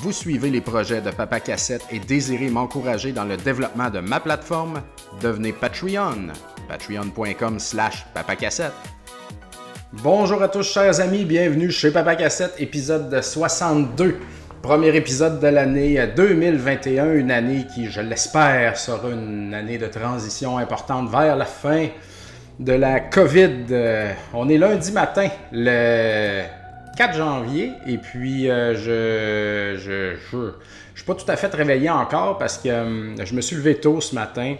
Vous 0.00 0.12
suivez 0.12 0.50
les 0.50 0.60
projets 0.60 1.00
de 1.00 1.10
Papa 1.10 1.40
Cassette 1.40 1.84
et 1.90 1.98
désirez 1.98 2.50
m'encourager 2.50 3.10
dans 3.10 3.24
le 3.24 3.36
développement 3.36 3.90
de 3.90 3.98
ma 3.98 4.20
plateforme? 4.20 4.80
Devenez 5.20 5.52
Patreon. 5.52 6.28
Patreon.com 6.68 7.58
slash 7.58 8.06
papacassette. 8.14 8.74
Bonjour 9.92 10.40
à 10.40 10.48
tous 10.48 10.62
chers 10.62 11.00
amis, 11.00 11.24
bienvenue 11.24 11.72
chez 11.72 11.90
Papa 11.90 12.14
Cassette, 12.14 12.54
épisode 12.60 13.20
62. 13.20 14.18
Premier 14.62 14.94
épisode 14.94 15.40
de 15.40 15.48
l'année 15.48 16.06
2021, 16.14 17.14
une 17.14 17.32
année 17.32 17.66
qui, 17.74 17.90
je 17.90 18.00
l'espère, 18.00 18.76
sera 18.78 19.10
une 19.10 19.52
année 19.52 19.78
de 19.78 19.88
transition 19.88 20.58
importante 20.58 21.10
vers 21.10 21.34
la 21.34 21.44
fin 21.44 21.88
de 22.60 22.72
la 22.72 23.00
COVID. 23.00 23.66
Euh, 23.72 24.12
on 24.32 24.48
est 24.48 24.58
lundi 24.58 24.92
matin, 24.92 25.28
le 25.50 26.57
4 26.98 27.14
janvier, 27.14 27.70
et 27.86 27.96
puis 27.96 28.50
euh, 28.50 28.74
je, 28.74 29.78
je, 29.80 30.16
je, 30.32 30.50
suis 30.96 31.04
pas 31.06 31.14
tout 31.14 31.30
à 31.30 31.36
fait 31.36 31.54
réveillé 31.54 31.88
encore 31.88 32.38
parce 32.38 32.58
que 32.58 32.68
euh, 32.68 33.24
je 33.24 33.34
me 33.34 33.40
suis 33.40 33.54
levé 33.54 33.76
tôt 33.76 34.00
ce 34.00 34.16
matin. 34.16 34.56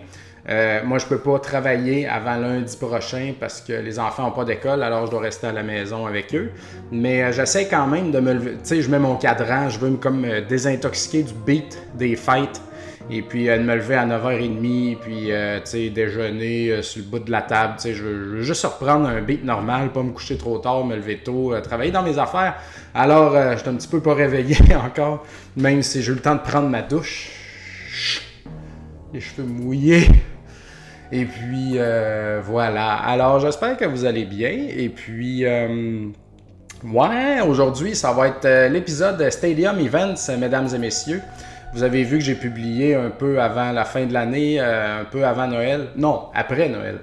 moi, 0.84 0.98
je 0.98 1.06
peux 1.06 1.18
pas 1.18 1.40
travailler 1.40 2.06
avant 2.06 2.36
lundi 2.36 2.76
prochain 2.76 3.34
parce 3.40 3.60
que 3.60 3.72
les 3.72 3.98
enfants 3.98 4.22
n'ont 4.22 4.30
pas 4.30 4.44
d'école, 4.44 4.84
alors 4.84 5.06
je 5.06 5.10
dois 5.10 5.22
rester 5.22 5.48
à 5.48 5.52
la 5.52 5.64
maison 5.64 6.06
avec 6.06 6.32
eux. 6.32 6.52
Mais 6.92 7.32
j'essaie 7.32 7.66
quand 7.66 7.88
même 7.88 8.12
de 8.12 8.20
me 8.20 8.32
lever. 8.32 8.52
Tu 8.52 8.58
sais, 8.62 8.82
je 8.82 8.88
mets 8.88 9.00
mon 9.00 9.16
cadran, 9.16 9.68
je 9.68 9.80
veux 9.80 9.90
me 9.90 9.96
comme 9.96 10.24
désintoxiquer 10.48 11.24
du 11.24 11.34
beat 11.34 11.76
des 11.96 12.14
fêtes 12.14 12.62
et 13.10 13.22
puis, 13.22 13.46
elle 13.46 13.64
me 13.64 13.74
lever 13.74 13.94
à 13.94 14.06
9h30, 14.06 14.98
puis, 14.98 15.32
euh, 15.32 15.60
tu 15.60 15.70
sais, 15.70 15.90
déjeuner 15.90 16.68
euh, 16.68 16.82
sur 16.82 17.02
le 17.02 17.08
bout 17.08 17.18
de 17.20 17.30
la 17.30 17.40
table. 17.40 17.74
Tu 17.76 17.82
sais, 17.84 17.94
je, 17.94 18.04
veux 18.04 18.42
juste 18.42 18.64
reprendre 18.66 19.08
un 19.08 19.22
beat 19.22 19.44
normal, 19.44 19.92
pas 19.92 20.02
me 20.02 20.12
coucher 20.12 20.36
trop 20.36 20.58
tard, 20.58 20.84
me 20.84 20.94
lever 20.94 21.18
tôt, 21.18 21.54
euh, 21.54 21.62
travailler 21.62 21.90
dans 21.90 22.02
mes 22.02 22.18
affaires. 22.18 22.56
Alors, 22.94 23.34
je 23.52 23.58
suis 23.58 23.68
un 23.68 23.74
petit 23.74 23.88
peu 23.88 24.00
pas 24.00 24.12
réveillé 24.12 24.56
encore, 24.84 25.24
même 25.56 25.82
si 25.82 26.02
j'ai 26.02 26.12
eu 26.12 26.16
le 26.16 26.20
temps 26.20 26.34
de 26.34 26.40
prendre 26.40 26.68
ma 26.68 26.82
douche. 26.82 27.30
Les 29.14 29.20
cheveux 29.20 29.44
mouillés. 29.44 30.06
Et 31.10 31.24
puis, 31.24 31.78
voilà. 32.44 32.96
Alors, 32.96 33.40
j'espère 33.40 33.76
que 33.78 33.86
vous 33.86 34.04
allez 34.04 34.24
bien. 34.24 34.50
Et 34.50 34.90
puis... 34.90 35.44
Ouais, 36.84 37.40
aujourd'hui, 37.40 37.96
ça 37.96 38.12
va 38.12 38.28
être 38.28 38.68
l'épisode 38.68 39.28
Stadium 39.30 39.80
Events, 39.80 40.38
mesdames 40.38 40.68
et 40.72 40.78
messieurs. 40.78 41.20
Vous 41.74 41.82
avez 41.82 42.02
vu 42.02 42.18
que 42.18 42.24
j'ai 42.24 42.34
publié 42.34 42.94
un 42.94 43.10
peu 43.10 43.40
avant 43.40 43.72
la 43.72 43.84
fin 43.84 44.06
de 44.06 44.12
l'année, 44.12 44.58
euh, 44.58 45.02
un 45.02 45.04
peu 45.04 45.26
avant 45.26 45.46
Noël? 45.46 45.88
Non, 45.96 46.28
après 46.34 46.68
Noël. 46.68 47.00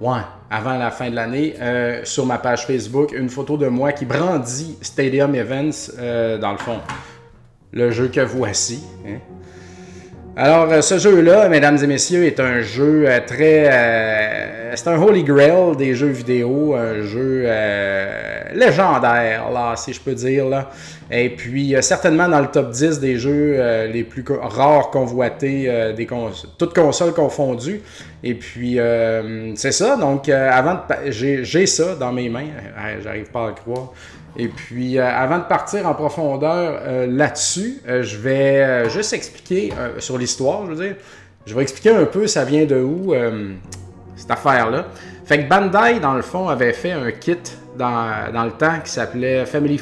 Ouais, 0.00 0.20
avant 0.50 0.76
la 0.76 0.90
fin 0.90 1.08
de 1.10 1.14
l'année, 1.14 1.54
euh, 1.60 2.04
sur 2.04 2.26
ma 2.26 2.38
page 2.38 2.66
Facebook, 2.66 3.12
une 3.12 3.30
photo 3.30 3.56
de 3.56 3.68
moi 3.68 3.92
qui 3.92 4.04
brandit 4.04 4.76
Stadium 4.82 5.34
Events 5.34 5.92
euh, 5.98 6.38
dans 6.38 6.52
le 6.52 6.58
fond. 6.58 6.78
Le 7.72 7.90
jeu 7.90 8.08
que 8.08 8.20
voici. 8.20 8.82
Hein. 9.06 9.18
Alors, 10.34 10.82
ce 10.82 10.98
jeu-là, 10.98 11.48
mesdames 11.48 11.76
et 11.82 11.86
messieurs, 11.86 12.24
est 12.24 12.40
un 12.40 12.62
jeu 12.62 13.06
très. 13.26 14.72
c'est 14.74 14.88
un 14.88 15.00
holy 15.00 15.24
grail 15.24 15.76
des 15.76 15.94
jeux 15.94 16.08
vidéo, 16.08 16.74
un 16.74 17.02
jeu 17.02 17.46
légendaire, 18.54 19.50
là, 19.52 19.74
si 19.76 19.92
je 19.92 20.00
peux 20.00 20.14
dire. 20.14 20.46
Là. 20.46 20.70
Et 21.10 21.30
puis, 21.30 21.74
certainement 21.80 22.28
dans 22.28 22.40
le 22.40 22.46
top 22.46 22.70
10 22.70 23.00
des 23.00 23.18
jeux 23.18 23.56
euh, 23.58 23.86
les 23.86 24.04
plus 24.04 24.24
rares 24.28 24.90
convoités, 24.90 25.64
euh, 25.68 25.92
des 25.92 26.08
toutes 26.58 26.74
consoles 26.74 27.12
confondues. 27.12 27.82
Et 28.24 28.34
puis, 28.34 28.78
euh, 28.78 29.54
c'est 29.56 29.72
ça. 29.72 29.96
Donc, 29.96 30.28
avant 30.28 30.80
j'ai 31.08 31.66
ça 31.66 31.94
dans 31.96 32.12
mes 32.12 32.28
mains. 32.28 32.46
J'arrive 33.02 33.30
pas 33.30 33.44
à 33.44 33.48
le 33.48 33.54
croire. 33.54 33.92
Et 34.36 34.48
puis, 34.48 34.98
avant 34.98 35.38
de 35.38 35.44
partir 35.44 35.86
en 35.86 35.94
profondeur 35.94 36.80
là-dessus, 37.06 37.82
je 37.86 38.16
vais 38.16 38.88
juste 38.88 39.12
expliquer 39.12 39.72
sur 39.98 40.16
l'histoire, 40.16 40.64
je 40.66 40.72
veux 40.72 40.84
dire. 40.84 40.96
Je 41.44 41.54
vais 41.54 41.62
expliquer 41.62 41.90
un 41.90 42.06
peu 42.06 42.26
ça 42.26 42.44
vient 42.44 42.64
de 42.64 42.80
où, 42.80 43.14
cette 44.16 44.30
affaire-là. 44.30 44.86
Fait 45.26 45.44
que 45.44 45.48
Bandai, 45.48 46.00
dans 46.00 46.14
le 46.14 46.22
fond, 46.22 46.48
avait 46.48 46.72
fait 46.72 46.92
un 46.92 47.10
kit 47.10 47.36
dans, 47.76 48.32
dans 48.32 48.44
le 48.44 48.52
temps 48.52 48.80
qui 48.82 48.90
s'appelait 48.90 49.44
Family 49.44 49.78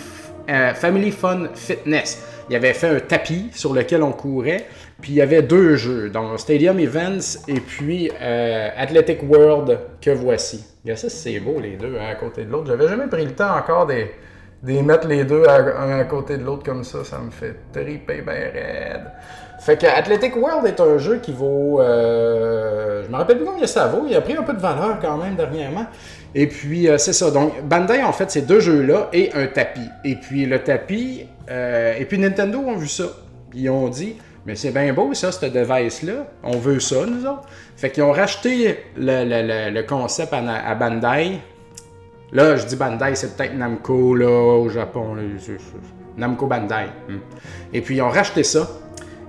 euh, 0.50 0.75
Family 0.75 1.12
Fun 1.12 1.49
Fitness. 1.55 2.22
Il 2.49 2.56
avait 2.56 2.75
fait 2.75 2.89
un 2.89 3.00
tapis 3.00 3.50
sur 3.53 3.72
lequel 3.72 4.03
on 4.03 4.10
courait, 4.10 4.66
puis 5.00 5.12
il 5.12 5.16
y 5.16 5.21
avait 5.21 5.43
deux 5.43 5.77
jeux, 5.77 6.10
donc 6.10 6.41
Stadium 6.41 6.81
Events 6.81 7.44
et 7.47 7.60
puis 7.60 8.10
euh, 8.21 8.69
Athletic 8.77 9.22
World 9.22 9.78
que 10.00 10.10
voici. 10.10 10.65
ça, 10.97 11.09
c'est 11.09 11.39
beau 11.39 11.60
les 11.60 11.77
deux 11.77 11.97
un 11.97 12.10
à 12.10 12.15
côté 12.16 12.44
de 12.44 12.50
l'autre. 12.50 12.66
J'avais 12.66 12.89
jamais 12.89 13.06
pris 13.06 13.25
le 13.25 13.33
temps 13.33 13.56
encore 13.56 13.87
de, 14.62 14.81
mettre 14.81 15.06
les 15.06 15.25
deux 15.25 15.44
un 15.48 15.98
à 15.98 16.04
côté 16.04 16.37
de 16.37 16.44
l'autre 16.44 16.65
comme 16.65 16.84
ça. 16.84 17.04
Ça 17.04 17.19
me 17.19 17.31
fait 17.31 17.56
triper 17.72 18.22
bien 18.22 18.34
raide. 18.34 19.10
Fait 19.60 19.76
que 19.76 19.87
Athletic 19.87 20.37
World 20.37 20.66
est 20.66 20.81
un 20.81 20.97
jeu 20.97 21.19
qui 21.19 21.32
vaut. 21.32 21.82
Euh, 21.82 23.04
je 23.04 23.10
me 23.10 23.16
rappelle 23.16 23.37
plus 23.37 23.44
combien 23.44 23.66
ça 23.66 23.88
vaut. 23.88 24.06
Il 24.09 24.16
a 24.16 24.22
pris 24.22 24.34
un 24.34 24.43
peu 24.43 24.54
de 24.54 24.60
valeur 24.60 24.98
quand 25.03 25.19
même 25.19 25.37
dernièrement. 25.37 25.84
Et 26.34 26.47
puis, 26.47 26.88
euh, 26.88 26.97
c'est 26.97 27.12
ça. 27.12 27.31
Donc, 27.31 27.62
Bandai, 27.65 28.03
en 28.03 28.12
fait, 28.12 28.31
ces 28.31 28.43
deux 28.43 28.60
jeux-là 28.60 29.09
et 29.12 29.31
un 29.34 29.47
tapis. 29.47 29.88
Et 30.03 30.16
puis, 30.16 30.47
le 30.47 30.60
tapis, 30.60 31.27
euh, 31.50 31.94
et 31.98 32.06
puis 32.06 32.19
Nintendo 32.19 32.59
ont 32.59 32.77
vu 32.77 32.88
ça. 32.88 33.04
Ils 33.53 33.69
ont 33.69 33.88
dit, 33.88 34.16
mais 34.47 34.54
c'est 34.54 34.71
bien 34.71 34.94
beau, 34.94 35.12
ça, 35.12 35.31
ce 35.31 35.44
device-là. 35.44 36.27
On 36.42 36.56
veut 36.56 36.81
ça, 36.81 37.04
nous 37.06 37.27
autres. 37.27 37.44
Fait 37.77 37.91
qu'ils 37.91 38.03
ont 38.03 38.12
racheté 38.12 38.78
le, 38.97 39.82
concept 39.82 40.32
à, 40.32 40.75
Bandai. 40.75 41.41
Là, 42.33 42.57
je 42.57 42.67
dis 42.67 42.77
Bandai, 42.77 43.15
c'est 43.15 43.37
peut-être 43.37 43.55
Namco, 43.55 44.15
là, 44.15 44.29
au 44.29 44.69
Japon. 44.69 45.17
Namco 46.17 46.47
Bandai. 46.47 46.87
Hmm. 47.09 47.19
Et 47.73 47.81
puis, 47.81 47.97
ils 47.97 48.03
ont 48.03 48.11
racheté 48.11 48.43
ça. 48.43 48.69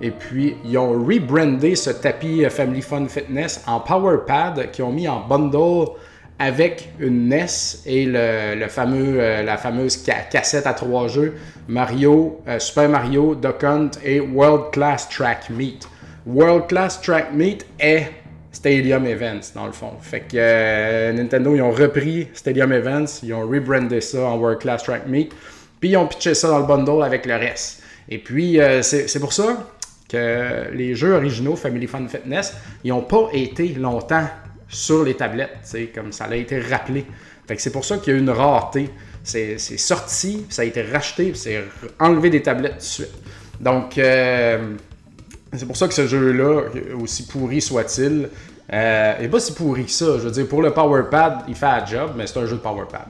Et 0.02 0.12
puis, 0.12 0.56
ils 0.66 0.78
ont 0.78 0.92
rebrandé 0.92 1.76
ce 1.76 1.92
tapis 1.92 2.44
euh, 2.44 2.50
Family 2.50 2.82
Fun 2.82 3.06
Fitness 3.08 3.64
en 3.68 3.80
Power 3.80 4.18
Pad 4.26 4.72
qu'ils 4.72 4.84
ont 4.84 4.92
mis 4.92 5.08
en 5.08 5.28
bundle 5.28 5.92
avec 6.40 6.90
une 7.00 7.30
NES 7.30 7.46
et 7.86 8.06
le, 8.08 8.68
fameux, 8.68 9.20
euh, 9.20 9.44
la 9.44 9.58
fameuse 9.58 9.98
cassette 9.98 10.66
à 10.66 10.74
trois 10.74 11.08
jeux 11.08 11.36
Mario, 11.68 12.42
euh, 12.48 12.58
Super 12.58 12.90
Mario, 12.90 13.36
Duck 13.36 13.64
Hunt 13.64 13.92
et 14.04 14.20
World 14.20 14.72
Class 14.72 15.08
Track 15.08 15.52
Meet. 15.52 15.88
World 16.26 16.66
Class 16.68 17.00
Track 17.00 17.32
Meet 17.34 17.68
est 17.80 18.12
Stadium 18.62 19.08
Events 19.08 19.54
dans 19.56 19.66
le 19.66 19.72
fond. 19.72 19.94
Fait 20.00 20.20
que 20.20 20.36
euh, 20.36 21.14
Nintendo 21.14 21.56
ils 21.56 21.62
ont 21.64 21.72
repris 21.72 22.28
Stadium 22.34 22.72
Events, 22.72 23.22
ils 23.24 23.34
ont 23.34 23.48
rebrandé 23.48 24.02
ça 24.02 24.24
en 24.24 24.38
World 24.38 24.60
Class 24.60 24.84
Track 24.84 25.08
Meet, 25.08 25.32
puis 25.80 25.90
ils 25.90 25.98
ont 25.98 26.06
pitché 26.06 26.36
ça 26.36 26.48
dans 26.50 26.60
le 26.60 26.66
bundle 26.66 27.04
avec 27.04 27.26
le 27.26 27.36
reste. 27.36 27.82
Et 28.08 28.20
puis 28.20 28.60
c'est 28.84 29.20
pour 29.20 29.34
ça 29.34 29.68
que 30.08 30.72
les 30.74 30.94
jeux 30.94 31.14
originaux 31.14 31.56
Family 31.56 31.88
Fun 31.88 32.08
Fitness, 32.08 32.56
ils 32.84 32.90
n'ont 32.90 33.02
pas 33.02 33.30
été 33.34 33.70
longtemps 33.70 34.28
sur 34.68 35.04
les 35.04 35.16
tablettes, 35.16 35.58
comme 35.96 36.12
ça 36.12 36.26
a 36.26 36.36
été 36.36 36.60
rappelé. 36.60 37.06
Fait 37.48 37.56
que 37.56 37.62
c'est 37.62 37.72
pour 37.72 37.84
ça 37.84 37.98
qu'il 37.98 38.14
y 38.14 38.16
a 38.16 38.20
une 38.20 38.30
rareté. 38.30 38.90
C'est 39.24 39.58
sorti, 39.58 40.46
ça 40.50 40.62
a 40.62 40.66
été 40.66 40.82
racheté, 40.82 41.34
c'est 41.36 41.64
enlevé 42.00 42.30
des 42.30 42.42
tablettes 42.42 42.74
tout 42.74 42.78
de 42.78 42.84
suite. 42.84 43.14
Donc, 43.60 43.98
euh, 43.98 44.76
c'est 45.54 45.68
pour 45.68 45.78
ça 45.78 45.88
que 45.88 45.94
ce 45.94 46.08
jeu-là, 46.08 46.64
aussi 47.00 47.28
pourri 47.28 47.62
soit-il, 47.62 48.30
euh, 48.74 49.20
n'est 49.20 49.28
pas 49.28 49.40
si 49.40 49.54
pourri 49.54 49.86
que 49.86 49.92
ça. 49.92 50.06
Je 50.18 50.24
veux 50.24 50.32
dire, 50.32 50.48
pour 50.48 50.62
le 50.62 50.72
PowerPad, 50.72 51.40
il 51.48 51.56
fait 51.56 51.66
un 51.66 51.86
job, 51.86 52.12
mais 52.16 52.26
c'est 52.28 52.40
un 52.40 52.46
jeu 52.46 52.56
de 52.56 52.62
PowerPad. 52.62 53.08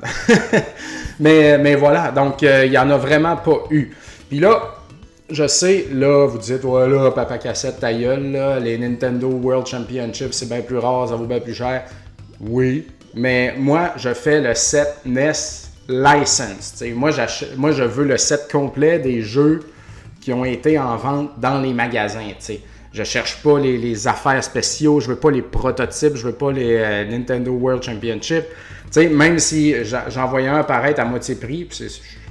mais, 1.20 1.58
mais 1.58 1.76
voilà, 1.76 2.12
donc 2.12 2.42
euh, 2.44 2.66
il 2.66 2.72
n'y 2.72 2.78
en 2.78 2.90
a 2.90 2.98
vraiment 2.98 3.38
pas 3.38 3.64
eu. 3.70 3.92
Puis 4.28 4.40
là, 4.40 4.60
je 5.30 5.48
sais, 5.48 5.88
là, 5.92 6.26
vous 6.26 6.40
dites, 6.40 6.62
voilà, 6.62 7.12
papa 7.12 7.38
cassette, 7.38 7.80
ta 7.80 7.94
gueule, 7.94 8.32
là, 8.32 8.60
les 8.60 8.78
Nintendo 8.78 9.28
World 9.28 9.68
Championship, 9.68 10.34
c'est 10.34 10.50
bien 10.50 10.62
plus 10.62 10.78
rare, 10.78 11.10
ça 11.10 11.16
vaut 11.16 11.26
bien 11.26 11.40
plus 11.40 11.54
cher. 11.54 11.84
Oui, 12.40 12.88
mais 13.14 13.54
moi, 13.58 13.92
je 13.98 14.14
fais 14.14 14.42
le 14.42 14.56
set 14.56 15.02
NES 15.06 15.32
License. 15.88 16.84
Moi, 16.96 17.12
je 17.12 17.84
veux 17.84 18.06
le 18.06 18.18
set 18.18 18.50
complet 18.52 19.00
des 19.00 19.22
jeux 19.22 19.62
qui 20.22 20.32
ont 20.34 20.46
été 20.46 20.80
en 20.80 20.96
vente 20.98 21.40
dans 21.40 21.60
les 21.60 21.74
magasins. 21.74 22.22
Je 22.94 23.04
cherche 23.04 23.42
pas 23.42 23.58
les, 23.58 24.08
affaires 24.08 24.44
spéciaux, 24.44 25.00
je 25.00 25.08
veux 25.08 25.16
pas 25.16 25.32
les 25.32 25.42
prototypes, 25.42 26.16
je 26.16 26.26
veux 26.26 26.34
pas 26.34 26.52
les 26.52 26.76
euh, 26.76 27.06
Nintendo 27.06 27.52
World 27.52 27.82
Championship. 27.84 28.44
sais, 28.90 29.08
même 29.08 29.40
si 29.40 29.74
j'en 30.10 30.28
voyais 30.28 30.50
un 30.50 30.58
apparaître 30.58 31.00
à 31.00 31.06
moitié 31.06 31.36
prix, 31.36 31.70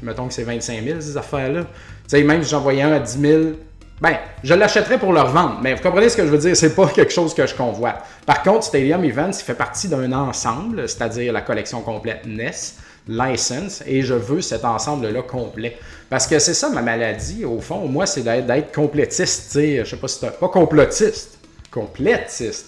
mettons 0.03 0.29
que 0.29 0.35
c'est 0.35 0.45
25 0.45 0.85
000 0.85 1.01
ces 1.01 1.17
affaires-là, 1.17 1.67
même 2.13 2.43
si 2.43 2.51
j'envoyais 2.51 2.83
un 2.83 2.93
à 2.93 2.99
10 2.99 3.21
000, 3.21 3.43
ben, 4.01 4.17
je 4.43 4.55
l'achèterais 4.55 4.99
pour 4.99 5.13
le 5.13 5.21
revendre. 5.21 5.61
Mais 5.63 5.75
vous 5.75 5.83
comprenez 5.83 6.09
ce 6.09 6.17
que 6.17 6.25
je 6.25 6.31
veux 6.31 6.39
dire? 6.39 6.57
C'est 6.57 6.75
pas 6.75 6.87
quelque 6.89 7.13
chose 7.13 7.35
que 7.35 7.47
je 7.47 7.55
convoite. 7.55 8.03
Par 8.25 8.43
contre, 8.43 8.65
Stadium 8.65 9.05
Events, 9.05 9.39
il 9.41 9.45
fait 9.45 9.55
partie 9.55 9.89
d'un 9.89 10.13
ensemble, 10.13 10.89
c'est-à-dire 10.89 11.33
la 11.33 11.43
collection 11.43 11.83
complète 11.83 12.25
NES, 12.27 12.51
License, 13.11 13.83
et 13.87 14.03
je 14.03 14.15
veux 14.15 14.41
cet 14.41 14.65
ensemble-là 14.65 15.23
complet. 15.23 15.77
Parce 16.09 16.27
que 16.27 16.39
c'est 16.39 16.55
ça 16.55 16.71
ma 16.71 16.81
maladie, 16.81 17.45
au 17.45 17.61
fond. 17.61 17.89
Moi, 17.89 18.07
c'est 18.07 18.23
d'être 18.23 18.73
complétiste. 18.73 19.53
Je 19.55 19.85
sais 19.85 19.97
pas 19.97 20.09
si 20.09 20.19
c'est 20.21 20.39
pas 20.39 20.49
complotiste, 20.49 21.39
complétiste. 21.71 22.67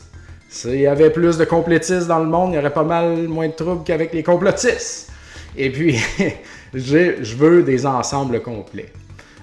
S'il 0.48 0.80
y 0.80 0.86
avait 0.86 1.10
plus 1.10 1.38
de 1.38 1.44
complétistes 1.44 2.08
dans 2.08 2.18
le 2.18 2.26
monde, 2.26 2.52
il 2.52 2.56
y 2.56 2.58
aurait 2.58 2.72
pas 2.72 2.82
mal 2.82 3.28
moins 3.28 3.46
de 3.46 3.52
troubles 3.52 3.84
qu'avec 3.84 4.12
les 4.12 4.22
complotistes. 4.22 5.10
Et 5.56 5.70
puis, 5.70 5.98
je 6.74 7.36
veux 7.36 7.62
des 7.62 7.86
ensembles 7.86 8.42
complets. 8.42 8.92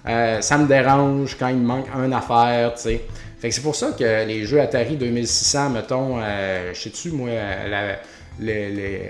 Euh, 0.08 0.42
ça 0.42 0.58
me 0.58 0.68
dérange 0.68 1.38
quand 1.38 1.48
il 1.48 1.58
me 1.58 1.66
manque 1.66 1.88
une 1.96 2.14
affaire, 2.14 2.74
tu 2.76 2.82
sais. 2.82 3.02
Fait 3.40 3.50
que 3.50 3.56
c'est 3.56 3.62
pour 3.62 3.76
ça 3.76 3.92
que 3.98 4.26
les 4.26 4.46
jeux 4.46 4.60
Atari 4.60 4.98
2600, 4.98 5.70
mettons, 5.70 6.20
euh, 6.20 6.74
je 6.74 6.82
sais-tu, 6.82 7.12
moi, 7.12 7.30
les, 8.40 9.10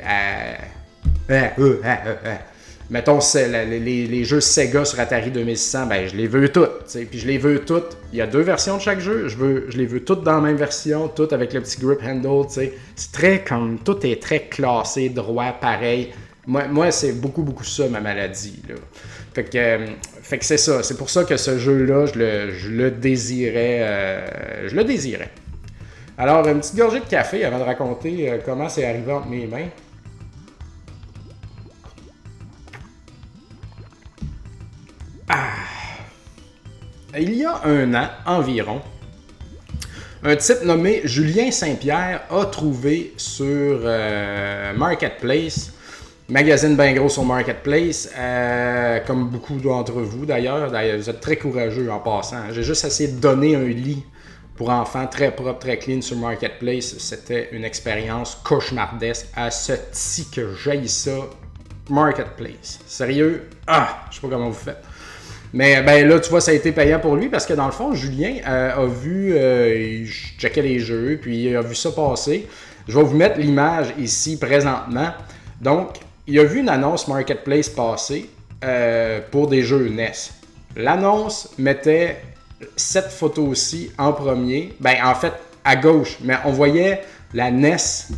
mettons, 2.90 3.20
les, 3.36 4.24
jeux 4.24 4.42
Sega 4.42 4.86
sur 4.86 5.00
Atari 5.00 5.32
2600, 5.32 5.86
ben, 5.88 6.08
je 6.08 6.16
les 6.16 6.28
veux 6.28 6.50
toutes. 6.50 6.86
Puis 7.10 7.20
je 7.20 7.28
les 7.28 7.38
veux 7.38 7.60
toutes. 7.60 7.98
Il 8.12 8.20
y 8.20 8.22
a 8.22 8.28
deux 8.28 8.42
versions 8.42 8.78
de 8.78 8.82
chaque 8.82 9.00
jeu. 9.00 9.28
Je, 9.28 9.78
les 9.78 9.86
veux 9.86 10.04
toutes 10.04 10.24
dans 10.24 10.36
la 10.36 10.42
même 10.42 10.58
version, 10.58 11.08
toutes 11.08 11.34
avec 11.34 11.54
le 11.54 11.62
petit 11.62 11.80
grip 11.80 12.00
handle. 12.04 12.48
C'est 12.50 12.74
très 13.12 13.44
comme. 13.44 13.80
Tout 13.80 14.06
est 14.06 14.22
très 14.22 14.42
classé, 14.42 15.10
droit, 15.10 15.52
pareil. 15.54 16.12
Moi, 16.48 16.92
c'est 16.92 17.12
beaucoup, 17.12 17.44
beaucoup 17.44 17.64
ça, 17.64 17.88
ma 17.88 18.00
maladie. 18.00 18.62
Là. 18.68 18.76
Fait 19.36 19.44
que, 19.44 19.58
euh, 19.58 19.86
fait 20.24 20.40
que 20.40 20.46
c'est 20.46 20.58
ça. 20.58 20.82
C'est 20.82 20.98
pour 20.98 21.10
ça 21.10 21.24
que 21.24 21.38
ce 21.38 21.60
jeu-là, 21.60 22.08
je 22.08 22.70
le, 22.70 22.90
désirais. 22.90 23.80
Euh, 23.82 24.68
je 24.68 24.76
le 24.76 24.84
désirais. 24.84 25.30
Alors, 26.18 26.48
une 26.48 26.60
petite 26.60 26.76
gorgée 26.76 27.00
de 27.00 27.06
café 27.06 27.46
avant 27.46 27.60
de 27.60 27.64
raconter 27.64 28.32
euh, 28.32 28.38
comment 28.44 28.68
c'est 28.68 28.86
arrivé 28.86 29.12
entre 29.12 29.28
mes 29.28 29.46
mains. 29.46 29.68
Il 37.18 37.34
y 37.34 37.44
a 37.44 37.62
un 37.64 37.96
an 37.96 38.08
environ, 38.28 38.82
un 40.24 40.36
type 40.36 40.64
nommé 40.64 41.02
Julien 41.06 41.50
Saint-Pierre 41.50 42.22
a 42.30 42.46
trouvé 42.46 43.14
sur 43.18 43.80
euh, 43.84 44.74
Marketplace, 44.76 45.72
magazine 46.28 46.76
bien 46.76 46.94
gros 46.94 47.10
sur 47.10 47.26
Marketplace, 47.26 48.12
euh, 48.16 49.00
comme 49.08 49.30
beaucoup 49.30 49.58
d'entre 49.58 49.94
vous 49.94 50.28
d'ailleurs. 50.28 50.70
Vous 50.70 51.10
êtes 51.10 51.20
très 51.20 51.38
courageux 51.38 51.90
en 51.90 51.98
passant. 51.98 52.52
J'ai 52.52 52.62
juste 52.62 52.86
essayé 52.86 53.12
de 53.12 53.20
donner 53.20 53.56
un 53.56 53.66
lit 53.66 54.06
pour 54.56 54.70
enfants 54.70 55.08
très 55.08 55.32
propre, 55.32 55.58
très 55.58 55.80
clean 55.80 56.02
sur 56.02 56.18
Marketplace. 56.18 56.96
C'était 57.00 57.50
une 57.54 57.64
expérience 57.64 58.40
cauchemardesque 58.44 59.30
à 59.36 59.50
ce 59.50 59.74
petit 59.74 60.30
que 60.30 60.54
j'aille 60.54 60.88
ça. 60.88 61.16
Marketplace. 61.90 62.80
Sérieux? 62.86 63.50
Ah, 63.66 64.06
je 64.12 64.16
sais 64.16 64.22
pas 64.22 64.28
comment 64.28 64.50
vous 64.50 64.54
faites. 64.54 64.84
Mais 65.54 65.82
ben 65.82 66.08
là, 66.08 66.20
tu 66.20 66.30
vois, 66.30 66.42
ça 66.42 66.52
a 66.52 66.54
été 66.54 66.72
payant 66.72 67.00
pour 67.00 67.16
lui 67.16 67.28
parce 67.28 67.46
que 67.46 67.54
dans 67.54 67.66
le 67.66 67.72
fond, 67.72 67.94
Julien 67.94 68.36
euh, 68.48 68.84
a 68.84 68.86
vu, 68.86 69.34
euh, 69.34 70.06
checkait 70.38 70.62
les 70.62 70.80
jeux, 70.80 71.18
puis 71.20 71.46
il 71.46 71.56
a 71.56 71.62
vu 71.62 71.74
ça 71.74 71.92
passer. 71.92 72.48
Je 72.88 72.96
vais 72.98 73.04
vous 73.04 73.16
mettre 73.16 73.40
l'image 73.40 73.94
ici 73.98 74.38
présentement. 74.38 75.10
Donc, 75.62 75.98
il 76.28 76.40
a 76.40 76.44
vu 76.44 76.60
une 76.60 76.70
annonce 76.70 77.08
Marketplace 77.08 77.70
passer 77.70 78.30
euh, 78.64 79.20
pour 79.32 79.48
des 79.48 79.64
jeux 79.64 79.90
NES. 79.90 80.12
L'annonce 80.76 81.50
mettait 81.58 82.22
cette 82.76 83.10
photo-ci 83.10 83.92
en 83.98 84.14
premier. 84.14 84.74
Ben, 84.80 84.98
en 85.04 85.16
fait, 85.16 85.34
à 85.64 85.76
gauche, 85.76 86.18
mais 86.24 86.36
on 86.46 86.52
voyait 86.52 87.02
la 87.34 87.50
NES 87.50 87.78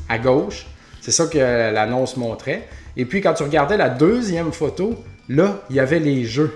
à 0.10 0.18
gauche. 0.19 0.66
C'est 1.00 1.12
ça 1.12 1.28
que 1.28 1.38
l'annonce 1.38 2.18
montrait. 2.18 2.68
Et 2.98 3.06
puis, 3.06 3.22
quand 3.22 3.33
tu 3.33 3.44
regardais 3.44 3.78
la 3.78 3.89
deuxième 3.89 4.51
photo, 4.51 5.01
là, 5.30 5.62
il 5.69 5.78
y 5.78 5.80
avait 5.80 6.00
les 6.00 6.25
jeux 6.25 6.54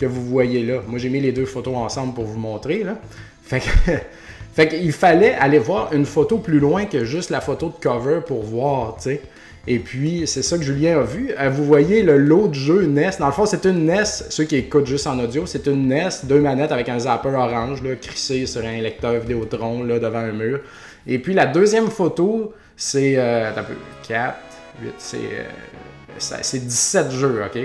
que 0.00 0.06
vous 0.06 0.24
voyez 0.24 0.64
là. 0.64 0.80
Moi, 0.88 0.98
j'ai 0.98 1.10
mis 1.10 1.20
les 1.20 1.32
deux 1.32 1.44
photos 1.44 1.76
ensemble 1.76 2.14
pour 2.14 2.24
vous 2.24 2.38
montrer. 2.38 2.82
Là. 2.82 2.98
Fait 3.42 3.60
que, 3.60 3.92
fait 4.54 4.90
fallait 4.90 5.34
aller 5.34 5.58
voir 5.58 5.92
une 5.92 6.06
photo 6.06 6.38
plus 6.38 6.58
loin 6.58 6.86
que 6.86 7.04
juste 7.04 7.30
la 7.30 7.40
photo 7.40 7.68
de 7.68 7.82
cover 7.82 8.20
pour 8.26 8.42
voir, 8.42 8.96
tu 8.96 9.02
sais. 9.02 9.20
Et 9.66 9.78
puis, 9.78 10.26
c'est 10.26 10.42
ça 10.42 10.56
que 10.56 10.64
Julien 10.64 11.00
a 11.00 11.02
vu. 11.02 11.34
Euh, 11.38 11.50
vous 11.50 11.66
voyez 11.66 12.02
le 12.02 12.16
lot 12.16 12.48
de 12.48 12.54
jeu 12.54 12.86
NES. 12.86 13.10
Dans 13.18 13.26
le 13.26 13.32
fond, 13.32 13.44
c'est 13.44 13.66
une 13.66 13.84
NES, 13.84 14.06
ceux 14.30 14.44
qui 14.44 14.56
écoutent 14.56 14.86
juste 14.86 15.06
en 15.06 15.18
audio, 15.18 15.44
c'est 15.44 15.66
une 15.66 15.86
NES, 15.86 16.08
deux 16.24 16.40
manettes 16.40 16.72
avec 16.72 16.88
un 16.88 16.98
zapper 16.98 17.28
orange, 17.28 17.82
là, 17.82 17.94
crissé 17.96 18.46
sur 18.46 18.64
un 18.64 18.80
lecteur 18.80 19.20
Vidéotron, 19.20 19.82
là, 19.82 19.98
devant 19.98 20.20
un 20.20 20.32
mur. 20.32 20.60
Et 21.06 21.18
puis, 21.18 21.34
la 21.34 21.44
deuxième 21.44 21.90
photo, 21.90 22.54
c'est, 22.74 23.14
euh, 23.18 23.50
un 23.50 23.62
peu, 23.62 23.74
4, 24.08 24.34
8, 24.82 24.94
c'est, 24.96 25.18
euh, 25.18 26.38
c'est 26.40 26.66
17 26.66 27.10
jeux, 27.10 27.42
OK? 27.44 27.60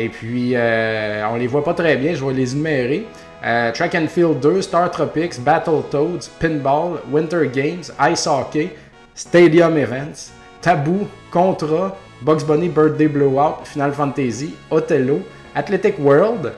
Et 0.00 0.08
puis, 0.08 0.52
euh, 0.54 1.24
on 1.28 1.34
les 1.34 1.48
voit 1.48 1.64
pas 1.64 1.74
très 1.74 1.96
bien, 1.96 2.14
je 2.14 2.24
vais 2.24 2.32
les 2.32 2.52
énumérer. 2.52 3.04
Euh, 3.44 3.72
Track 3.72 3.96
and 3.96 4.06
Field 4.06 4.38
2, 4.38 4.62
Star 4.62 4.88
Tropics, 4.92 5.40
Battletoads, 5.40 6.30
Pinball, 6.38 7.00
Winter 7.10 7.48
Games, 7.52 7.82
Ice 8.08 8.26
Hockey, 8.28 8.70
Stadium 9.16 9.76
Events, 9.76 10.30
Taboo, 10.62 11.08
Contra, 11.32 11.96
Bugs 12.22 12.44
Bunny 12.46 12.68
Birthday 12.68 13.08
Blowout, 13.08 13.64
Final 13.64 13.92
Fantasy, 13.92 14.54
Othello, 14.70 15.20
Athletic 15.56 15.98
World, 15.98 16.52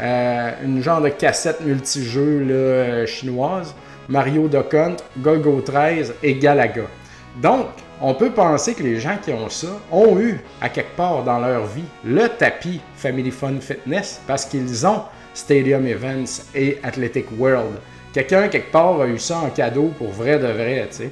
euh, 0.00 0.50
une 0.64 0.82
genre 0.82 1.02
de 1.02 1.10
cassette 1.10 1.60
multijeux 1.60 3.04
chinoise, 3.04 3.74
Mario 4.08 4.48
Duck 4.48 4.72
Hunt, 4.72 4.96
Golgo 5.18 5.60
13 5.60 6.14
et 6.22 6.36
Galaga. 6.36 6.84
Donc, 7.42 7.66
on 8.00 8.14
peut 8.14 8.30
penser 8.30 8.74
que 8.74 8.82
les 8.82 9.00
gens 9.00 9.16
qui 9.22 9.32
ont 9.32 9.48
ça 9.48 9.68
ont 9.90 10.18
eu, 10.18 10.40
à 10.60 10.68
quelque 10.68 10.96
part 10.96 11.24
dans 11.24 11.38
leur 11.38 11.66
vie, 11.66 11.84
le 12.04 12.28
tapis 12.28 12.80
Family 12.96 13.30
Fun 13.30 13.60
Fitness 13.60 14.20
parce 14.26 14.44
qu'ils 14.44 14.86
ont 14.86 15.02
Stadium 15.34 15.86
Events 15.86 16.42
et 16.54 16.78
Athletic 16.82 17.26
World. 17.38 17.76
Quelqu'un, 18.12 18.48
quelque 18.48 18.72
part, 18.72 19.00
a 19.00 19.06
eu 19.06 19.18
ça 19.18 19.38
en 19.38 19.50
cadeau 19.50 19.92
pour 19.98 20.10
vrai 20.10 20.38
de 20.38 20.46
vrai, 20.46 20.86
tu 20.90 20.96
sais. 20.96 21.10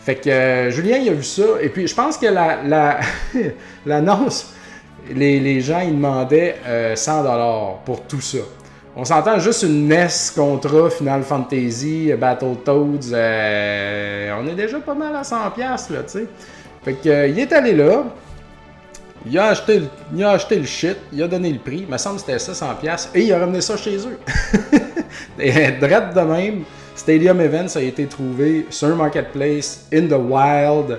Fait 0.00 0.14
que 0.14 0.30
euh, 0.30 0.70
Julien, 0.70 0.98
il 0.98 1.08
a 1.08 1.12
vu 1.12 1.24
ça. 1.24 1.42
Et 1.60 1.68
puis, 1.68 1.88
je 1.88 1.94
pense 1.94 2.16
que 2.16 2.26
l'annonce, 3.86 4.54
la, 5.08 5.14
les, 5.14 5.40
les, 5.40 5.60
gens, 5.60 5.80
ils 5.80 5.94
demandaient 5.94 6.54
100$ 6.64 7.26
euh, 7.26 7.72
pour 7.84 8.02
tout 8.02 8.20
ça. 8.20 8.38
On 8.98 9.04
s'entend 9.04 9.38
juste 9.38 9.62
une 9.62 9.88
NES 9.88 10.08
contre 10.34 10.90
Final 10.90 11.22
Fantasy, 11.22 12.10
Battletoads. 12.18 13.12
Euh, 13.12 14.32
on 14.40 14.46
est 14.46 14.54
déjà 14.54 14.80
pas 14.80 14.94
mal 14.94 15.14
à 15.14 15.20
100$, 15.20 15.58
là, 15.58 15.76
tu 15.78 15.94
sais. 16.06 16.26
Fait 16.82 16.94
que, 16.94 17.08
euh, 17.10 17.28
il 17.28 17.38
est 17.38 17.52
allé 17.52 17.74
là. 17.74 18.04
Il 19.26 19.38
a, 19.38 19.48
acheté 19.48 19.80
le, 19.80 19.86
il 20.14 20.24
a 20.24 20.30
acheté 20.30 20.56
le 20.56 20.64
shit, 20.64 20.96
il 21.12 21.22
a 21.22 21.28
donné 21.28 21.52
le 21.52 21.58
prix, 21.58 21.84
il 21.86 21.92
me 21.92 21.98
semble 21.98 22.16
que 22.16 22.22
c'était 22.22 22.38
ça 22.38 22.52
100$ 22.52 23.08
et 23.14 23.22
il 23.22 23.32
a 23.34 23.38
ramené 23.38 23.60
ça 23.60 23.76
chez 23.76 23.98
eux. 23.98 24.18
et 25.38 25.72
de 25.72 26.20
même, 26.20 26.62
Stadium 26.94 27.38
Events 27.40 27.76
a 27.76 27.82
été 27.82 28.06
trouvé 28.06 28.66
sur 28.70 28.96
marketplace, 28.96 29.88
in 29.92 30.06
the 30.06 30.12
wild, 30.12 30.98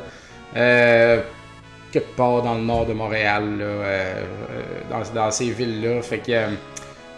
euh, 0.55 1.21
quelque 1.91 2.15
part 2.15 2.43
dans 2.43 2.55
le 2.55 2.61
nord 2.61 2.85
de 2.85 2.93
Montréal, 2.93 3.57
là, 3.57 3.65
euh, 3.65 4.23
dans, 4.91 5.21
dans, 5.21 5.31
ces 5.31 5.49
villes-là. 5.49 6.01
Fait 6.03 6.19
que 6.19 6.31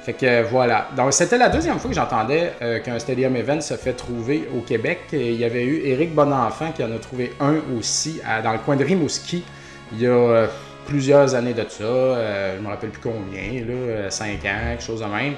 fait 0.02 0.14
que 0.14 0.44
voilà. 0.44 0.88
Donc 0.96 1.14
c'était 1.14 1.38
la 1.38 1.50
deuxième 1.50 1.78
fois 1.78 1.90
que 1.90 1.96
j'entendais 1.96 2.54
euh, 2.62 2.80
qu'un 2.80 2.98
Stadium 3.00 3.36
Event 3.36 3.62
se 3.62 3.74
fait 3.76 3.94
trouver 3.94 4.48
au 4.56 4.62
Québec. 4.62 5.00
Et 5.12 5.32
il 5.32 5.40
y 5.40 5.44
avait 5.44 5.66
eu 5.66 5.86
Éric 5.86 6.16
Bonenfant 6.16 6.72
qui 6.72 6.84
en 6.84 6.92
a 6.92 7.00
trouvé 7.00 7.34
un 7.40 7.56
aussi 7.78 8.22
dans 8.44 8.54
le 8.54 8.60
coin 8.60 8.76
de 8.76 8.84
Rimouski 8.84 9.44
il 9.92 10.02
y 10.02 10.06
a 10.06 10.12
euh, 10.12 10.48
plusieurs 10.86 11.36
années 11.36 11.54
de 11.54 11.66
ça. 11.68 11.84
Euh, 11.84 12.58
je 12.58 12.64
me 12.64 12.70
rappelle 12.70 12.92
plus 12.92 13.02
combien, 13.02 13.66
là, 13.66 14.10
5 14.10 14.28
ans, 14.28 14.70
quelque 14.70 14.84
chose 14.84 15.02
de 15.02 15.06
même. 15.06 15.34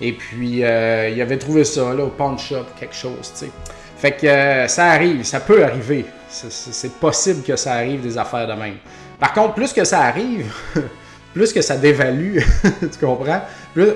Et 0.00 0.12
puis 0.12 0.60
il 0.60 0.64
avait 1.22 1.38
trouvé 1.38 1.64
ça 1.64 1.92
là, 1.94 2.04
au 2.04 2.08
pawn 2.08 2.38
shop, 2.38 2.64
quelque 2.78 2.94
chose, 2.94 3.32
tu 3.34 3.46
sais. 3.46 3.50
Fait 3.98 4.12
que 4.12 4.66
ça 4.66 4.86
arrive, 4.86 5.22
ça 5.24 5.40
peut 5.40 5.62
arriver. 5.62 6.06
C'est 6.30 6.92
possible 6.94 7.42
que 7.42 7.54
ça 7.54 7.74
arrive 7.74 8.00
des 8.00 8.16
affaires 8.16 8.46
de 8.46 8.54
même. 8.54 8.76
Par 9.18 9.34
contre, 9.34 9.52
plus 9.52 9.74
que 9.74 9.84
ça 9.84 10.00
arrive, 10.00 10.50
plus 11.34 11.52
que 11.52 11.60
ça 11.60 11.76
dévalue, 11.76 12.38
tu 12.80 12.98
comprends? 12.98 13.42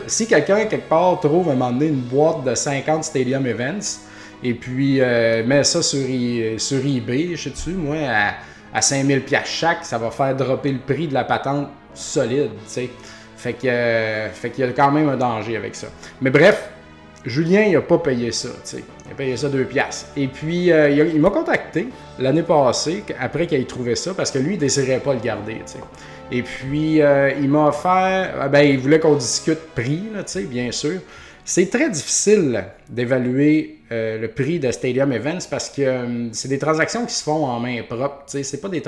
Si 0.06 0.26
quelqu'un, 0.26 0.64
quelque 0.66 0.88
part, 0.88 1.20
trouve 1.20 1.48
un 1.50 1.54
moment 1.54 1.72
donné 1.72 1.86
une 1.86 2.00
boîte 2.00 2.44
de 2.44 2.54
50 2.54 3.04
Stadium 3.04 3.46
Events, 3.46 4.00
et 4.42 4.54
puis 4.54 5.00
euh, 5.00 5.44
met 5.44 5.64
ça 5.64 5.82
sur, 5.82 6.00
eBay, 6.00 7.34
je 7.34 7.48
sais-tu, 7.48 7.70
moi, 7.70 7.96
à, 8.08 8.34
à 8.74 8.80
5000$ 8.80 9.22
chaque, 9.44 9.84
ça 9.84 9.98
va 9.98 10.10
faire 10.10 10.36
dropper 10.36 10.72
le 10.72 10.78
prix 10.78 11.08
de 11.08 11.14
la 11.14 11.24
patente 11.24 11.68
solide, 11.94 12.50
tu 12.50 12.58
sais. 12.66 12.90
Fait 13.36 13.52
que, 13.52 13.66
euh, 13.66 14.28
qu'il 14.54 14.64
y 14.64 14.68
a 14.68 14.72
quand 14.72 14.90
même 14.90 15.08
un 15.08 15.16
danger 15.16 15.56
avec 15.56 15.74
ça. 15.74 15.88
Mais 16.20 16.30
bref, 16.30 16.70
Julien, 17.26 17.62
il 17.62 17.72
n'a 17.72 17.80
pas 17.80 17.98
payé 17.98 18.32
ça, 18.32 18.48
tu 18.48 18.76
sais. 18.76 18.84
Il 19.06 19.12
a 19.12 19.14
payé 19.14 19.36
ça 19.36 19.48
2 19.48 19.64
piastres. 19.64 20.06
Et 20.16 20.28
puis, 20.28 20.72
euh, 20.72 20.90
il, 20.90 21.20
m'a 21.20 21.30
contacté 21.30 21.88
l'année 22.18 22.42
passée, 22.42 23.04
après 23.20 23.46
qu'il 23.46 23.60
ait 23.60 23.64
trouvé 23.64 23.96
ça, 23.96 24.14
parce 24.14 24.30
que 24.30 24.38
lui, 24.38 24.54
il 24.54 24.58
désirait 24.58 25.00
pas 25.00 25.14
le 25.14 25.20
garder, 25.20 25.56
tu 25.56 25.72
sais. 25.72 25.78
Et 26.32 26.42
puis, 26.42 27.02
euh, 27.02 27.30
il 27.40 27.48
m'a 27.48 27.68
offert, 27.68 28.34
euh, 28.36 28.48
ben, 28.48 28.60
il 28.60 28.78
voulait 28.78 28.98
qu'on 28.98 29.16
discute 29.16 29.58
prix, 29.74 30.04
sais, 30.26 30.42
bien 30.42 30.70
sûr. 30.72 31.00
C'est 31.44 31.68
très 31.68 31.90
difficile 31.90 32.64
d'évaluer 32.88 33.78
euh, 33.92 34.18
le 34.18 34.28
prix 34.28 34.58
de 34.58 34.70
Stadium 34.70 35.12
Events 35.12 35.46
parce 35.50 35.68
que 35.68 36.28
c'est 36.32 36.48
des 36.48 36.58
transactions 36.58 37.04
qui 37.04 37.12
se 37.12 37.22
font 37.22 37.44
en 37.44 37.60
main 37.60 37.82
propre. 37.86 38.22
Ce 38.26 38.38
n'est 38.38 38.62
pas 38.62 38.68
des, 38.70 38.80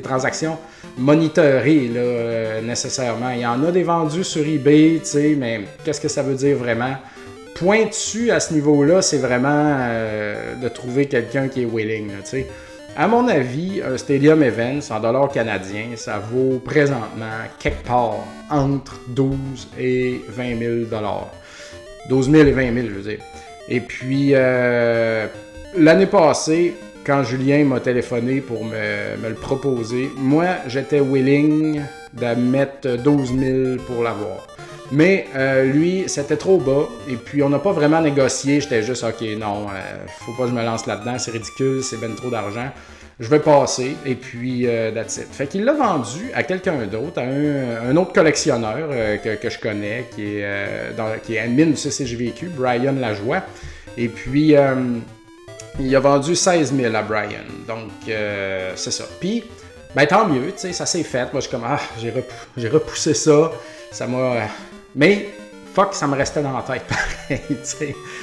transactions 0.00 0.56
monitorées 0.96 1.88
là, 1.88 2.60
nécessairement. 2.62 3.30
Il 3.30 3.40
y 3.40 3.46
en 3.46 3.64
a 3.64 3.72
des 3.72 3.82
vendus 3.82 4.22
sur 4.22 4.46
eBay, 4.46 5.02
mais 5.36 5.62
qu'est-ce 5.84 6.00
que 6.00 6.06
ça 6.08 6.22
veut 6.22 6.36
dire 6.36 6.56
vraiment? 6.56 6.94
Pointu 7.56 8.30
à 8.30 8.38
ce 8.38 8.54
niveau-là, 8.54 9.02
c'est 9.02 9.18
vraiment 9.18 9.76
de 10.62 10.68
trouver 10.68 11.06
quelqu'un 11.06 11.48
qui 11.48 11.62
est 11.62 11.66
willing. 11.66 12.10
sais. 12.22 12.46
À 13.00 13.08
mon 13.08 13.28
avis, 13.28 13.80
un 13.80 13.96
Stadium 13.96 14.42
Events 14.42 14.90
en 14.90 15.00
dollars 15.00 15.30
canadiens, 15.32 15.96
ça 15.96 16.18
vaut 16.18 16.58
présentement 16.58 17.48
quelque 17.58 17.82
part 17.86 18.18
entre 18.50 19.00
12 19.08 19.68
et 19.78 20.20
20 20.28 20.58
000 20.58 20.74
dollars. 20.90 21.30
12 22.10 22.30
000 22.30 22.48
et 22.48 22.52
20 22.52 22.74
000, 22.74 22.86
je 22.88 22.92
veux 22.92 23.10
dire. 23.10 23.20
Et 23.70 23.80
puis, 23.80 24.32
euh, 24.34 25.26
l'année 25.78 26.08
passée, 26.08 26.74
quand 27.02 27.24
Julien 27.24 27.64
m'a 27.64 27.80
téléphoné 27.80 28.42
pour 28.42 28.66
me, 28.66 29.16
me 29.16 29.30
le 29.30 29.34
proposer, 29.34 30.10
moi, 30.18 30.56
j'étais 30.66 31.00
willing 31.00 31.80
de 32.12 32.34
mettre 32.34 32.98
12 32.98 33.34
000 33.38 33.76
pour 33.86 34.02
l'avoir. 34.02 34.46
Mais 34.92 35.26
euh, 35.36 35.64
lui, 35.64 36.04
c'était 36.08 36.36
trop 36.36 36.58
bas. 36.58 36.88
Et 37.08 37.16
puis, 37.16 37.42
on 37.42 37.48
n'a 37.48 37.60
pas 37.60 37.72
vraiment 37.72 38.00
négocié. 38.00 38.60
J'étais 38.60 38.82
juste, 38.82 39.04
OK, 39.04 39.20
non, 39.38 39.66
euh, 39.68 40.06
faut 40.20 40.32
pas 40.32 40.44
que 40.44 40.50
je 40.50 40.54
me 40.54 40.64
lance 40.64 40.86
là-dedans. 40.86 41.18
C'est 41.18 41.30
ridicule, 41.30 41.82
c'est 41.82 41.98
ben 41.98 42.14
trop 42.14 42.30
d'argent. 42.30 42.70
Je 43.20 43.28
vais 43.28 43.38
passer. 43.38 43.96
Et 44.04 44.16
puis, 44.16 44.66
euh, 44.66 44.90
that's 44.90 45.18
it. 45.18 45.28
Fait 45.30 45.46
qu'il 45.46 45.64
l'a 45.64 45.74
vendu 45.74 46.30
à 46.34 46.42
quelqu'un 46.42 46.86
d'autre, 46.86 47.20
à 47.20 47.22
un, 47.22 47.96
autre 47.96 48.12
collectionneur 48.12 48.88
euh, 48.90 49.16
que, 49.18 49.48
je 49.48 49.58
connais, 49.58 50.06
qui 50.14 50.38
est, 50.38 50.94
dans, 50.96 51.06
qui 51.22 51.34
est 51.34 51.40
admin 51.40 51.66
du 51.66 51.76
CCJVQ, 51.76 52.48
Brian 52.56 52.94
Lajoie. 52.98 53.42
Et 53.96 54.08
puis, 54.08 54.54
il 55.78 55.96
a 55.96 56.00
vendu 56.00 56.34
16 56.34 56.74
000 56.74 56.94
à 56.94 57.02
Brian. 57.02 57.44
Donc, 57.68 57.90
c'est 58.74 58.90
ça. 58.90 59.04
Puis, 59.20 59.44
ben 59.94 60.06
tant 60.06 60.26
mieux, 60.26 60.52
tu 60.52 60.58
sais, 60.58 60.72
ça 60.72 60.86
s'est 60.86 61.02
fait. 61.02 61.32
Moi, 61.32 61.34
je 61.34 61.40
suis 61.40 61.50
comme, 61.50 61.66
ah, 61.66 61.80
j'ai 62.56 62.68
repoussé 62.68 63.12
ça. 63.12 63.52
Ça 63.90 64.06
m'a 64.06 64.46
mais, 64.94 65.28
fuck, 65.74 65.94
ça 65.94 66.06
me 66.06 66.16
restait 66.16 66.42
dans 66.42 66.56
la 66.56 66.62
tête 66.62 66.84
pareil, 67.28 67.58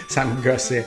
ça 0.10 0.26
me 0.26 0.42
gossait. 0.42 0.86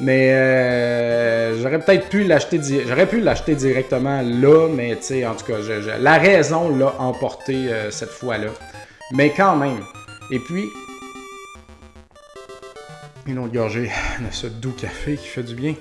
Mais 0.00 0.32
euh, 0.32 1.62
j'aurais 1.62 1.78
peut-être 1.78 2.08
pu 2.08 2.24
l'acheter 2.24 2.60
j'aurais 2.86 3.06
pu 3.06 3.20
l'acheter 3.20 3.54
directement 3.54 4.20
là, 4.20 4.68
mais 4.68 4.96
tu 4.96 5.02
sais, 5.02 5.26
en 5.26 5.34
tout 5.34 5.46
cas, 5.46 5.54
la 5.98 6.18
raison 6.18 6.76
l'a 6.76 6.94
emporté 6.98 7.72
euh, 7.72 7.90
cette 7.90 8.10
fois-là. 8.10 8.48
Mais 9.12 9.30
quand 9.30 9.56
même. 9.56 9.80
Et 10.30 10.38
puis, 10.40 10.68
une 13.26 13.38
autre 13.38 13.52
gorgée 13.52 13.90
de 14.20 14.32
ce 14.32 14.48
doux 14.48 14.72
café 14.72 15.16
qui 15.16 15.26
fait 15.26 15.42
du 15.42 15.54
bien. 15.54 15.74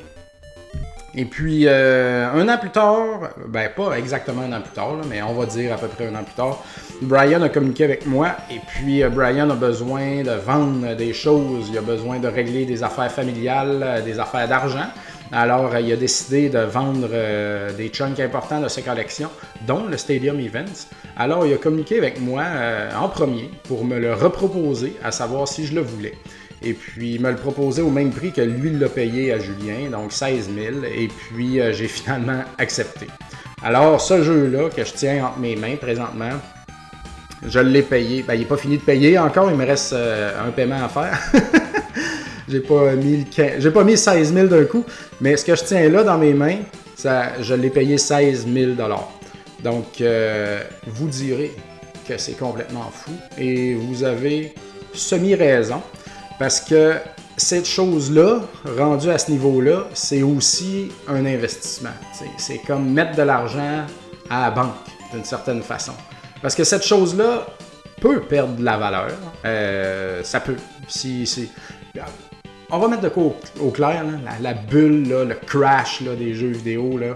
Et 1.13 1.25
puis, 1.25 1.65
euh, 1.65 2.29
un 2.31 2.47
an 2.49 2.57
plus 2.57 2.71
tard, 2.71 3.29
ben 3.47 3.69
pas 3.69 3.97
exactement 3.97 4.41
un 4.41 4.51
an 4.51 4.61
plus 4.61 4.73
tard, 4.73 4.97
mais 5.09 5.21
on 5.21 5.33
va 5.33 5.45
dire 5.45 5.73
à 5.73 5.77
peu 5.77 5.87
près 5.87 6.07
un 6.07 6.15
an 6.15 6.23
plus 6.23 6.35
tard, 6.35 6.61
Brian 7.01 7.41
a 7.41 7.49
communiqué 7.49 7.83
avec 7.83 8.05
moi 8.05 8.35
et 8.51 8.59
puis 8.67 9.03
euh, 9.03 9.09
Brian 9.09 9.49
a 9.49 9.55
besoin 9.55 10.23
de 10.23 10.31
vendre 10.31 10.95
des 10.95 11.13
choses, 11.13 11.69
il 11.69 11.77
a 11.77 11.81
besoin 11.81 12.19
de 12.19 12.27
régler 12.27 12.65
des 12.65 12.83
affaires 12.83 13.11
familiales, 13.11 13.81
euh, 13.83 14.01
des 14.01 14.19
affaires 14.19 14.47
d'argent. 14.47 14.87
Alors, 15.31 15.75
il 15.77 15.91
a 15.91 15.95
décidé 15.95 16.49
de 16.49 16.59
vendre 16.59 17.09
des 17.75 17.89
chunks 17.89 18.19
importants 18.19 18.61
de 18.61 18.67
ses 18.67 18.83
collections, 18.83 19.31
dont 19.65 19.87
le 19.89 19.97
Stadium 19.97 20.39
Events. 20.39 20.87
Alors, 21.17 21.47
il 21.47 21.53
a 21.55 21.57
communiqué 21.57 21.97
avec 21.97 22.21
moi 22.21 22.43
en 22.95 23.09
premier 23.09 23.49
pour 23.63 23.83
me 23.85 23.97
le 23.97 24.13
reproposer, 24.13 24.95
à 25.03 25.11
savoir 25.11 25.47
si 25.47 25.65
je 25.65 25.73
le 25.73 25.81
voulais. 25.81 26.13
Et 26.65 26.73
puis, 26.73 27.13
il 27.13 27.21
me 27.21 27.29
le 27.29 27.35
proposait 27.35 27.81
au 27.81 27.91
même 27.91 28.11
prix 28.11 28.31
que 28.31 28.41
lui 28.41 28.71
l'a 28.71 28.89
payé 28.89 29.31
à 29.31 29.39
Julien, 29.39 29.89
donc 29.91 30.11
16 30.11 30.49
000. 30.53 30.83
Et 30.85 31.07
puis, 31.07 31.59
euh, 31.59 31.71
j'ai 31.71 31.87
finalement 31.87 32.43
accepté. 32.57 33.07
Alors, 33.63 34.01
ce 34.01 34.23
jeu-là 34.23 34.69
que 34.69 34.83
je 34.83 34.93
tiens 34.93 35.27
entre 35.27 35.39
mes 35.39 35.55
mains 35.55 35.75
présentement, 35.75 36.31
je 37.47 37.59
l'ai 37.59 37.81
payé. 37.81 38.23
Ben, 38.23 38.33
il 38.35 38.41
n'est 38.41 38.45
pas 38.45 38.57
fini 38.57 38.77
de 38.77 38.83
payer 38.83 39.17
encore, 39.17 39.49
il 39.49 39.57
me 39.57 39.65
reste 39.65 39.93
euh, 39.93 40.47
un 40.47 40.51
paiement 40.51 40.83
à 40.83 40.89
faire. 40.89 41.19
j'ai 42.47 42.59
pas 42.59 42.91
pas 43.73 43.83
mis 43.83 43.97
16 43.97 44.33
000 44.33 44.47
d'un 44.47 44.65
coup, 44.65 44.83
mais 45.21 45.37
ce 45.37 45.45
que 45.45 45.55
je 45.55 45.63
tiens 45.63 45.89
là 45.89 46.03
dans 46.03 46.17
mes 46.17 46.33
mains, 46.33 46.57
ça, 46.95 47.41
je 47.41 47.53
l'ai 47.53 47.69
payé 47.69 47.97
16 47.97 48.47
000 48.51 48.71
Donc, 49.63 50.01
euh, 50.01 50.61
vous 50.87 51.07
direz 51.07 51.51
que 52.07 52.17
c'est 52.17 52.37
complètement 52.37 52.91
fou 52.93 53.11
et 53.37 53.75
vous 53.75 54.03
avez 54.03 54.53
semi-raison. 54.93 55.81
Parce 56.37 56.59
que 56.59 56.95
cette 57.37 57.65
chose-là, 57.65 58.41
rendue 58.77 59.09
à 59.09 59.17
ce 59.17 59.31
niveau-là, 59.31 59.87
c'est 59.93 60.21
aussi 60.21 60.91
un 61.07 61.25
investissement. 61.25 61.93
C'est 62.37 62.59
comme 62.59 62.91
mettre 62.91 63.15
de 63.15 63.23
l'argent 63.23 63.85
à 64.29 64.41
la 64.41 64.51
banque, 64.51 64.73
d'une 65.13 65.23
certaine 65.23 65.61
façon. 65.61 65.93
Parce 66.45 66.53
que 66.53 66.63
cette 66.63 66.85
chose-là 66.85 67.47
peut 67.99 68.21
perdre 68.21 68.55
de 68.55 68.63
la 68.63 68.77
valeur. 68.77 69.09
Euh, 69.45 70.21
ça 70.23 70.39
peut. 70.39 70.55
Si, 70.87 71.49
On 72.69 72.77
va 72.77 72.87
mettre 72.87 73.01
de 73.01 73.09
quoi 73.09 73.35
au, 73.59 73.71
clair, 73.71 74.05
la, 74.39 74.53
bulle, 74.53 75.09
le 75.09 75.33
crash 75.33 76.03
des 76.03 76.35
jeux 76.35 76.51
vidéo. 76.51 76.99
Là 76.99 77.15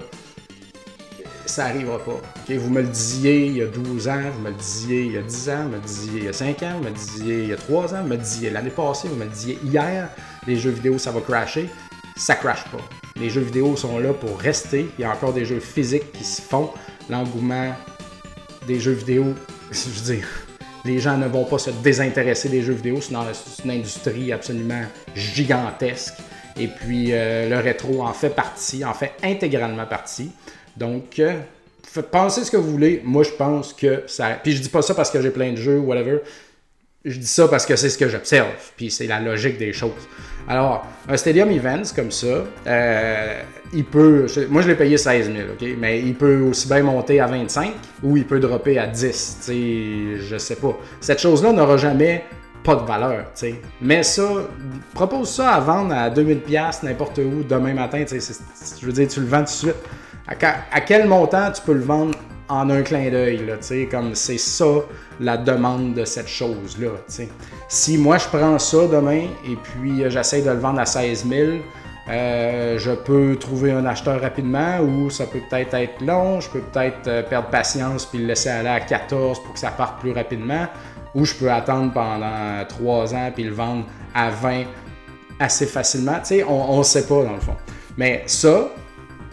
ça 1.45 1.65
n'arrivera 1.65 1.99
pas. 1.99 2.19
Vous 2.49 2.71
me 2.71 2.81
le 2.81 2.87
disiez 2.87 3.45
il 3.45 3.57
y 3.57 3.61
a 3.61 3.67
12 3.67 4.07
ans, 4.07 4.21
vous 4.33 4.41
me 4.41 4.49
le 4.49 4.55
disiez 4.55 5.01
il 5.03 5.11
y 5.11 5.17
a 5.19 5.21
10 5.21 5.49
ans, 5.51 5.63
vous 5.63 5.69
me 5.69 5.75
le 5.75 5.81
disiez 5.81 6.17
il 6.17 6.25
y 6.25 6.27
a 6.27 6.33
5 6.33 6.63
ans, 6.63 6.71
vous 6.77 6.83
me 6.85 6.89
le 6.89 6.95
disiez 6.95 7.43
il 7.43 7.49
y 7.49 7.53
a 7.53 7.57
3 7.57 7.93
ans, 7.93 8.01
vous 8.01 8.07
me 8.07 8.15
le 8.15 8.17
disiez 8.17 8.49
l'année 8.49 8.69
passée, 8.71 9.07
vous 9.09 9.15
me 9.15 9.25
le 9.25 9.29
disiez 9.29 9.59
hier, 9.63 10.09
les 10.47 10.55
jeux 10.55 10.71
vidéo 10.71 10.97
ça 10.97 11.11
va 11.11 11.21
crasher. 11.21 11.69
Ça 12.15 12.33
crash 12.33 12.63
pas. 12.71 12.79
Les 13.15 13.29
jeux 13.29 13.41
vidéo 13.41 13.75
sont 13.75 13.99
là 13.99 14.11
pour 14.11 14.39
rester. 14.39 14.89
Il 14.97 15.03
y 15.03 15.05
a 15.05 15.11
encore 15.11 15.33
des 15.33 15.45
jeux 15.45 15.59
physiques 15.59 16.11
qui 16.13 16.23
se 16.23 16.41
font. 16.41 16.71
L'engouement 17.09 17.73
des 18.67 18.79
jeux 18.79 18.93
vidéo, 18.93 19.33
je 19.71 19.89
veux 19.89 20.13
dire, 20.15 20.27
les 20.85 20.99
gens 20.99 21.17
ne 21.17 21.27
vont 21.27 21.45
pas 21.45 21.57
se 21.57 21.69
désintéresser 21.69 22.49
des 22.49 22.61
jeux 22.61 22.73
vidéo. 22.73 22.99
C'est 23.01 23.13
une 23.63 23.71
industrie 23.71 24.31
absolument 24.31 24.83
gigantesque. 25.15 26.15
Et 26.57 26.67
puis 26.67 27.09
euh, 27.11 27.49
le 27.49 27.57
rétro 27.57 28.03
en 28.03 28.13
fait 28.13 28.29
partie, 28.29 28.83
en 28.83 28.93
fait 28.93 29.13
intégralement 29.23 29.85
partie. 29.85 30.31
Donc, 30.75 31.19
euh, 31.19 31.39
pensez 32.11 32.43
ce 32.43 32.51
que 32.51 32.57
vous 32.57 32.71
voulez. 32.71 33.01
Moi, 33.03 33.23
je 33.23 33.31
pense 33.31 33.73
que 33.73 34.03
ça. 34.07 34.37
Puis 34.43 34.53
je 34.53 34.61
dis 34.61 34.69
pas 34.69 34.81
ça 34.81 34.93
parce 34.93 35.11
que 35.11 35.21
j'ai 35.21 35.31
plein 35.31 35.51
de 35.51 35.57
jeux 35.57 35.79
ou 35.79 35.85
whatever. 35.85 36.19
Je 37.05 37.17
dis 37.17 37.27
ça 37.27 37.47
parce 37.47 37.65
que 37.65 37.75
c'est 37.75 37.89
ce 37.89 37.97
que 37.97 38.09
j'observe. 38.09 38.49
Puis 38.75 38.91
c'est 38.91 39.07
la 39.07 39.19
logique 39.19 39.57
des 39.57 39.71
choses. 39.71 40.07
Alors, 40.47 40.85
un 41.07 41.15
Stadium 41.15 41.49
Events 41.49 41.93
comme 41.95 42.11
ça, 42.11 42.43
euh, 42.67 43.41
il 43.73 43.85
peut. 43.85 44.25
Moi, 44.49 44.61
je 44.61 44.67
l'ai 44.67 44.75
payé 44.75 44.97
16 44.97 45.31
000, 45.31 45.37
OK? 45.53 45.67
Mais 45.77 46.01
il 46.01 46.15
peut 46.15 46.41
aussi 46.41 46.67
bien 46.67 46.83
monter 46.83 47.19
à 47.19 47.27
25 47.27 47.71
ou 48.03 48.17
il 48.17 48.25
peut 48.25 48.39
dropper 48.39 48.79
à 48.79 48.87
10. 48.87 49.37
Tu 49.39 49.45
sais, 49.45 50.25
je 50.27 50.37
sais 50.37 50.55
pas. 50.55 50.77
Cette 50.99 51.19
chose-là 51.19 51.53
n'aura 51.53 51.77
jamais 51.77 52.25
pas 52.63 52.75
de 52.75 52.85
valeur, 52.85 53.25
tu 53.33 53.47
sais. 53.47 53.55
Mais 53.81 54.03
ça, 54.03 54.27
propose 54.93 55.29
ça 55.29 55.51
à 55.51 55.59
vendre 55.61 55.93
à 55.93 56.09
2000$ 56.09 56.83
n'importe 56.83 57.19
où 57.19 57.43
demain 57.47 57.73
matin, 57.73 58.03
tu 58.05 58.19
sais. 58.19 58.33
Je 58.81 58.85
veux 58.85 58.91
dire, 58.91 59.07
tu 59.07 59.21
le 59.21 59.27
vends 59.27 59.39
tout 59.39 59.43
de 59.45 59.49
suite 59.49 59.75
à, 60.27 60.81
quel 60.81 61.07
montant 61.07 61.51
tu 61.51 61.61
peux 61.61 61.73
le 61.73 61.81
vendre 61.81 62.17
en 62.49 62.69
un 62.69 62.81
clin 62.81 63.09
d'œil, 63.09 63.47
comme 63.89 64.15
c'est 64.15 64.37
ça 64.37 64.65
la 65.19 65.37
demande 65.37 65.93
de 65.93 66.03
cette 66.03 66.27
chose-là. 66.27 66.89
Si 67.67 67.97
moi 67.97 68.17
je 68.17 68.27
prends 68.27 68.57
ça 68.57 68.87
demain 68.87 69.27
et 69.47 69.55
puis 69.55 70.03
euh, 70.03 70.09
j'essaie 70.09 70.41
de 70.41 70.49
le 70.49 70.57
vendre 70.57 70.79
à 70.79 70.85
16 70.85 71.27
000, 71.27 71.51
euh, 72.09 72.79
je 72.79 72.91
peux 72.91 73.35
trouver 73.39 73.71
un 73.71 73.85
acheteur 73.85 74.19
rapidement 74.19 74.79
ou 74.79 75.11
ça 75.11 75.25
peut 75.27 75.39
peut-être 75.47 75.75
être 75.75 76.01
long, 76.01 76.39
je 76.39 76.49
peux 76.49 76.61
peut-être 76.61 77.07
euh, 77.07 77.21
perdre 77.21 77.49
patience 77.49 78.05
puis 78.07 78.19
le 78.19 78.25
laisser 78.25 78.49
aller 78.49 78.69
à 78.69 78.79
14 78.79 79.43
pour 79.43 79.53
que 79.53 79.59
ça 79.59 79.69
parte 79.69 79.99
plus 79.99 80.11
rapidement, 80.11 80.65
ou 81.13 81.25
je 81.25 81.35
peux 81.35 81.51
attendre 81.51 81.93
pendant 81.93 82.65
3 82.67 83.13
ans 83.13 83.31
puis 83.33 83.43
le 83.43 83.53
vendre 83.53 83.85
à 84.15 84.31
20 84.31 84.63
assez 85.39 85.67
facilement. 85.67 86.19
on 86.47 86.79
ne 86.79 86.83
sait 86.83 87.05
pas 87.07 87.23
dans 87.23 87.33
le 87.33 87.39
fond. 87.39 87.55
Mais 87.97 88.23
ça, 88.25 88.69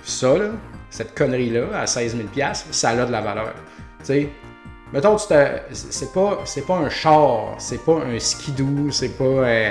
ça, 0.03 0.37
là, 0.37 0.51
cette 0.97 1.15
connerie-là 1.15 1.81
à 1.81 1.87
16 1.87 2.17
000 2.17 2.29
ça 2.71 2.91
a 2.91 3.05
de 3.05 3.13
la 3.13 3.21
valeur. 3.21 3.53
Tu 3.99 4.05
sais, 4.07 4.29
mettons, 4.95 5.19
c'est 5.19 6.13
pas, 6.15 6.39
pas 6.67 6.75
un 6.75 6.89
char, 6.89 7.55
c'est 7.59 7.85
pas 7.85 8.01
un 8.07 8.19
skidoo, 8.19 8.91
c'est 8.91 9.11
pas, 9.19 9.25
euh, 9.25 9.71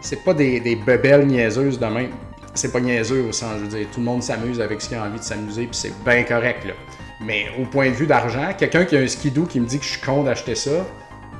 c'est 0.00 0.24
pas 0.24 0.32
des, 0.32 0.60
des 0.60 0.76
bebelles 0.76 1.26
niaiseuses 1.26 1.78
de 1.78 1.86
même. 1.86 2.12
C'est 2.54 2.72
pas 2.72 2.80
niaiseux 2.80 3.26
au 3.28 3.32
sens, 3.32 3.52
je 3.58 3.62
veux 3.64 3.78
dire, 3.78 3.86
tout 3.92 4.00
le 4.00 4.06
monde 4.06 4.22
s'amuse 4.22 4.62
avec 4.62 4.80
ce 4.80 4.88
qu'il 4.88 4.96
a 4.96 5.04
envie 5.04 5.18
de 5.18 5.24
s'amuser, 5.24 5.66
puis 5.66 5.76
c'est 5.76 5.92
bien 6.04 6.22
correct, 6.22 6.64
là. 6.64 6.72
Mais 7.20 7.46
au 7.60 7.66
point 7.66 7.90
de 7.90 7.94
vue 7.94 8.06
d'argent, 8.06 8.52
quelqu'un 8.56 8.84
qui 8.86 8.96
a 8.96 9.00
un 9.00 9.06
skidoo 9.06 9.44
qui 9.44 9.60
me 9.60 9.66
dit 9.66 9.78
que 9.78 9.84
je 9.84 9.90
suis 9.90 10.00
con 10.00 10.22
d'acheter 10.24 10.54
ça, 10.54 10.86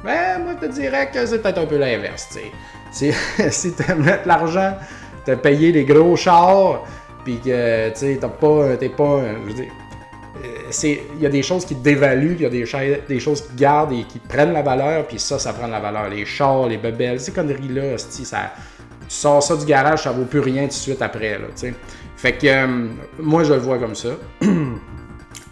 ben, 0.04 0.42
moi, 0.42 0.54
je 0.60 0.66
te 0.66 0.72
dirais 0.72 1.10
que 1.10 1.24
c'est 1.24 1.40
peut-être 1.40 1.58
un 1.58 1.66
peu 1.66 1.78
l'inverse, 1.78 2.28
tu 2.32 2.38
sais. 2.92 3.14
Si, 3.50 3.74
tu 3.74 3.90
aimes 3.90 4.04
mettre 4.04 4.28
l'argent, 4.28 4.74
t'as 5.24 5.36
payé 5.36 5.72
les 5.72 5.84
gros 5.84 6.16
chars, 6.16 6.84
puis 7.24 7.38
que, 7.38 7.90
tu 7.90 7.96
sais, 7.96 8.18
t'as 8.20 8.28
pas, 8.28 8.76
t'es 8.76 8.88
pas, 8.88 9.22
je 9.48 9.52
dire, 9.52 9.72
euh, 10.44 10.98
il 11.14 11.20
y 11.20 11.26
a 11.26 11.28
des 11.28 11.42
choses 11.42 11.64
qui 11.64 11.74
dévaluent, 11.74 12.36
il 12.38 12.42
y 12.42 12.46
a 12.46 12.50
des, 12.50 13.20
choses 13.20 13.42
qui 13.42 13.56
gardent 13.56 13.92
et 13.92 14.04
qui 14.04 14.18
prennent 14.18 14.52
la 14.52 14.62
valeur, 14.62 15.06
puis 15.06 15.18
ça, 15.18 15.38
ça 15.38 15.52
prend 15.52 15.66
de 15.66 15.72
la 15.72 15.80
valeur. 15.80 16.08
Les 16.08 16.24
chars, 16.24 16.66
les 16.66 16.78
bebelles, 16.78 17.20
ces 17.20 17.32
conneries-là, 17.32 17.98
ça, 17.98 18.08
tu 18.16 18.24
sors 19.08 19.42
ça 19.42 19.56
du 19.56 19.66
garage, 19.66 20.02
ça 20.02 20.12
vaut 20.12 20.24
plus 20.24 20.40
rien 20.40 20.62
tout 20.62 20.68
de 20.68 20.72
suite 20.72 21.02
après, 21.02 21.38
là. 21.38 21.46
Fait 22.16 22.32
que, 22.32 22.46
euh, 22.46 22.88
moi, 23.18 23.44
je 23.44 23.52
le 23.52 23.58
vois 23.58 23.78
comme 23.78 23.94
ça. 23.94 24.10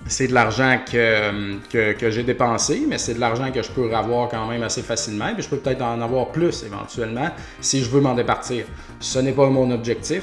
c'est 0.06 0.28
de 0.28 0.34
l'argent 0.34 0.78
que, 0.90 1.58
que, 1.68 1.92
que 1.92 2.10
j'ai 2.10 2.22
dépensé, 2.22 2.84
mais 2.88 2.98
c'est 2.98 3.14
de 3.14 3.20
l'argent 3.20 3.50
que 3.52 3.62
je 3.62 3.70
peux 3.70 3.94
avoir 3.94 4.28
quand 4.28 4.46
même 4.46 4.62
assez 4.62 4.82
facilement, 4.82 5.32
puis 5.34 5.42
je 5.42 5.48
peux 5.48 5.58
peut-être 5.58 5.82
en 5.82 6.00
avoir 6.00 6.28
plus 6.28 6.64
éventuellement 6.64 7.28
si 7.60 7.82
je 7.82 7.90
veux 7.90 8.00
m'en 8.00 8.14
départir. 8.14 8.64
Ce 8.98 9.18
n'est 9.18 9.32
pas 9.32 9.48
mon 9.48 9.70
objectif. 9.70 10.22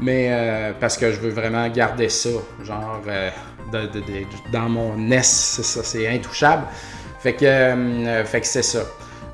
Mais 0.00 0.28
euh, 0.30 0.72
parce 0.78 0.96
que 0.96 1.10
je 1.10 1.18
veux 1.18 1.30
vraiment 1.30 1.66
garder 1.68 2.08
ça, 2.08 2.28
genre 2.64 3.00
euh, 3.08 3.30
dans 4.52 4.68
mon 4.68 4.96
NES, 4.96 5.22
c'est 5.22 5.64
ça, 5.64 5.80
c'est 5.82 6.06
intouchable. 6.08 6.64
Fait 7.20 7.32
que, 7.32 7.44
euh, 7.44 8.24
fait 8.24 8.42
que 8.42 8.46
c'est 8.46 8.62
ça. 8.62 8.80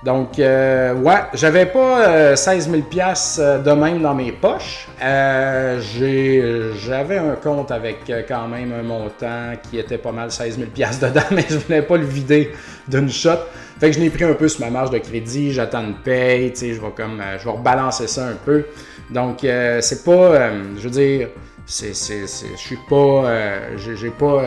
Donc, 0.04 0.32
ouais, 0.38 1.20
j'avais 1.32 1.66
pas 1.66 2.34
16 2.34 2.70
000 2.70 2.82
pièces 2.82 3.38
de 3.38 3.70
même 3.70 4.02
dans 4.02 4.14
mes 4.14 4.32
poches. 4.32 4.88
j'avais 5.00 7.18
un 7.18 7.36
compte 7.36 7.70
avec 7.70 8.12
quand 8.26 8.48
même 8.48 8.72
un 8.72 8.82
montant 8.82 9.52
qui 9.62 9.78
était 9.78 9.98
pas 9.98 10.10
mal 10.10 10.32
16 10.32 10.56
000 10.56 10.70
pièces 10.70 10.98
dedans, 10.98 11.20
mais 11.30 11.44
je 11.48 11.56
voulais 11.56 11.82
pas 11.82 11.98
le 11.98 12.04
vider 12.04 12.50
d'une 12.88 13.10
shot. 13.10 13.38
Fait 13.78 13.90
que 13.90 13.96
je 13.96 14.00
n'ai 14.00 14.10
pris 14.10 14.24
un 14.24 14.34
peu 14.34 14.48
sur 14.48 14.64
ma 14.64 14.70
marge 14.70 14.90
de 14.90 14.98
crédit, 14.98 15.52
j'attends 15.52 15.84
une 15.84 15.94
paye, 15.94 16.50
tu 16.50 16.58
sais, 16.58 16.74
je 16.74 16.80
vais 16.80 16.90
comme, 16.96 17.22
je 17.38 17.44
vais 17.44 17.50
rebalancer 17.50 18.08
ça 18.08 18.26
un 18.26 18.36
peu. 18.44 18.64
Donc, 19.12 19.44
euh, 19.44 19.80
c'est 19.80 20.04
pas, 20.04 20.10
euh, 20.10 20.62
je 20.76 20.82
veux 20.82 20.90
dire, 20.90 21.28
c'est, 21.66 21.94
c'est, 21.94 22.26
je 22.26 22.56
suis 22.56 22.78
pas, 22.88 22.96
euh, 22.96 23.76
j'ai, 23.76 24.10
pas, 24.10 24.42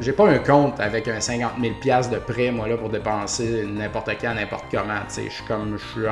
j'ai 0.00 0.12
pas 0.12 0.28
un 0.28 0.38
compte 0.38 0.78
avec 0.78 1.08
un 1.08 1.20
50 1.20 1.52
000 1.60 1.74
pièces 1.80 2.10
de 2.10 2.18
prêt, 2.18 2.50
moi, 2.50 2.68
là, 2.68 2.76
pour 2.76 2.90
dépenser 2.90 3.66
n'importe 3.66 4.10
quand, 4.20 4.34
n'importe 4.34 4.66
comment, 4.70 5.00
tu 5.08 5.14
sais, 5.14 5.24
je 5.24 5.34
suis 5.34 5.44
comme, 5.44 5.78
je 5.78 6.00
suis 6.00 6.06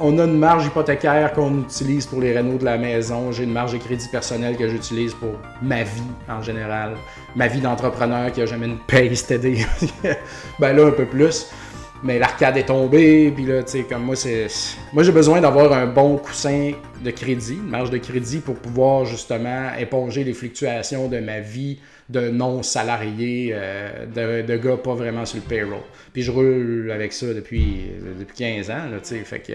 on 0.00 0.18
a 0.18 0.24
une 0.24 0.38
marge 0.38 0.66
hypothécaire 0.66 1.32
qu'on 1.32 1.62
utilise 1.62 2.06
pour 2.06 2.20
les 2.20 2.32
rénaux 2.32 2.58
de 2.58 2.64
la 2.64 2.78
maison. 2.78 3.32
J'ai 3.32 3.44
une 3.44 3.52
marge 3.52 3.72
de 3.72 3.78
crédit 3.78 4.08
personnel 4.08 4.56
que 4.56 4.68
j'utilise 4.68 5.12
pour 5.14 5.34
ma 5.60 5.82
vie 5.82 6.02
en 6.28 6.40
général. 6.40 6.96
Ma 7.34 7.48
vie 7.48 7.60
d'entrepreneur 7.60 8.30
qui 8.30 8.40
a 8.42 8.46
jamais 8.46 8.66
une 8.66 8.78
paye 8.78 9.16
stédée. 9.16 9.66
ben 10.60 10.76
là, 10.76 10.86
un 10.86 10.92
peu 10.92 11.04
plus 11.04 11.50
mais 12.02 12.18
l'arcade 12.18 12.56
est 12.56 12.66
tombée, 12.66 13.32
puis 13.34 13.44
là, 13.44 13.62
tu 13.62 13.72
sais, 13.72 13.82
comme 13.82 14.04
moi, 14.04 14.16
c'est. 14.16 14.46
Moi, 14.92 15.02
j'ai 15.02 15.12
besoin 15.12 15.40
d'avoir 15.40 15.72
un 15.72 15.86
bon 15.86 16.16
coussin 16.16 16.72
de 17.02 17.10
crédit, 17.10 17.54
une 17.54 17.68
marge 17.68 17.90
de 17.90 17.98
crédit 17.98 18.38
pour 18.38 18.56
pouvoir 18.56 19.04
justement 19.04 19.72
éponger 19.78 20.24
les 20.24 20.32
fluctuations 20.32 21.08
de 21.08 21.18
ma 21.18 21.40
vie 21.40 21.78
de 22.08 22.30
non-salarié, 22.30 23.50
euh, 23.52 24.42
de, 24.42 24.56
gars 24.56 24.76
pas 24.78 24.94
vraiment 24.94 25.26
sur 25.26 25.36
le 25.36 25.42
payroll. 25.42 25.82
Puis 26.12 26.22
je 26.22 26.30
roule 26.30 26.90
avec 26.90 27.12
ça 27.12 27.26
depuis, 27.34 27.90
depuis 28.18 28.36
15 28.36 28.70
ans, 28.70 28.80
tu 29.02 29.08
sais, 29.08 29.18
fait 29.18 29.40
que 29.40 29.52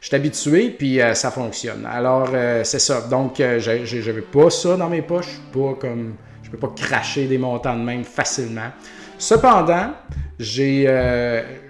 je 0.00 0.06
suis 0.06 0.14
habitué, 0.14 0.70
puis 0.70 1.00
euh, 1.00 1.14
ça 1.14 1.30
fonctionne. 1.30 1.84
Alors, 1.90 2.30
euh, 2.32 2.62
c'est 2.64 2.78
ça. 2.78 3.00
Donc, 3.00 3.36
j'avais 3.38 4.22
pas 4.22 4.50
ça 4.50 4.76
dans 4.76 4.88
mes 4.88 5.02
poches, 5.02 5.40
pas 5.52 5.74
comme. 5.80 6.14
Je 6.42 6.50
peux 6.50 6.58
pas 6.58 6.72
cracher 6.74 7.26
des 7.26 7.36
montants 7.36 7.76
de 7.76 7.82
même 7.82 8.04
facilement. 8.04 8.70
Cependant, 9.18 9.92
j'ai 10.38 10.86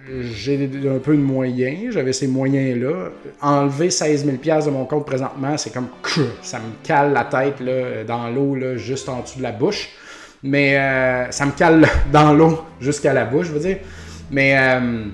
euh, 0.09 0.97
un 0.97 0.99
peu 0.99 1.17
de 1.17 1.23
moyens, 1.23 1.93
j'avais 1.93 2.13
ces 2.13 2.27
moyens-là. 2.27 3.11
Enlever 3.41 3.91
16 3.91 4.25
000 4.25 4.37
de 4.65 4.71
mon 4.71 4.85
compte 4.85 5.07
présentement, 5.07 5.57
c'est 5.57 5.73
comme 5.73 5.89
ça 6.43 6.59
me 6.59 6.85
cale 6.85 7.13
la 7.13 7.25
tête 7.25 7.61
là, 7.61 8.05
dans 8.07 8.29
l'eau, 8.29 8.57
juste 8.77 9.09
en 9.09 9.21
dessous 9.21 9.39
de 9.39 9.43
la 9.43 9.53
bouche. 9.53 9.91
Mais 10.43 10.77
euh, 10.77 11.31
ça 11.31 11.47
me 11.47 11.53
cale 11.53 11.87
dans 12.13 12.33
l'eau 12.33 12.65
jusqu'à 12.81 13.13
la 13.13 13.25
bouche, 13.25 13.49
je 13.49 13.53
veux 13.53 13.61
dire. 13.61 13.79
Mais 14.31 14.57
euh, 14.59 15.05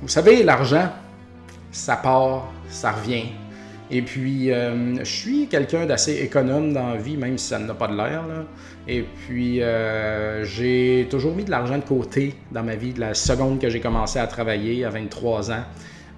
vous 0.00 0.08
savez, 0.08 0.42
l'argent, 0.42 0.88
ça 1.70 1.96
part, 1.96 2.52
ça 2.68 2.92
revient. 2.92 3.26
Et 3.94 4.00
puis, 4.00 4.48
je 4.48 5.04
suis 5.04 5.48
quelqu'un 5.48 5.84
d'assez 5.84 6.22
économe 6.22 6.72
dans 6.72 6.94
la 6.94 6.96
vie, 6.96 7.18
même 7.18 7.36
si 7.36 7.48
ça 7.48 7.58
n'a 7.58 7.74
pas 7.74 7.88
de 7.88 7.96
l'air. 7.96 8.24
Et 8.88 9.02
puis, 9.02 9.62
euh, 9.62 10.44
j'ai 10.44 11.06
toujours 11.08 11.34
mis 11.34 11.44
de 11.44 11.50
l'argent 11.50 11.78
de 11.78 11.84
côté 11.84 12.34
dans 12.50 12.64
ma 12.64 12.74
vie, 12.74 12.92
de 12.92 13.00
la 13.00 13.14
seconde 13.14 13.60
que 13.60 13.68
j'ai 13.70 13.80
commencé 13.80 14.18
à 14.18 14.26
travailler 14.26 14.84
à 14.84 14.90
23 14.90 15.52
ans, 15.52 15.64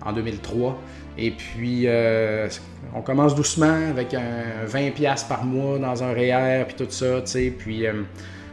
en 0.05 0.13
2003. 0.13 0.79
Et 1.19 1.31
puis, 1.31 1.83
euh, 1.87 2.49
on 2.95 3.03
commence 3.03 3.35
doucement 3.35 3.91
avec 3.91 4.15
un 4.15 4.67
20$ 4.67 5.29
par 5.29 5.45
mois 5.45 5.79
dans 5.79 6.03
un 6.03 6.13
REER, 6.13 6.65
puis 6.67 6.77
tout 6.77 6.91
ça, 6.91 7.21
tu 7.21 7.31
sais. 7.31 7.53
Puis 7.57 7.87
euh, 7.87 8.03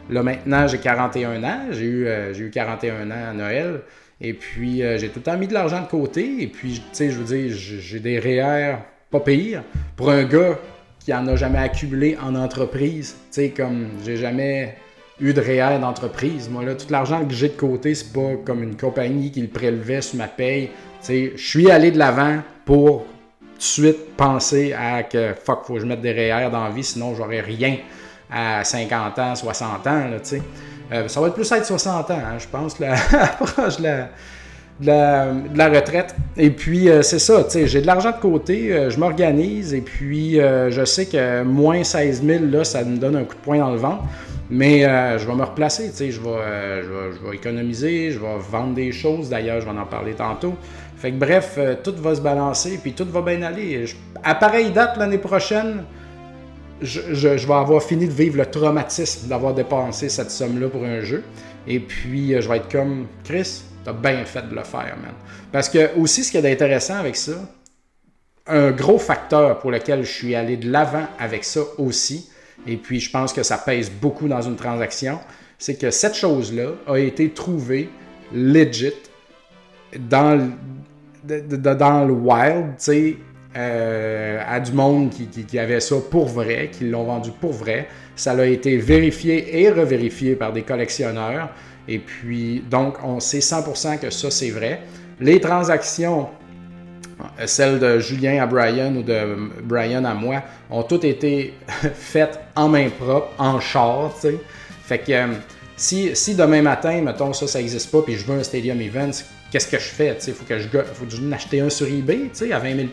là, 0.10 0.24
maintenant, 0.24 0.68
j'ai 0.68 0.78
41 0.78 1.44
ans. 1.44 1.60
J'ai 1.72 1.86
eu, 1.86 2.08
eu 2.38 2.52
41 2.52 3.10
ans 3.12 3.30
à 3.30 3.34
Noël. 3.34 3.82
Et 4.20 4.34
puis, 4.34 4.84
j'ai 4.98 5.08
tout 5.08 5.20
le 5.20 5.24
temps 5.24 5.38
mis 5.38 5.48
de 5.48 5.54
l'argent 5.54 5.82
de 5.82 5.88
côté. 5.88 6.44
Et 6.44 6.48
puis, 6.48 6.74
tu 6.74 6.82
sais, 6.92 7.10
je 7.10 7.18
veux 7.18 7.36
dire, 7.36 7.56
j'ai 7.56 8.00
des 8.00 8.20
REER 8.20 8.76
pas 9.12 9.20
pire. 9.20 9.64
Pour 9.96 10.10
un 10.10 10.24
gars 10.24 10.58
qui 11.00 11.14
en 11.14 11.28
a 11.28 11.36
jamais 11.36 11.60
accumulé 11.60 12.18
en 12.22 12.36
entreprise. 12.36 13.16
Tu 13.32 13.42
sais, 13.42 13.50
comme 13.50 13.90
j'ai 14.04 14.18
jamais 14.18 14.76
eu 15.20 15.34
de 15.34 15.42
réel 15.42 15.80
d'entreprise. 15.80 16.50
Moi, 16.50 16.64
là, 16.64 16.76
tout 16.76 16.88
l'argent 16.90 17.24
que 17.26 17.34
j'ai 17.34 17.50
de 17.50 17.54
côté, 17.54 17.94
c'est 17.94 18.12
pas 18.12 18.36
comme 18.44 18.64
une 18.64 18.76
compagnie 18.76 19.32
qui 19.32 19.42
le 19.42 19.48
prélevait 19.48 20.02
sur 20.02 20.18
ma 20.18 20.28
paye. 20.28 20.68
Tu 20.68 20.72
sais, 21.02 21.34
je 21.36 21.48
suis 21.48 21.70
allé 21.70 21.92
de 21.92 22.00
l'avant 22.00 22.40
pour 22.66 23.06
tout 23.06 23.58
de 23.58 23.64
suite 23.64 24.16
penser 24.18 24.74
à 24.74 25.04
que 25.04 25.34
fuck, 25.34 25.64
faut 25.66 25.76
que 25.76 25.80
je 25.80 25.86
mette 25.86 26.02
des 26.02 26.12
REER 26.12 26.50
dans 26.50 26.64
la 26.64 26.72
vie, 26.72 26.84
sinon 26.84 27.14
j'aurais 27.14 27.42
rien 27.42 27.78
à 28.32 28.64
50 28.64 29.20
ans, 29.20 29.36
60 29.36 29.88
ans, 29.88 30.04
tu 30.14 30.20
sais. 30.24 30.42
Euh, 30.92 31.08
ça 31.08 31.22
va 31.22 31.28
être 31.28 31.36
plus 31.36 31.50
être 31.52 31.66
60 31.66 32.12
ans, 32.12 32.14
hein, 32.14 32.38
je 32.40 32.48
pense, 32.48 32.80
là, 32.80 32.96
proche 33.40 33.80
de 34.82 35.58
la, 35.58 35.70
retraite. 35.70 36.16
Et 36.38 36.50
puis, 36.50 36.90
euh, 36.90 37.02
c'est 37.02 37.20
ça, 37.20 37.44
tu 37.44 37.52
sais, 37.52 37.68
j'ai 37.68 37.82
de 37.82 37.88
l'argent 37.88 38.12
de 38.12 38.22
côté, 38.22 38.74
euh, 38.74 38.90
je 38.90 39.00
m'organise 39.00 39.74
et 39.74 39.82
puis 39.82 40.40
euh, 40.40 40.72
je 40.72 40.84
sais 40.86 41.06
que 41.06 41.44
moins 41.44 41.84
16 41.84 42.24
000, 42.24 42.46
là, 42.46 42.64
ça 42.64 42.84
me 42.84 42.98
donne 42.98 43.16
un 43.16 43.24
coup 43.24 43.36
de 43.36 43.42
poing 43.42 43.60
dans 43.60 43.72
le 43.72 43.78
ventre. 43.78 44.04
Mais 44.54 44.82
je 44.82 45.26
vais 45.26 45.34
me 45.34 45.44
replacer, 45.44 45.92
tu 45.92 45.96
sais, 45.96 46.12
je 46.12 46.20
vais, 46.20 46.82
je, 46.84 47.26
vais, 47.26 47.36
économiser, 47.38 48.12
je 48.12 48.20
vais 48.20 48.38
vendre 48.52 48.74
des 48.74 48.92
choses. 48.92 49.30
D'ailleurs, 49.30 49.62
je 49.62 49.66
vais 49.66 49.72
en 49.72 49.86
parler 49.86 50.12
tantôt. 50.12 50.56
Fait 50.98 51.12
que 51.12 51.16
bref, 51.16 51.58
tout 51.86 51.94
va 51.96 52.16
se 52.16 52.20
balancer, 52.20 52.78
puis 52.84 52.92
tout 52.92 53.06
va 53.06 53.22
bien 53.22 53.44
aller. 53.44 53.86
à 54.22 54.36
pareille 54.36 54.72
date 54.72 54.98
l'année 54.98 55.20
prochaine, 55.20 55.84
je, 56.82 57.00
je, 57.14 57.48
vais 57.48 57.54
avoir 57.54 57.82
fini 57.82 58.08
de 58.08 58.12
vivre 58.12 58.40
le 58.40 58.46
traumatisme 58.46 59.30
d'avoir 59.30 59.54
dépensé 59.54 60.10
cette 60.10 60.32
somme-là 60.32 60.68
pour 60.68 60.84
un 60.84 61.00
jeu. 61.00 61.24
Et 61.66 61.80
puis, 61.80 62.36
je 62.38 62.50
vais 62.50 62.58
être 62.58 62.70
comme 62.70 63.06
Chris, 63.24 63.64
T'as 63.84 63.94
bien 63.94 64.24
fait 64.26 64.48
de 64.48 64.56
le 64.56 64.64
faire, 64.64 64.96
man. 65.02 65.14
Parce 65.52 65.70
que 65.70 65.96
aussi, 65.98 66.24
ce 66.24 66.32
qui 66.32 66.38
est 66.38 66.52
intéressant 66.52 66.96
avec 66.96 67.16
ça, 67.16 67.34
un 68.48 68.72
gros 68.72 69.00
facteur 69.00 69.60
pour 69.60 69.72
lequel 69.72 70.04
je 70.04 70.12
suis 70.12 70.36
allé 70.36 70.58
de 70.58 70.72
l'avant 70.72 71.08
avec 71.20 71.44
ça 71.44 71.62
aussi, 71.78 72.30
et 72.68 72.78
puis 72.78 73.00
je 73.00 73.10
pense 73.10 73.34
que 73.34 73.44
ça 73.44 73.58
pèse 73.58 73.90
beaucoup 73.90 74.28
dans 74.28 74.42
une 74.42 74.56
transaction, 74.56 75.20
c'est 75.58 75.76
que 75.76 75.92
cette 75.92 76.16
chose-là 76.16 76.72
a 76.88 76.98
été 76.98 77.30
trouvée 77.30 77.90
legit 78.34 78.94
dans, 80.00 80.52
le 81.28 82.14
wild, 82.14 82.66
tu 82.66 82.74
sais, 82.78 83.18
euh, 83.56 84.42
à 84.48 84.60
du 84.60 84.72
monde 84.72 85.10
qui, 85.10 85.28
qui, 85.28 85.60
avait 85.60 85.82
ça 85.82 85.98
pour 86.10 86.28
vrai, 86.28 86.70
qui 86.72 86.86
l'ont 86.90 87.04
vendu 87.04 87.32
pour 87.32 87.52
vrai. 87.52 87.88
Ça 88.16 88.32
a 88.32 88.46
été 88.46 88.78
vérifié 88.78 89.62
et 89.62 89.70
revérifié 89.70 90.36
par 90.36 90.54
des 90.54 90.62
collectionneurs. 90.62 91.50
Et 91.88 92.00
puis, 92.00 92.64
donc, 92.70 92.96
on 93.04 93.20
sait 93.20 93.40
100% 93.40 94.00
que 94.00 94.10
ça, 94.10 94.32
c'est 94.32 94.52
vrai. 94.52 94.82
Les 95.20 95.40
transactions, 95.40 96.30
euh, 97.40 97.48
celles 97.48 97.80
de 97.80 98.00
Julien 98.00 98.42
à 98.42 98.46
Brian 98.46 98.96
ou 98.96 99.04
de 99.04 99.38
Brian 99.64 100.06
à 100.06 100.14
moi, 100.14 100.44
ont 100.70 100.84
toutes 100.84 101.04
été 101.04 101.54
faites 101.94 102.40
en 102.56 102.70
main 102.70 102.90
propre, 102.90 103.30
en 103.38 103.60
char, 103.60 104.14
tu 104.16 104.30
sais. 104.30 104.36
Fait 104.84 105.00
que 105.00 105.12
euh, 105.12 105.28
si, 105.76 106.16
si, 106.16 106.36
demain 106.36 106.62
matin, 106.62 107.02
mettons, 107.02 107.34
ça, 107.34 107.48
ça 107.48 107.60
n'existe 107.60 107.92
pas, 107.92 108.02
puis 108.02 108.16
je 108.16 108.26
veux 108.26 108.38
un 108.38 108.44
Stadium 108.44 108.80
Events, 108.82 109.24
qu'est-ce 109.52 109.68
que 109.68 109.80
je 109.80 109.84
fais? 109.84 110.18
Il 110.28 110.34
faut 110.34 110.46
que 110.46 110.60
je 110.60 110.68
faut 110.68 111.34
acheter 111.34 111.62
un 111.62 111.70
sur 111.70 111.88
eBay, 111.88 112.30
à 112.52 112.60
20 112.60 112.76
000 112.76 112.88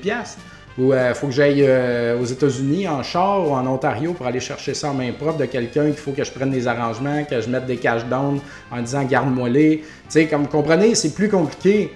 ou 0.79 0.93
il 0.93 0.97
euh, 0.97 1.15
faut 1.15 1.27
que 1.27 1.33
j'aille 1.33 1.65
euh, 1.67 2.21
aux 2.21 2.25
États-Unis 2.25 2.87
en 2.87 3.03
char 3.03 3.47
ou 3.47 3.53
en 3.53 3.67
Ontario 3.67 4.13
pour 4.13 4.27
aller 4.27 4.39
chercher 4.39 4.75
ça 4.75 4.91
en 4.91 4.95
main 4.95 5.11
propre 5.13 5.39
de 5.39 5.45
quelqu'un 5.45 5.87
qu'il 5.87 5.97
faut 5.97 6.13
que 6.13 6.23
je 6.23 6.31
prenne 6.31 6.51
des 6.51 6.69
arrangements, 6.69 7.25
que 7.25 7.41
je 7.41 7.49
mette 7.49 7.67
des 7.67 7.77
cash 7.77 8.05
down 8.07 8.41
en 8.71 8.81
disant 8.81 9.03
garde-moi 9.03 9.49
les. 9.49 9.79
Tu 9.79 9.85
sais, 10.09 10.27
comme 10.27 10.43
vous 10.43 10.49
comprenez, 10.49 10.95
c'est 10.95 11.15
plus 11.15 11.29
compliqué 11.29 11.93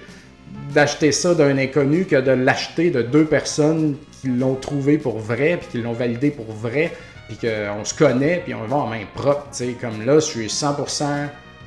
d'acheter 0.75 1.13
ça 1.13 1.35
d'un 1.35 1.57
inconnu 1.59 2.07
que 2.07 2.17
de 2.17 2.33
l'acheter 2.33 2.91
de 2.91 3.03
deux 3.03 3.25
personnes 3.25 3.97
qui 4.21 4.29
l'ont 4.29 4.57
trouvé 4.57 4.99
pour 4.99 5.19
vrai, 5.19 5.59
puis 5.61 5.69
qui 5.71 5.79
l'ont 5.79 5.93
validé 5.93 6.31
pour 6.31 6.53
vrai, 6.53 6.91
puis 7.29 7.37
qu'on 7.37 7.85
se 7.85 7.95
connaît, 7.95 8.43
puis 8.45 8.55
on 8.55 8.65
va 8.67 8.77
en 8.77 8.89
main 8.89 9.05
propre. 9.15 9.47
Sais, 9.53 9.77
comme 9.81 10.05
là, 10.05 10.15
je 10.15 10.27
suis 10.27 10.47
100% 10.47 11.05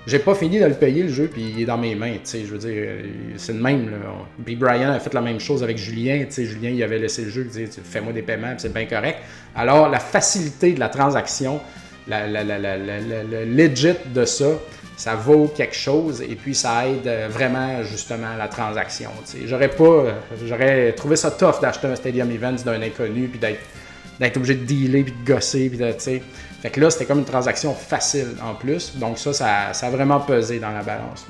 j'ai 0.07 0.19
pas 0.19 0.35
fini 0.35 0.59
de 0.59 0.65
le 0.65 0.75
payer 0.75 1.03
le 1.03 1.09
jeu, 1.09 1.27
puis 1.31 1.53
il 1.55 1.61
est 1.63 1.65
dans 1.65 1.77
mes 1.77 1.95
mains, 1.95 2.13
tu 2.13 2.19
sais, 2.23 2.45
je 2.45 2.51
veux 2.51 2.59
dire, 2.59 2.89
c'est 3.37 3.53
le 3.53 3.59
même, 3.59 3.89
là. 3.89 3.97
Puis 4.45 4.55
Brian 4.55 4.91
a 4.91 4.99
fait 4.99 5.13
la 5.13 5.21
même 5.21 5.39
chose 5.39 5.63
avec 5.63 5.77
Julien, 5.77 6.25
tu 6.25 6.31
sais, 6.31 6.45
Julien, 6.45 6.69
il 6.69 6.83
avait 6.83 6.99
laissé 6.99 7.23
le 7.23 7.29
jeu, 7.31 7.47
il 7.55 7.67
dit, 7.67 7.79
fais-moi 7.83 8.13
des 8.13 8.21
paiements, 8.21 8.53
c'est 8.57 8.73
bien 8.73 8.85
correct. 8.85 9.17
Alors, 9.55 9.89
la 9.89 9.99
facilité 9.99 10.73
de 10.73 10.79
la 10.79 10.89
transaction, 10.89 11.59
la, 12.07 12.27
la, 12.27 12.43
la, 12.43 12.77
le 12.77 13.45
legit 13.45 13.95
de 14.13 14.25
ça, 14.25 14.49
ça 14.95 15.15
vaut 15.15 15.47
quelque 15.47 15.75
chose, 15.75 16.21
et 16.21 16.35
puis 16.35 16.53
ça 16.53 16.87
aide 16.87 17.09
vraiment, 17.29 17.83
justement, 17.83 18.35
la 18.37 18.47
transaction, 18.47 19.09
tu 19.25 19.31
sais. 19.31 19.47
J'aurais 19.47 19.69
pas, 19.69 20.05
j'aurais 20.45 20.93
trouvé 20.93 21.15
ça 21.15 21.31
tough 21.31 21.59
d'acheter 21.61 21.87
un 21.87 21.95
Stadium 21.95 22.29
Events 22.29 22.63
d'un 22.63 22.81
inconnu, 22.81 23.27
puis 23.27 23.39
d'être 23.39 24.37
obligé 24.37 24.53
de 24.53 24.65
dealer, 24.65 25.03
puis 25.03 25.13
de 25.13 25.33
gosser, 25.33 25.67
puis 25.69 25.79
de, 25.79 25.91
tu 25.93 25.99
sais. 25.99 26.21
Fait 26.65 26.71
que 26.71 26.81
là, 26.81 26.89
c'était 26.89 27.05
comme 27.05 27.19
une 27.19 27.25
transaction 27.25 27.75
facile 27.75 28.29
en 28.41 28.55
plus. 28.55 28.97
Donc 28.97 29.19
ça, 29.19 29.33
ça, 29.33 29.69
a 29.85 29.89
vraiment 29.91 30.19
pesé 30.19 30.57
dans 30.57 30.71
la 30.71 30.81
balance. 30.81 31.27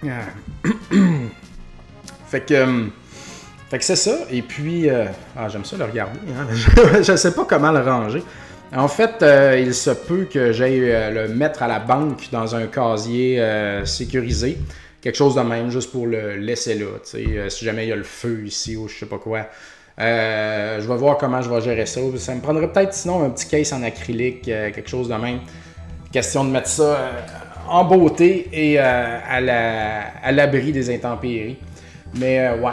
fait 2.28 2.46
que... 2.46 2.54
Euh, 2.54 2.84
fait 3.68 3.78
que 3.78 3.84
c'est 3.84 3.96
ça. 3.96 4.18
Et 4.30 4.42
puis, 4.42 4.88
euh, 4.88 5.06
ah, 5.36 5.48
j'aime 5.48 5.64
ça 5.64 5.76
le 5.76 5.86
regarder. 5.86 6.20
Hein. 6.28 6.46
je 7.02 7.10
ne 7.10 7.16
sais 7.16 7.34
pas 7.34 7.44
comment 7.44 7.72
le 7.72 7.80
ranger. 7.80 8.22
En 8.72 8.86
fait, 8.86 9.20
euh, 9.22 9.58
il 9.58 9.74
se 9.74 9.90
peut 9.90 10.28
que 10.32 10.52
j'aille 10.52 10.78
le 10.78 11.26
mettre 11.26 11.64
à 11.64 11.66
la 11.66 11.80
banque 11.80 12.28
dans 12.30 12.54
un 12.54 12.68
casier 12.68 13.44
sécurisé. 13.84 14.58
Quelque 15.00 15.16
chose 15.16 15.34
de 15.34 15.40
même, 15.40 15.70
juste 15.70 15.90
pour 15.90 16.06
le 16.06 16.36
laisser 16.36 16.76
là. 16.76 16.86
si 17.02 17.64
jamais 17.64 17.86
il 17.86 17.88
y 17.88 17.92
a 17.92 17.96
le 17.96 18.04
feu 18.04 18.44
ici 18.46 18.76
ou 18.76 18.86
je 18.86 18.96
sais 18.96 19.06
pas 19.06 19.18
quoi. 19.18 19.48
Je 19.98 20.86
vais 20.86 20.96
voir 20.96 21.18
comment 21.18 21.40
je 21.42 21.50
vais 21.50 21.60
gérer 21.60 21.86
ça. 21.86 22.00
Ça 22.18 22.34
me 22.34 22.40
prendrait 22.40 22.70
peut-être 22.70 22.94
sinon 22.94 23.24
un 23.24 23.30
petit 23.30 23.48
case 23.48 23.72
en 23.72 23.82
acrylique, 23.82 24.42
quelque 24.42 24.88
chose 24.88 25.08
de 25.08 25.14
même. 25.14 25.40
Question 26.12 26.44
de 26.44 26.50
mettre 26.50 26.68
ça 26.68 27.10
en 27.68 27.84
beauté 27.84 28.48
et 28.52 28.78
à 28.78 29.40
l'abri 30.32 30.72
des 30.72 30.94
intempéries. 30.94 31.58
Mais 32.14 32.50
ouais. 32.50 32.72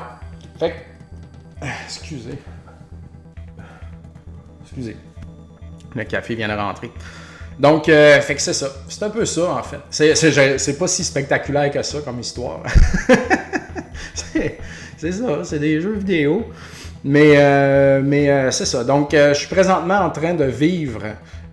Fait 0.59 0.73
Excusez. 1.85 2.37
Excusez. 4.63 4.97
Le 5.95 6.03
café 6.05 6.35
vient 6.35 6.47
de 6.47 6.53
rentrer. 6.53 6.91
Donc, 7.59 7.89
euh, 7.89 8.21
fait 8.21 8.35
que 8.35 8.41
c'est 8.41 8.53
ça. 8.53 8.67
C'est 8.87 9.03
un 9.03 9.09
peu 9.09 9.25
ça, 9.25 9.51
en 9.51 9.63
fait. 9.63 9.79
C'est 9.89 10.79
pas 10.79 10.87
si 10.87 11.03
spectaculaire 11.03 11.69
que 11.71 11.83
ça 11.83 11.99
comme 12.01 12.19
histoire. 12.19 12.63
c'est 14.97 15.11
ça, 15.11 15.43
c'est 15.43 15.59
des 15.59 15.81
jeux 15.81 15.95
vidéo. 15.95 16.49
Mais, 17.03 17.33
euh, 17.35 18.01
mais 18.03 18.29
euh, 18.29 18.51
c'est 18.51 18.65
ça. 18.65 18.83
Donc, 18.83 19.11
je 19.13 19.33
suis 19.33 19.47
présentement 19.47 19.99
en 19.99 20.09
train 20.09 20.33
de 20.33 20.45
vivre 20.45 21.03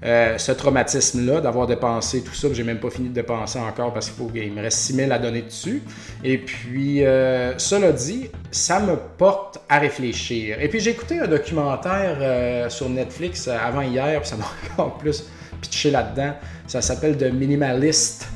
euh, 0.04 0.38
ce 0.38 0.52
traumatisme-là, 0.52 1.40
d'avoir 1.40 1.66
dépensé 1.66 2.22
tout 2.22 2.32
ça, 2.32 2.46
que 2.46 2.54
j'ai 2.54 2.62
même 2.62 2.78
pas 2.78 2.88
fini 2.88 3.08
de 3.08 3.14
dépenser 3.14 3.58
encore 3.58 3.92
parce 3.92 4.10
qu'il 4.10 4.52
me 4.52 4.62
reste 4.62 4.78
6 4.78 4.92
000 4.94 5.12
à 5.12 5.18
donner 5.18 5.42
dessus. 5.42 5.82
Et 6.22 6.38
puis, 6.38 7.04
euh, 7.04 7.58
cela 7.58 7.90
dit, 7.90 8.30
ça 8.52 8.78
me 8.78 8.94
porte 8.94 9.60
à 9.68 9.80
réfléchir. 9.80 10.60
Et 10.60 10.68
puis, 10.68 10.78
j'ai 10.78 10.90
écouté 10.90 11.18
un 11.18 11.26
documentaire 11.26 12.16
euh, 12.20 12.68
sur 12.68 12.88
Netflix 12.88 13.48
avant 13.48 13.80
hier, 13.80 14.20
puis 14.20 14.28
ça 14.28 14.36
m'a 14.36 14.44
encore 14.72 14.98
plus 14.98 15.24
pitché 15.60 15.90
là-dedans. 15.90 16.34
Ça 16.68 16.80
s'appelle 16.80 17.16
The 17.16 17.32
Minimalist. 17.32 18.28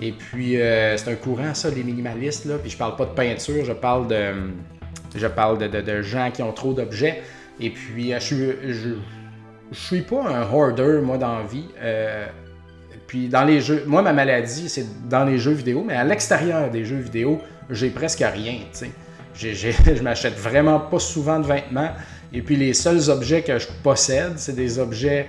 Et 0.00 0.12
puis, 0.12 0.56
c'est 0.56 1.08
un 1.08 1.16
courant, 1.16 1.52
ça, 1.52 1.68
les 1.68 1.82
minimalistes. 1.84 2.46
Là. 2.46 2.54
Puis, 2.56 2.70
je 2.70 2.78
parle 2.78 2.96
pas 2.96 3.04
de 3.04 3.10
peinture, 3.10 3.62
je 3.66 3.72
parle 3.74 4.08
de, 4.08 4.32
je 5.14 5.26
parle 5.26 5.58
de, 5.58 5.80
de, 5.80 6.02
gens 6.02 6.30
qui 6.30 6.42
ont 6.42 6.52
trop 6.52 6.72
d'objets. 6.72 7.22
Et 7.58 7.70
puis, 7.70 8.12
je, 8.20 8.54
je 8.68 8.94
je 9.72 9.78
suis 9.78 10.02
pas 10.02 10.22
un 10.28 10.50
hoarder, 10.50 11.00
moi, 11.02 11.18
dans 11.18 11.44
vie. 11.44 11.66
Euh, 11.80 12.26
puis 13.06 13.28
dans 13.28 13.44
les 13.44 13.60
jeux, 13.60 13.84
moi, 13.86 14.02
ma 14.02 14.12
maladie, 14.12 14.68
c'est 14.68 15.08
dans 15.08 15.24
les 15.24 15.38
jeux 15.38 15.52
vidéo, 15.52 15.84
mais 15.86 15.94
à 15.94 16.04
l'extérieur 16.04 16.70
des 16.70 16.84
jeux 16.84 16.98
vidéo, 16.98 17.40
j'ai 17.68 17.90
presque 17.90 18.20
rien, 18.20 18.58
tu 18.72 18.78
sais. 18.78 18.90
je 19.34 20.02
m'achète 20.02 20.34
vraiment 20.34 20.78
pas 20.78 20.98
souvent 20.98 21.38
de 21.38 21.46
vêtements. 21.46 21.90
Et 22.32 22.42
puis 22.42 22.56
les 22.56 22.74
seuls 22.74 23.10
objets 23.10 23.42
que 23.42 23.58
je 23.58 23.66
possède, 23.82 24.34
c'est 24.36 24.54
des 24.54 24.78
objets 24.78 25.28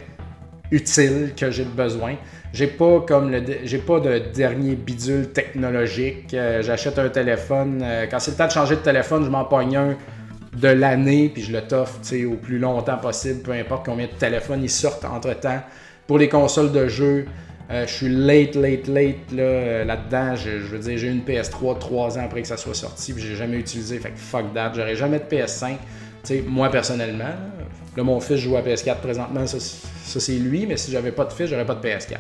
utiles 0.70 1.34
que 1.38 1.50
j'ai 1.50 1.64
besoin. 1.64 2.16
J'ai 2.54 2.68
pas 2.68 3.00
comme 3.08 3.32
le 3.32 3.42
j'ai 3.64 3.78
pas 3.78 4.00
de 4.00 4.20
dernier 4.34 4.76
bidule 4.76 5.30
technologique. 5.30 6.34
Euh, 6.34 6.62
j'achète 6.62 7.00
un 7.00 7.08
téléphone. 7.08 7.82
Euh, 7.82 8.08
quand 8.12 8.20
c'est 8.20 8.32
le 8.32 8.38
temps 8.38 8.48
de 8.48 8.52
changer 8.52 8.76
de 8.76 8.82
téléphone, 8.82 9.24
je 9.24 9.30
m'en 9.30 9.46
pogne 9.46 9.78
un 9.78 9.98
de 10.58 10.68
l'année, 10.68 11.32
puis 11.34 11.44
je 11.44 11.54
le 11.54 11.62
toffe 11.62 12.00
au 12.12 12.36
plus 12.36 12.60
longtemps 12.60 12.98
possible, 12.98 13.42
peu 13.42 13.52
importe 13.54 13.86
combien 13.86 14.08
de 14.08 14.12
téléphones 14.12 14.64
ils 14.64 14.70
sortent 14.70 15.06
entre-temps. 15.06 15.62
Pour 16.08 16.18
les 16.18 16.28
consoles 16.28 16.74
de 16.74 16.90
jeu, 16.90 17.26
euh, 17.72 17.88
je 17.88 17.94
suis 17.94 18.10
late, 18.10 18.56
late, 18.56 18.88
late 18.88 19.32
là, 19.32 19.86
là-dedans. 19.86 20.36
je, 20.36 20.50
veux 20.50 20.80
dire, 20.80 20.98
j'ai 20.98 21.08
une 21.08 21.22
PS3 21.22 21.80
trois 21.80 22.18
ans 22.18 22.26
après 22.26 22.42
que 22.42 22.50
ça 22.50 22.58
soit 22.58 22.74
sorti, 22.74 23.14
puis 23.14 23.24
j'ai 23.24 23.36
jamais 23.36 23.58
utilisé. 23.58 23.98
Fait 24.00 24.10
que 24.10 24.18
fuck 24.20 24.54
that, 24.54 24.74
j'aurais 24.76 24.96
jamais 24.96 25.20
de 25.20 25.24
PS5. 25.24 25.78
sais 26.24 26.44
moi 26.46 26.70
personnellement, 26.70 27.34
là, 27.96 28.04
mon 28.04 28.20
fils 28.20 28.38
joue 28.38 28.56
à 28.58 28.62
PS4 28.62 28.98
présentement, 28.98 29.46
ça, 29.48 29.58
c'est 30.20 30.34
lui, 30.34 30.66
mais 30.66 30.78
si 30.78 30.92
j'avais 30.92 31.12
pas 31.12 31.26
de 31.26 31.34
fils, 31.34 31.48
j'aurais 31.48 31.66
pas 31.66 31.76
de 31.76 31.88
PS4. 31.88 32.20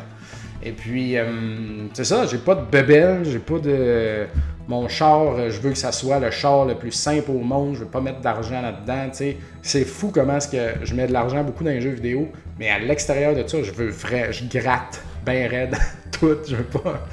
Et 0.63 0.71
puis, 0.71 1.17
euh, 1.17 1.87
c'est 1.93 2.03
ça, 2.03 2.25
j'ai 2.27 2.37
pas 2.37 2.55
de 2.55 2.65
bebelle, 2.69 3.25
j'ai 3.25 3.39
pas 3.39 3.59
de. 3.59 4.27
Mon 4.67 4.87
char, 4.87 5.35
euh, 5.35 5.49
je 5.49 5.59
veux 5.59 5.71
que 5.71 5.77
ça 5.77 5.91
soit 5.91 6.19
le 6.19 6.29
char 6.29 6.65
le 6.65 6.75
plus 6.75 6.91
simple 6.91 7.31
au 7.31 7.39
monde, 7.39 7.73
je 7.73 7.79
veux 7.79 7.89
pas 7.89 7.99
mettre 7.99 8.21
d'argent 8.21 8.61
là-dedans, 8.61 9.09
tu 9.09 9.17
sais. 9.17 9.37
C'est 9.63 9.83
fou 9.83 10.11
comment 10.13 10.37
est-ce 10.37 10.47
que 10.47 10.85
je 10.85 10.93
mets 10.93 11.07
de 11.07 11.13
l'argent 11.13 11.43
beaucoup 11.43 11.63
dans 11.63 11.71
les 11.71 11.81
jeux 11.81 11.89
vidéo, 11.89 12.29
mais 12.59 12.69
à 12.69 12.77
l'extérieur 12.77 13.35
de 13.35 13.45
ça, 13.47 13.63
je 13.63 13.71
veux 13.71 13.89
vrai, 13.89 14.31
je 14.31 14.45
gratte 14.45 15.01
bien 15.25 15.47
raide 15.47 15.75
tout, 16.11 16.37
je 16.47 16.55
veux 16.55 16.63
pas. 16.63 17.07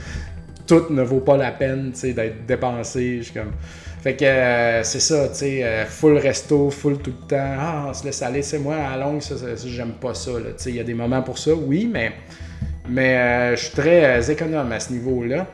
Tout 0.67 0.85
ne 0.91 1.03
vaut 1.03 1.21
pas 1.21 1.39
la 1.39 1.51
peine, 1.51 1.93
tu 1.93 2.01
sais, 2.01 2.13
d'être 2.13 2.45
dépensé. 2.45 3.23
Je 3.23 3.33
comme. 3.33 3.53
Fait 4.09 4.17
que 4.17 4.25
euh, 4.25 4.83
c'est 4.85 5.01
ça, 5.01 5.29
tu 5.29 5.35
sais, 5.35 5.85
full 5.87 6.17
resto, 6.17 6.71
full 6.71 6.97
tout 6.97 7.13
le 7.21 7.27
temps. 7.27 7.57
Ah, 7.59 7.87
on 7.91 7.93
se 7.93 8.07
laisse 8.07 8.23
aller, 8.23 8.41
c'est 8.41 8.59
moi, 8.59 8.77
à 8.77 8.97
longue, 8.97 9.21
ça, 9.21 9.35
j'aime 9.67 9.93
pas 10.01 10.15
ça, 10.15 10.31
Tu 10.33 10.47
sais, 10.57 10.71
il 10.71 10.77
y 10.77 10.81
a 10.81 10.85
des 10.85 10.95
moments 10.95 11.21
pour 11.21 11.37
ça, 11.37 11.53
oui, 11.53 11.93
mais 11.93 12.15
euh, 13.19 13.55
je 13.55 13.65
suis 13.65 13.75
très 13.75 14.19
euh, 14.19 14.33
économe 14.33 14.73
à 14.73 14.81
ce 14.81 14.95
niveau-là. 14.95 15.47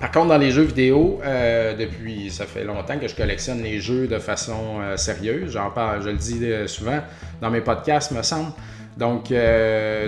Par 0.00 0.10
contre, 0.12 0.28
dans 0.28 0.38
les 0.38 0.50
jeux 0.50 0.62
vidéo, 0.62 1.20
euh, 1.22 1.76
depuis 1.76 2.30
ça 2.30 2.46
fait 2.46 2.64
longtemps 2.64 2.98
que 2.98 3.06
je 3.06 3.14
collectionne 3.14 3.62
les 3.62 3.80
jeux 3.80 4.06
de 4.06 4.18
façon 4.18 4.80
sérieuse. 4.96 5.58
Parle, 5.74 6.02
je 6.02 6.08
le 6.08 6.16
dis 6.16 6.40
souvent 6.68 7.00
dans 7.42 7.50
mes 7.50 7.60
podcasts, 7.60 8.12
me 8.12 8.22
semble. 8.22 8.52
Donc, 8.96 9.30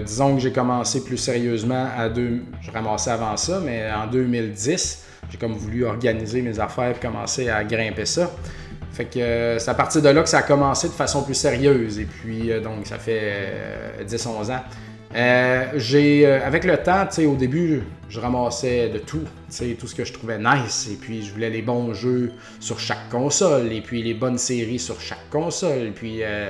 disons 0.07 0.37
que 0.37 0.41
j'ai 0.41 0.53
commencé 0.53 1.05
plus 1.05 1.19
sérieusement 1.19 1.89
à 1.95 2.09
deux. 2.09 2.41
Je 2.63 2.71
ramassais 2.71 3.11
avant 3.11 3.37
ça, 3.37 3.61
mais 3.63 3.91
en 3.93 4.07
2010, 4.07 5.05
j'ai 5.29 5.39
comme 5.39 5.55
voulu 5.55 5.85
organiser 5.85 6.43
mes 6.43 6.59
affaires 6.59 6.97
et 6.97 7.01
commencer 7.01 7.49
à 7.49 7.65
grimper 7.65 8.07
ça. 8.07 8.31
Fait 8.93 9.05
que 9.05 9.57
c'est 9.59 9.71
à 9.71 9.75
partir 9.75 10.03
de 10.03 10.09
là 10.09 10.23
que 10.23 10.29
ça 10.29 10.39
a 10.39 10.43
commencé 10.43 10.89
de 10.89 10.93
façon 10.93 11.23
plus 11.23 11.35
sérieuse. 11.35 11.99
Et 11.99 12.07
puis, 12.07 12.51
donc, 12.63 12.87
ça 12.87 12.99
fait 12.99 14.05
10-11 14.05 14.53
ans 14.53 14.63
euh, 15.15 15.67
j'ai, 15.75 16.25
euh, 16.25 16.47
avec 16.47 16.65
le 16.65 16.77
temps, 16.77 17.09
au 17.27 17.35
début, 17.35 17.83
je 18.09 18.21
ramassais 18.21 18.89
de 18.91 18.99
tout, 18.99 19.25
tout 19.79 19.87
ce 19.87 19.95
que 19.95 20.05
je 20.05 20.13
trouvais 20.13 20.39
nice, 20.39 20.89
et 20.93 20.97
puis 20.97 21.23
je 21.23 21.33
voulais 21.33 21.51
les 21.51 21.63
bons 21.63 21.93
jeux 21.95 22.33
sur 22.61 22.79
chaque 22.79 23.09
console, 23.11 23.73
et 23.73 23.81
puis 23.81 24.03
les 24.03 24.15
bonnes 24.15 24.39
séries 24.39 24.79
sur 24.79 25.01
chaque 25.01 25.29
console, 25.31 25.91
puis, 25.95 26.23
euh, 26.23 26.49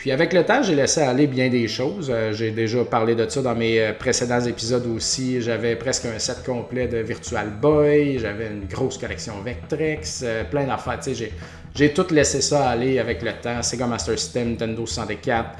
puis 0.00 0.10
avec 0.10 0.32
le 0.32 0.44
temps, 0.44 0.62
j'ai 0.62 0.74
laissé 0.74 1.02
aller 1.02 1.26
bien 1.26 1.48
des 1.48 1.68
choses. 1.68 2.12
j'ai 2.32 2.50
déjà 2.50 2.84
parlé 2.84 3.14
de 3.14 3.28
ça 3.28 3.42
dans 3.42 3.54
mes 3.54 3.92
précédents 3.98 4.40
épisodes 4.40 4.86
aussi. 4.86 5.40
J'avais 5.40 5.76
presque 5.76 6.06
un 6.06 6.18
set 6.18 6.42
complet 6.44 6.88
de 6.88 6.98
Virtual 6.98 7.48
Boy, 7.50 8.18
j'avais 8.18 8.48
une 8.48 8.66
grosse 8.66 8.96
collection 8.96 9.34
Vectrex, 9.44 10.24
plein 10.50 10.64
d'affaires. 10.64 11.00
J'ai, 11.06 11.32
j'ai 11.74 11.92
tout 11.92 12.06
laissé 12.10 12.40
ça 12.40 12.70
aller 12.70 12.98
avec 12.98 13.22
le 13.22 13.32
temps. 13.32 13.62
Sega 13.62 13.86
Master 13.86 14.18
System, 14.18 14.50
Nintendo 14.50 14.86
64. 14.86 15.50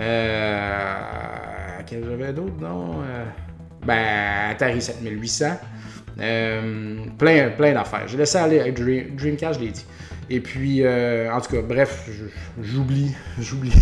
Euh, 0.00 0.94
quel 1.86 2.04
j'avais 2.04 2.32
d'autres, 2.32 2.60
non? 2.60 3.02
Euh, 3.02 3.24
ben, 3.84 4.50
Atari 4.50 4.80
7800. 4.80 5.46
Euh, 6.20 6.96
plein 7.18 7.50
plein 7.50 7.72
d'affaires. 7.74 8.08
J'ai 8.08 8.16
laissé 8.16 8.38
aller 8.38 8.60
avec 8.60 8.74
Dreamcast, 8.74 9.60
je 9.60 9.64
l'ai 9.64 9.70
dit. 9.70 9.84
Et 10.30 10.40
puis, 10.40 10.82
euh, 10.82 11.32
en 11.32 11.40
tout 11.40 11.52
cas, 11.52 11.62
bref, 11.62 12.08
j'oublie, 12.62 13.14
j'oublie. 13.40 13.72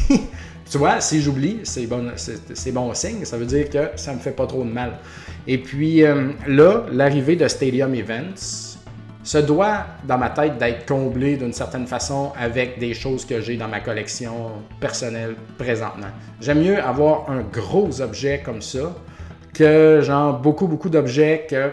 tu 0.70 0.78
vois, 0.78 1.00
si 1.00 1.20
j'oublie, 1.20 1.60
c'est 1.64 1.86
bon, 1.86 2.12
c'est 2.16 2.72
bon 2.72 2.92
signe. 2.94 3.24
Ça 3.24 3.36
veut 3.36 3.46
dire 3.46 3.68
que 3.70 3.90
ça 3.96 4.12
me 4.12 4.18
fait 4.18 4.32
pas 4.32 4.46
trop 4.46 4.64
de 4.64 4.70
mal. 4.70 4.98
Et 5.46 5.58
puis, 5.58 6.02
là, 6.46 6.86
l'arrivée 6.90 7.36
de 7.36 7.46
Stadium 7.46 7.94
Events, 7.94 8.76
se 9.26 9.38
doit, 9.38 9.86
dans 10.06 10.18
ma 10.18 10.30
tête, 10.30 10.56
d'être 10.56 10.86
comblé 10.86 11.36
d'une 11.36 11.52
certaine 11.52 11.86
façon 11.86 12.32
avec 12.38 12.78
des 12.78 12.94
choses 12.94 13.24
que 13.24 13.40
j'ai 13.40 13.56
dans 13.56 13.66
ma 13.66 13.80
collection 13.80 14.52
personnelle 14.80 15.34
présentement. 15.58 16.06
J'aime 16.40 16.62
mieux 16.62 16.80
avoir 16.80 17.28
un 17.28 17.42
gros 17.42 18.00
objet 18.00 18.40
comme 18.44 18.62
ça 18.62 18.94
que 19.52 20.00
genre 20.00 20.38
beaucoup, 20.38 20.68
beaucoup 20.68 20.88
d'objets 20.88 21.44
que 21.50 21.72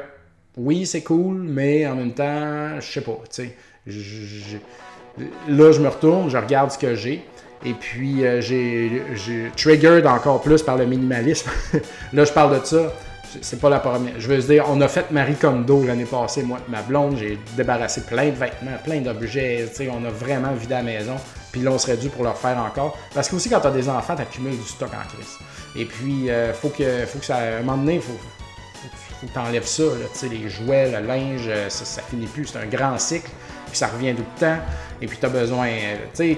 oui, 0.57 0.87
c'est 0.87 1.03
cool, 1.03 1.43
mais 1.43 1.85
en 1.85 1.95
même 1.95 2.13
temps, 2.13 2.79
je 2.79 2.91
sais 2.91 3.01
pas, 3.01 3.19
tu 3.25 3.43
sais. 3.43 3.55
Là, 3.85 5.71
je 5.71 5.79
me 5.79 5.87
retourne, 5.87 6.29
je 6.29 6.37
regarde 6.37 6.71
ce 6.71 6.77
que 6.77 6.95
j'ai. 6.95 7.23
Et 7.65 7.73
puis, 7.73 8.25
euh, 8.25 8.41
j'ai 8.41 9.51
triggered 9.55 10.05
encore 10.05 10.41
plus 10.41 10.61
par 10.61 10.77
le 10.77 10.85
minimalisme. 10.85 11.49
là, 12.13 12.25
je 12.25 12.31
parle 12.31 12.59
de 12.59 12.65
ça 12.65 12.93
c'est 13.41 13.59
pas 13.59 13.69
la 13.69 13.79
première. 13.79 14.19
Je 14.19 14.27
veux 14.27 14.37
dire, 14.39 14.65
on 14.69 14.79
a 14.81 14.87
fait 14.87 15.11
Marie 15.11 15.35
Kondo 15.35 15.83
l'année 15.85 16.05
passée, 16.05 16.43
moi 16.43 16.59
ma 16.67 16.81
blonde, 16.81 17.17
j'ai 17.17 17.37
débarrassé 17.55 18.01
plein 18.01 18.27
de 18.27 18.35
vêtements, 18.35 18.77
plein 18.83 19.01
d'objets, 19.01 19.69
on 19.91 20.05
a 20.05 20.09
vraiment 20.09 20.53
vidé 20.53 20.73
la 20.75 20.83
maison, 20.83 21.15
puis 21.51 21.61
là 21.61 21.71
on 21.71 21.77
serait 21.77 21.97
dû 21.97 22.09
pour 22.09 22.23
le 22.23 22.29
refaire 22.29 22.57
encore. 22.57 22.97
Parce 23.13 23.29
que 23.29 23.35
aussi 23.35 23.49
quand 23.49 23.59
t'as 23.59 23.71
des 23.71 23.89
enfants, 23.89 24.15
t'accumules 24.15 24.57
du 24.57 24.67
stock 24.67 24.89
en 24.89 25.07
crise. 25.07 25.37
Et 25.75 25.85
puis, 25.85 26.29
euh, 26.29 26.53
faut, 26.53 26.69
que, 26.69 27.05
faut 27.05 27.19
que 27.19 27.25
ça, 27.25 27.37
à 27.37 27.57
un 27.57 27.59
moment 27.61 27.77
donné, 27.77 27.99
faut, 27.99 28.13
faut, 28.13 29.27
que 29.27 29.33
t'enlèves 29.33 29.65
ça, 29.65 29.83
là, 29.83 30.29
les 30.29 30.49
jouets, 30.49 30.91
le 30.91 31.05
linge, 31.05 31.45
euh, 31.47 31.69
ça, 31.69 31.85
ça 31.85 32.01
finit 32.01 32.27
plus, 32.27 32.45
c'est 32.45 32.59
un 32.59 32.67
grand 32.67 32.97
cycle, 32.99 33.31
puis 33.73 33.79
ça 33.79 33.87
revient 33.87 34.13
tout 34.13 34.23
le 34.35 34.39
temps, 34.39 34.57
et 35.01 35.07
puis 35.07 35.17
t'as 35.19 35.29
besoin, 35.29 35.67
euh, 35.67 35.95
tu 36.13 36.17
sais, 36.17 36.37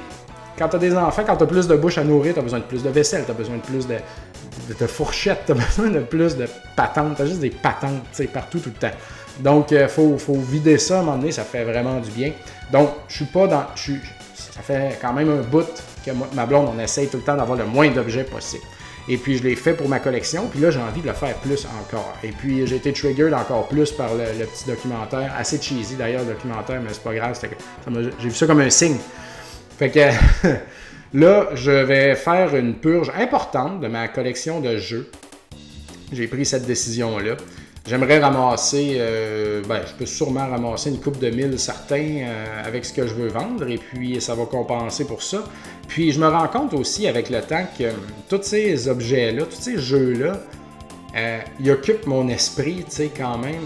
quand 0.57 0.69
t'as 0.69 0.77
des 0.77 0.95
enfants, 0.95 1.23
quand 1.25 1.35
t'as 1.35 1.45
plus 1.45 1.67
de 1.67 1.75
bouche 1.75 1.97
à 1.97 2.03
nourrir, 2.03 2.33
t'as 2.33 2.41
besoin 2.41 2.59
de 2.59 2.63
plus 2.63 2.81
de 2.81 2.89
vaisselle, 2.89 3.25
t'as 3.27 3.33
besoin 3.33 3.57
de 3.57 3.61
plus 3.61 3.85
de, 3.85 3.97
de, 4.79 4.87
fourchettes, 4.87 5.43
t'as 5.45 5.53
besoin 5.65 5.89
de 5.89 5.99
plus 5.99 6.37
de 6.37 6.47
patentes, 6.77 7.15
t'as 7.17 7.25
juste 7.25 7.41
des 7.41 7.49
patentes, 7.49 8.03
tu 8.11 8.23
sais, 8.23 8.27
partout, 8.27 8.59
tout 8.59 8.69
le 8.69 8.79
temps. 8.89 8.95
Donc, 9.39 9.71
il 9.71 9.87
faut, 9.89 10.17
faut, 10.17 10.35
vider 10.35 10.77
ça 10.77 10.95
à 10.95 10.99
un 10.99 11.03
moment 11.03 11.17
donné, 11.17 11.33
ça 11.33 11.43
fait 11.43 11.65
vraiment 11.65 11.99
du 11.99 12.09
bien. 12.09 12.31
Donc, 12.71 12.91
je 13.09 13.15
suis 13.15 13.25
pas 13.25 13.47
dans. 13.47 13.65
Je 13.75 13.93
ça 14.33 14.61
fait 14.61 14.97
quand 15.01 15.11
même 15.11 15.29
un 15.29 15.41
bout 15.41 15.67
que 16.05 16.11
ma 16.33 16.45
blonde, 16.45 16.69
on 16.73 16.79
essaye 16.79 17.09
tout 17.09 17.17
le 17.17 17.23
temps 17.23 17.35
d'avoir 17.35 17.57
le 17.57 17.65
moins 17.65 17.89
d'objets 17.89 18.23
possible. 18.23 18.63
Et 19.07 19.17
puis 19.17 19.37
je 19.37 19.43
l'ai 19.43 19.55
fait 19.55 19.73
pour 19.73 19.87
ma 19.87 19.99
collection, 19.99 20.47
puis 20.47 20.59
là 20.59 20.71
j'ai 20.71 20.79
envie 20.79 21.01
de 21.01 21.07
le 21.07 21.13
faire 21.13 21.35
plus 21.35 21.67
encore. 21.79 22.15
Et 22.23 22.31
puis 22.31 22.65
j'ai 22.65 22.77
été 22.77 22.91
triggered 22.91 23.33
encore 23.33 23.67
plus 23.67 23.91
par 23.91 24.09
le, 24.15 24.45
petit 24.45 24.65
documentaire, 24.65 25.33
assez 25.37 25.61
cheesy 25.61 25.95
d'ailleurs 25.95 26.23
le 26.23 26.33
documentaire, 26.33 26.81
mais 26.81 26.89
c'est 26.91 27.03
pas 27.03 27.13
grave, 27.13 27.39
j'ai 28.19 28.29
vu 28.29 28.35
ça 28.35 28.47
comme 28.47 28.61
un 28.61 28.69
signe. 28.69 28.97
Fait 29.77 29.89
que 29.89 30.09
là, 31.13 31.49
je 31.53 31.71
vais 31.71 32.15
faire 32.15 32.55
une 32.55 32.75
purge 32.75 33.11
importante 33.15 33.79
de 33.81 33.87
ma 33.87 34.07
collection 34.07 34.59
de 34.59 34.77
jeux. 34.77 35.11
J'ai 36.11 36.27
pris 36.27 36.45
cette 36.45 36.65
décision-là. 36.65 37.35
J'aimerais 37.87 38.17
ramasser, 38.17 38.95
euh, 38.97 39.61
ben, 39.67 39.81
je 39.85 39.93
peux 39.93 40.07
sûrement 40.07 40.47
ramasser 40.47 40.89
une 40.89 40.99
coupe 40.99 41.19
de 41.19 41.29
mille 41.29 41.59
certains 41.59 42.23
euh, 42.23 42.63
avec 42.65 42.83
ce 42.83 42.91
que 42.91 43.05
je 43.05 43.13
veux 43.13 43.27
vendre 43.27 43.69
et 43.69 43.77
puis 43.77 44.19
ça 44.19 44.33
va 44.33 44.45
compenser 44.45 45.05
pour 45.05 45.21
ça. 45.21 45.43
Puis 45.87 46.11
je 46.11 46.19
me 46.19 46.27
rends 46.27 46.47
compte 46.47 46.73
aussi 46.73 47.07
avec 47.07 47.29
le 47.29 47.41
temps 47.41 47.65
que 47.77 47.91
tous 48.27 48.41
ces 48.41 48.87
objets-là, 48.87 49.43
tous 49.43 49.61
ces 49.61 49.77
jeux-là, 49.77 50.41
euh, 51.15 51.39
ils 51.59 51.69
occupent 51.69 52.07
mon 52.07 52.27
esprit, 52.27 52.83
tu 52.85 52.91
sais, 52.91 53.11
quand 53.15 53.37
même, 53.37 53.61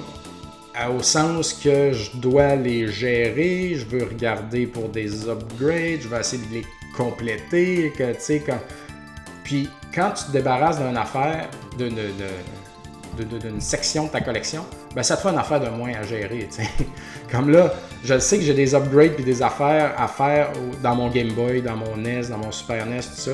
au 0.93 1.01
sens 1.01 1.53
que 1.53 1.93
je 1.93 2.17
dois 2.17 2.55
les 2.55 2.87
gérer, 2.89 3.75
je 3.75 3.85
veux 3.85 4.03
regarder 4.03 4.67
pour 4.67 4.89
des 4.89 5.29
upgrades, 5.29 6.01
je 6.01 6.07
vais 6.09 6.19
essayer 6.19 6.45
de 6.45 6.53
les 6.55 6.65
compléter, 6.95 7.93
tu 7.95 8.03
sais, 8.19 8.43
quand... 8.45 8.59
Puis 9.45 9.69
quand 9.95 10.11
tu 10.11 10.25
te 10.25 10.31
débarrasses 10.31 10.77
d'une 10.77 10.97
affaire, 10.97 11.49
d'une 11.77 11.97
d'une 13.17 13.61
section 13.61 14.05
de 14.05 14.09
ta 14.09 14.21
collection, 14.21 14.65
ben 14.95 15.03
ça 15.03 15.17
te 15.17 15.21
fait 15.21 15.29
une 15.29 15.37
affaire 15.37 15.59
de 15.59 15.69
moins 15.69 15.93
à 15.93 16.03
gérer. 16.03 16.47
Comme 17.31 17.49
là, 17.49 17.73
je 18.03 18.17
sais 18.19 18.37
que 18.37 18.43
j'ai 18.43 18.53
des 18.53 18.75
upgrades 18.75 19.19
et 19.19 19.23
des 19.23 19.41
affaires 19.41 19.93
à 19.97 20.07
faire 20.07 20.51
dans 20.81 20.95
mon 20.95 21.09
Game 21.09 21.31
Boy, 21.33 21.61
dans 21.61 21.75
mon 21.75 21.97
NES, 21.97 22.27
dans 22.29 22.37
mon 22.37 22.51
Super 22.51 22.85
NES, 22.85 23.01
tout 23.01 23.21
ça. 23.21 23.31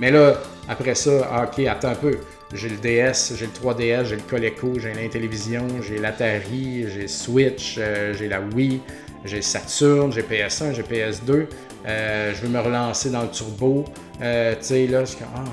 Mais 0.00 0.10
là, 0.10 0.34
après 0.68 0.94
ça, 0.94 1.10
ah, 1.30 1.44
ok, 1.44 1.64
attends 1.66 1.90
un 1.90 1.94
peu. 1.94 2.18
J'ai 2.54 2.68
le 2.68 2.76
DS, 2.76 3.34
j'ai 3.36 3.46
le 3.46 3.52
3DS, 3.52 4.04
j'ai 4.04 4.16
le 4.16 4.22
Coleco, 4.22 4.78
j'ai 4.78 4.92
l'Intellivision, 4.92 5.66
j'ai 5.80 5.98
l'Atari, 5.98 6.86
j'ai 6.88 7.08
Switch, 7.08 7.76
euh, 7.78 8.12
j'ai 8.12 8.28
la 8.28 8.40
Wii, 8.40 8.80
j'ai 9.24 9.40
Saturn, 9.40 10.12
j'ai 10.12 10.22
PS1, 10.22 10.74
j'ai 10.74 10.82
PS2. 10.82 11.46
Euh, 11.86 12.32
je 12.34 12.42
veux 12.42 12.48
me 12.48 12.60
relancer 12.60 13.10
dans 13.10 13.22
le 13.22 13.30
turbo. 13.30 13.84
Euh, 14.20 14.54
tu 14.58 14.66
sais, 14.66 14.86
là, 14.86 15.06
c'est 15.06 15.18
comme. 15.18 15.28
Ah, 15.34 15.44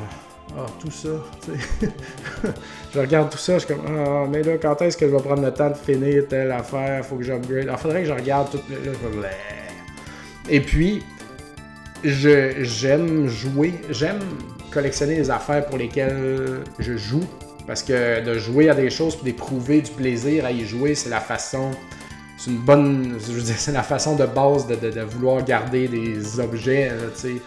ah, 0.57 0.65
tout 0.79 0.89
ça, 0.89 1.09
je 2.93 2.99
regarde 2.99 3.29
tout 3.29 3.37
ça, 3.37 3.59
je 3.59 3.65
suis 3.65 3.67
comme, 3.73 3.85
ah, 3.87 4.25
mais 4.29 4.41
là, 4.41 4.57
quand 4.57 4.81
est-ce 4.81 4.97
que 4.97 5.07
je 5.07 5.15
vais 5.15 5.21
prendre 5.21 5.43
le 5.43 5.53
temps 5.53 5.69
de 5.69 5.75
finir 5.75 6.23
telle 6.27 6.51
affaire, 6.51 7.05
faut 7.05 7.17
que 7.17 7.23
j'upgrade. 7.23 7.67
Il 7.71 7.77
faudrait 7.77 8.01
que 8.01 8.07
je 8.07 8.13
regarde 8.13 8.49
tout. 8.49 8.59
Là, 8.69 9.29
je 10.47 10.53
Et 10.53 10.59
puis, 10.59 11.03
j'aime 12.03 13.27
jouer, 13.27 13.75
j'aime 13.91 14.19
collectionner 14.71 15.15
les 15.15 15.29
affaires 15.29 15.65
pour 15.67 15.77
lesquelles 15.77 16.61
je 16.79 16.97
joue. 16.97 17.23
Parce 17.67 17.83
que 17.83 18.25
de 18.25 18.39
jouer 18.39 18.71
à 18.71 18.73
des 18.73 18.89
choses 18.89 19.15
pour 19.15 19.25
d'éprouver 19.25 19.81
du 19.81 19.91
plaisir 19.91 20.45
à 20.45 20.51
y 20.51 20.65
jouer, 20.65 20.95
c'est 20.95 21.09
la 21.09 21.19
façon. 21.19 21.69
C'est 22.37 22.49
une 22.49 22.57
bonne. 22.57 23.19
Je 23.19 23.33
veux 23.33 23.41
dire, 23.41 23.55
c'est 23.55 23.71
la 23.71 23.83
façon 23.83 24.15
de 24.15 24.25
base 24.25 24.65
de, 24.65 24.75
de, 24.75 25.01
vouloir 25.01 25.45
garder 25.45 25.87
des 25.87 26.39
objets, 26.39 26.91
tu 27.13 27.21
sais 27.21 27.41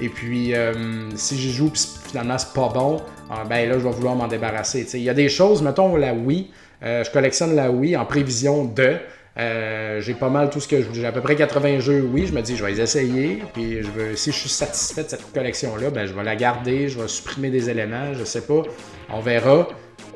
et 0.00 0.08
puis, 0.08 0.54
euh, 0.54 0.72
si 1.14 1.38
j'y 1.38 1.52
joue, 1.52 1.70
puis 1.70 1.82
finalement, 2.08 2.38
c'est 2.38 2.52
pas 2.52 2.68
bon, 2.68 3.00
ah, 3.30 3.44
ben 3.48 3.68
là, 3.68 3.78
je 3.78 3.84
vais 3.84 3.90
vouloir 3.90 4.14
m'en 4.16 4.28
débarrasser. 4.28 4.86
Il 4.94 5.02
y 5.02 5.10
a 5.10 5.14
des 5.14 5.28
choses, 5.28 5.62
mettons 5.62 5.96
la 5.96 6.14
Wii, 6.14 6.50
euh, 6.82 7.04
je 7.04 7.10
collectionne 7.10 7.54
la 7.54 7.70
Wii 7.70 7.96
en 7.96 8.04
prévision 8.04 8.64
de. 8.64 8.96
Euh, 9.36 10.00
j'ai 10.00 10.14
pas 10.14 10.28
mal 10.28 10.48
tout 10.48 10.60
ce 10.60 10.68
que 10.68 10.80
je 10.80 10.86
J'ai 10.92 11.06
à 11.06 11.10
peu 11.10 11.20
près 11.20 11.34
80 11.34 11.80
jeux 11.80 12.02
Wii. 12.02 12.26
Je 12.26 12.34
me 12.34 12.42
dis, 12.42 12.56
je 12.56 12.64
vais 12.64 12.72
les 12.72 12.80
essayer. 12.80 13.42
Puis, 13.52 13.82
je 13.82 13.90
veux, 13.90 14.16
si 14.16 14.30
je 14.30 14.36
suis 14.36 14.48
satisfait 14.48 15.04
de 15.04 15.08
cette 15.08 15.32
collection-là, 15.32 15.90
ben, 15.90 16.06
je 16.06 16.12
vais 16.12 16.22
la 16.22 16.36
garder. 16.36 16.88
Je 16.88 17.00
vais 17.00 17.08
supprimer 17.08 17.50
des 17.50 17.68
éléments. 17.70 18.14
Je 18.14 18.24
sais 18.24 18.42
pas. 18.42 18.62
On 19.10 19.20
verra. 19.20 19.68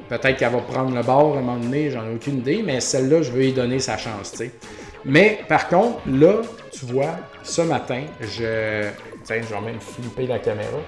Peut-être 0.08 0.36
qu'elle 0.36 0.52
va 0.52 0.60
prendre 0.60 0.94
le 0.94 1.02
bord 1.02 1.36
à 1.36 1.38
un 1.38 1.42
moment 1.42 1.58
donné. 1.58 1.90
J'en 1.90 2.04
ai 2.04 2.14
aucune 2.14 2.38
idée. 2.38 2.62
Mais 2.64 2.80
celle-là, 2.80 3.22
je 3.22 3.32
veux 3.32 3.44
y 3.44 3.52
donner 3.52 3.80
sa 3.80 3.96
chance. 3.96 4.34
Mais 5.04 5.40
par 5.48 5.68
contre, 5.68 6.00
là, 6.06 6.42
tu 6.78 6.86
vois, 6.86 7.16
ce 7.42 7.62
matin, 7.62 8.02
je, 8.20 8.88
Tiens, 9.24 9.40
je 9.42 9.54
vais 9.54 9.60
même 9.60 9.80
flipper 9.80 10.26
la 10.26 10.38
caméra. 10.38 10.78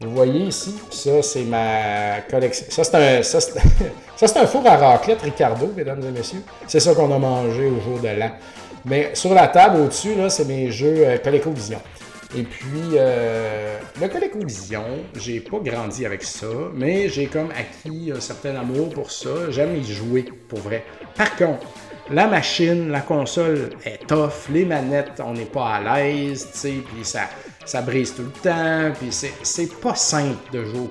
Vous 0.00 0.10
voyez 0.10 0.46
ici, 0.46 0.74
ça 0.90 1.22
c'est 1.22 1.44
ma 1.44 2.20
collection. 2.28 2.66
Ça 2.70 2.82
c'est 2.82 2.96
un, 2.96 3.22
ça, 3.22 4.40
un 4.40 4.46
four 4.46 4.66
à 4.66 4.76
raclette 4.76 5.22
Ricardo, 5.22 5.70
mesdames 5.76 6.02
et 6.02 6.10
messieurs. 6.10 6.42
C'est 6.66 6.80
ça 6.80 6.94
qu'on 6.94 7.12
a 7.14 7.18
mangé 7.18 7.66
au 7.66 7.80
jour 7.80 8.00
de 8.00 8.08
l'an. 8.08 8.32
Mais 8.84 9.14
sur 9.14 9.32
la 9.32 9.46
table 9.46 9.80
au-dessus, 9.80 10.16
là, 10.16 10.28
c'est 10.28 10.44
mes 10.44 10.72
jeux 10.72 11.04
euh, 11.06 11.18
ColecoVision. 11.18 11.78
Et 12.36 12.42
puis, 12.42 12.96
euh, 12.96 13.78
le 14.00 14.08
ColecoVision, 14.08 14.84
j'ai 15.14 15.38
pas 15.38 15.58
grandi 15.58 16.04
avec 16.04 16.24
ça, 16.24 16.46
mais 16.74 17.08
j'ai 17.08 17.26
comme 17.26 17.50
acquis 17.50 18.10
un 18.16 18.20
certain 18.20 18.56
amour 18.56 18.88
pour 18.88 19.12
ça. 19.12 19.50
J'aime 19.50 19.76
y 19.76 19.84
jouer, 19.84 20.24
pour 20.48 20.58
vrai. 20.58 20.84
Par 21.16 21.36
contre, 21.36 21.66
la 22.10 22.26
machine, 22.26 22.90
la 22.90 23.00
console 23.00 23.70
est 23.84 24.06
tough, 24.06 24.48
les 24.50 24.64
manettes, 24.64 25.20
on 25.24 25.34
n'est 25.34 25.44
pas 25.44 25.76
à 25.76 26.02
l'aise, 26.02 26.48
tu 26.52 26.58
sais, 26.58 26.74
puis 26.94 27.04
ça, 27.04 27.82
brise 27.82 28.14
tout 28.14 28.22
le 28.22 28.40
temps, 28.42 28.92
puis 28.98 29.10
c'est 29.10 29.80
pas 29.80 29.94
simple 29.94 30.52
de 30.52 30.64
jouer 30.64 30.88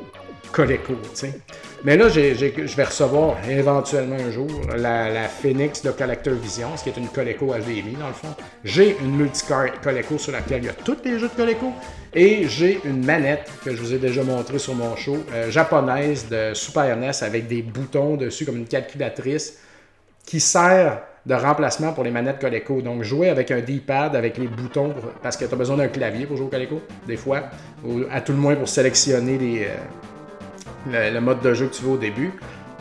Coleco, 0.51 0.93
tu 0.93 1.09
sais. 1.13 1.39
Mais 1.83 1.97
là, 1.97 2.09
je 2.09 2.75
vais 2.75 2.83
recevoir 2.83 3.37
éventuellement 3.49 4.17
un 4.17 4.31
jour 4.31 4.49
la, 4.77 5.27
Phoenix 5.27 5.81
de 5.81 5.89
Collector 5.91 6.35
Vision, 6.35 6.69
ce 6.77 6.83
qui 6.83 6.89
est 6.89 6.97
une 6.97 7.07
Coleco 7.07 7.47
HDMI 7.47 7.95
dans 7.99 8.09
le 8.09 8.13
fond. 8.13 8.35
J'ai 8.63 8.97
une 8.99 9.15
multicard 9.15 9.81
Coleco 9.81 10.19
sur 10.19 10.31
laquelle 10.31 10.63
il 10.63 10.67
y 10.67 10.69
a 10.69 10.73
tous 10.73 10.97
les 11.03 11.17
jeux 11.17 11.29
de 11.29 11.33
Coleco. 11.33 11.71
Et 12.13 12.47
j'ai 12.47 12.81
une 12.83 13.03
manette 13.03 13.49
que 13.63 13.75
je 13.75 13.81
vous 13.81 13.93
ai 13.93 13.97
déjà 13.97 14.21
montré 14.23 14.59
sur 14.59 14.75
mon 14.75 14.95
show, 14.95 15.17
euh, 15.33 15.49
japonaise 15.49 16.27
de 16.29 16.53
Super 16.53 16.95
NES 16.97 17.11
avec 17.21 17.47
des 17.47 17.61
boutons 17.61 18.15
dessus 18.15 18.45
comme 18.45 18.57
une 18.57 18.67
calculatrice 18.67 19.57
qui 20.25 20.39
sert 20.39 21.01
de 21.25 21.35
remplacement 21.35 21.93
pour 21.93 22.03
les 22.03 22.11
manettes 22.11 22.39
Coleco. 22.39 22.81
Donc, 22.81 23.03
jouer 23.03 23.29
avec 23.29 23.51
un 23.51 23.61
D-pad, 23.61 24.15
avec 24.15 24.37
les 24.37 24.47
boutons, 24.47 24.93
parce 25.21 25.37
que 25.37 25.45
tu 25.45 25.53
as 25.53 25.57
besoin 25.57 25.77
d'un 25.77 25.87
clavier 25.87 26.25
pour 26.25 26.37
jouer 26.37 26.47
au 26.47 26.49
Coleco, 26.49 26.81
des 27.07 27.17
fois, 27.17 27.43
ou 27.85 28.01
à 28.11 28.21
tout 28.21 28.31
le 28.31 28.39
moins 28.39 28.55
pour 28.55 28.67
sélectionner 28.67 29.37
les, 29.37 29.67
euh, 30.91 31.11
le, 31.11 31.19
mode 31.19 31.41
de 31.41 31.53
jeu 31.53 31.67
que 31.67 31.75
tu 31.75 31.83
veux 31.83 31.91
au 31.91 31.97
début. 31.97 32.31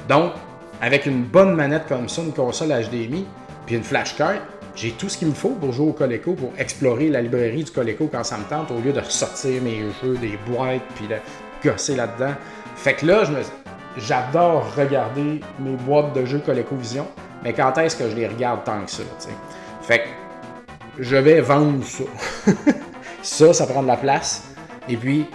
Donc, 0.08 0.32
avec 0.80 1.04
une 1.04 1.22
bonne 1.22 1.54
manette 1.54 1.86
comme 1.86 2.08
ça, 2.08 2.22
une 2.22 2.32
console 2.32 2.68
HDMI, 2.68 3.26
puis 3.66 3.76
une 3.76 3.84
flashcard, 3.84 4.40
j'ai 4.74 4.92
tout 4.92 5.08
ce 5.08 5.18
qu'il 5.18 5.28
me 5.28 5.34
faut 5.34 5.50
pour 5.50 5.72
jouer 5.72 5.88
au 5.88 5.92
Coleco, 5.92 6.32
pour 6.32 6.52
explorer 6.56 7.08
la 7.08 7.20
librairie 7.20 7.64
du 7.64 7.70
Coleco 7.70 8.08
quand 8.10 8.24
ça 8.24 8.38
me 8.38 8.44
tente, 8.44 8.70
au 8.70 8.80
lieu 8.80 8.92
de 8.92 9.00
ressortir 9.00 9.60
mes 9.62 9.82
jeux 10.02 10.16
des 10.16 10.38
boîtes, 10.48 10.80
puis 10.94 11.06
de 11.06 11.16
gosser 11.62 11.96
là-dedans. 11.96 12.32
Fait 12.76 12.94
que 12.94 13.04
là, 13.04 13.24
j'adore 13.98 14.74
regarder 14.74 15.40
mes 15.58 15.76
boîtes 15.76 16.14
de 16.14 16.24
jeux 16.24 16.38
ColecoVision 16.38 17.06
mais 17.42 17.52
quand 17.52 17.76
est-ce 17.78 17.96
que 17.96 18.08
je 18.08 18.16
les 18.16 18.26
regarde 18.26 18.64
tant 18.64 18.84
que 18.84 18.90
ça? 18.90 19.02
Fait 19.82 20.00
que 20.00 20.04
je 20.98 21.16
vais 21.16 21.40
vendre 21.40 21.84
ça. 21.84 22.04
ça, 23.22 23.52
ça 23.52 23.66
prend 23.66 23.82
de 23.82 23.88
la 23.88 23.96
place. 23.96 24.44
Et 24.88 24.96
puis, 24.96 25.26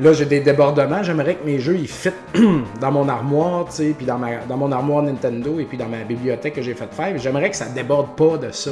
là, 0.00 0.12
j'ai 0.12 0.24
des 0.24 0.40
débordements. 0.40 1.02
J'aimerais 1.02 1.34
que 1.34 1.44
mes 1.44 1.58
jeux, 1.58 1.76
ils 1.76 1.88
fit 1.88 2.10
dans 2.80 2.92
mon 2.92 3.08
armoire, 3.08 3.68
tu 3.68 3.92
puis 3.92 4.06
dans, 4.06 4.18
ma, 4.18 4.38
dans 4.48 4.56
mon 4.56 4.72
armoire 4.72 5.02
Nintendo 5.02 5.58
et 5.58 5.64
puis 5.64 5.76
dans 5.76 5.88
ma 5.88 6.04
bibliothèque 6.04 6.54
que 6.54 6.62
j'ai 6.62 6.74
fait 6.74 6.92
faire. 6.92 7.16
J'aimerais 7.18 7.50
que 7.50 7.56
ça 7.56 7.66
déborde 7.66 8.16
pas 8.16 8.36
de 8.38 8.50
ça, 8.50 8.70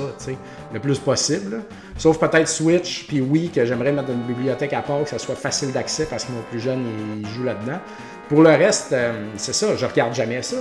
le 0.72 0.80
plus 0.80 0.98
possible. 0.98 1.62
Sauf 1.96 2.18
peut-être 2.18 2.48
Switch, 2.48 3.06
puis 3.08 3.20
oui, 3.20 3.50
que 3.54 3.64
j'aimerais 3.64 3.92
mettre 3.92 4.10
une 4.10 4.22
bibliothèque 4.22 4.72
à 4.72 4.82
part, 4.82 5.02
que 5.02 5.10
ça 5.10 5.18
soit 5.18 5.34
facile 5.34 5.72
d'accès 5.72 6.06
parce 6.08 6.24
que 6.24 6.32
mon 6.32 6.42
plus 6.50 6.60
jeune, 6.60 6.84
il 7.20 7.28
joue 7.28 7.44
là-dedans. 7.44 7.78
Pour 8.28 8.42
le 8.42 8.50
reste, 8.50 8.92
euh, 8.92 9.12
c'est 9.36 9.54
ça, 9.54 9.74
je 9.74 9.86
regarde 9.86 10.14
jamais 10.14 10.42
ça. 10.42 10.56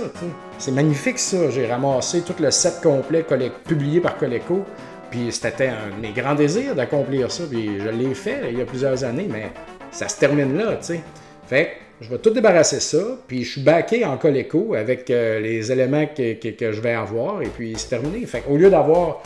C'est 0.58 0.70
magnifique 0.70 1.18
ça. 1.18 1.50
J'ai 1.50 1.66
ramassé 1.66 2.22
tout 2.22 2.34
le 2.40 2.50
set 2.50 2.80
complet 2.82 3.24
publié 3.66 4.00
par 4.00 4.16
Coleco. 4.16 4.64
Puis 5.10 5.30
c'était 5.32 5.68
un 5.68 5.94
de 5.94 6.00
mes 6.00 6.12
grands 6.12 6.34
désirs 6.34 6.74
d'accomplir 6.74 7.30
ça. 7.30 7.44
Puis 7.48 7.78
je 7.78 7.88
l'ai 7.90 8.14
fait 8.14 8.40
il 8.50 8.58
y 8.58 8.62
a 8.62 8.64
plusieurs 8.64 9.04
années, 9.04 9.28
mais 9.30 9.52
ça 9.90 10.08
se 10.08 10.18
termine 10.18 10.56
là, 10.56 10.76
tu 10.76 10.84
sais. 10.84 11.00
Fait 11.46 11.72
je 12.00 12.08
vais 12.08 12.18
tout 12.18 12.30
débarrasser 12.30 12.78
ça, 12.78 12.98
puis 13.26 13.42
je 13.42 13.50
suis 13.52 13.60
backé 13.60 14.04
en 14.04 14.16
Coleco 14.18 14.74
avec 14.74 15.10
euh, 15.10 15.40
les 15.40 15.72
éléments 15.72 16.06
que, 16.06 16.72
je 16.72 16.80
vais 16.80 16.94
avoir, 16.94 17.42
et 17.42 17.48
puis 17.48 17.74
c'est 17.76 17.88
terminé. 17.88 18.24
Fait 18.24 18.44
au 18.48 18.56
lieu 18.56 18.70
d'avoir 18.70 19.20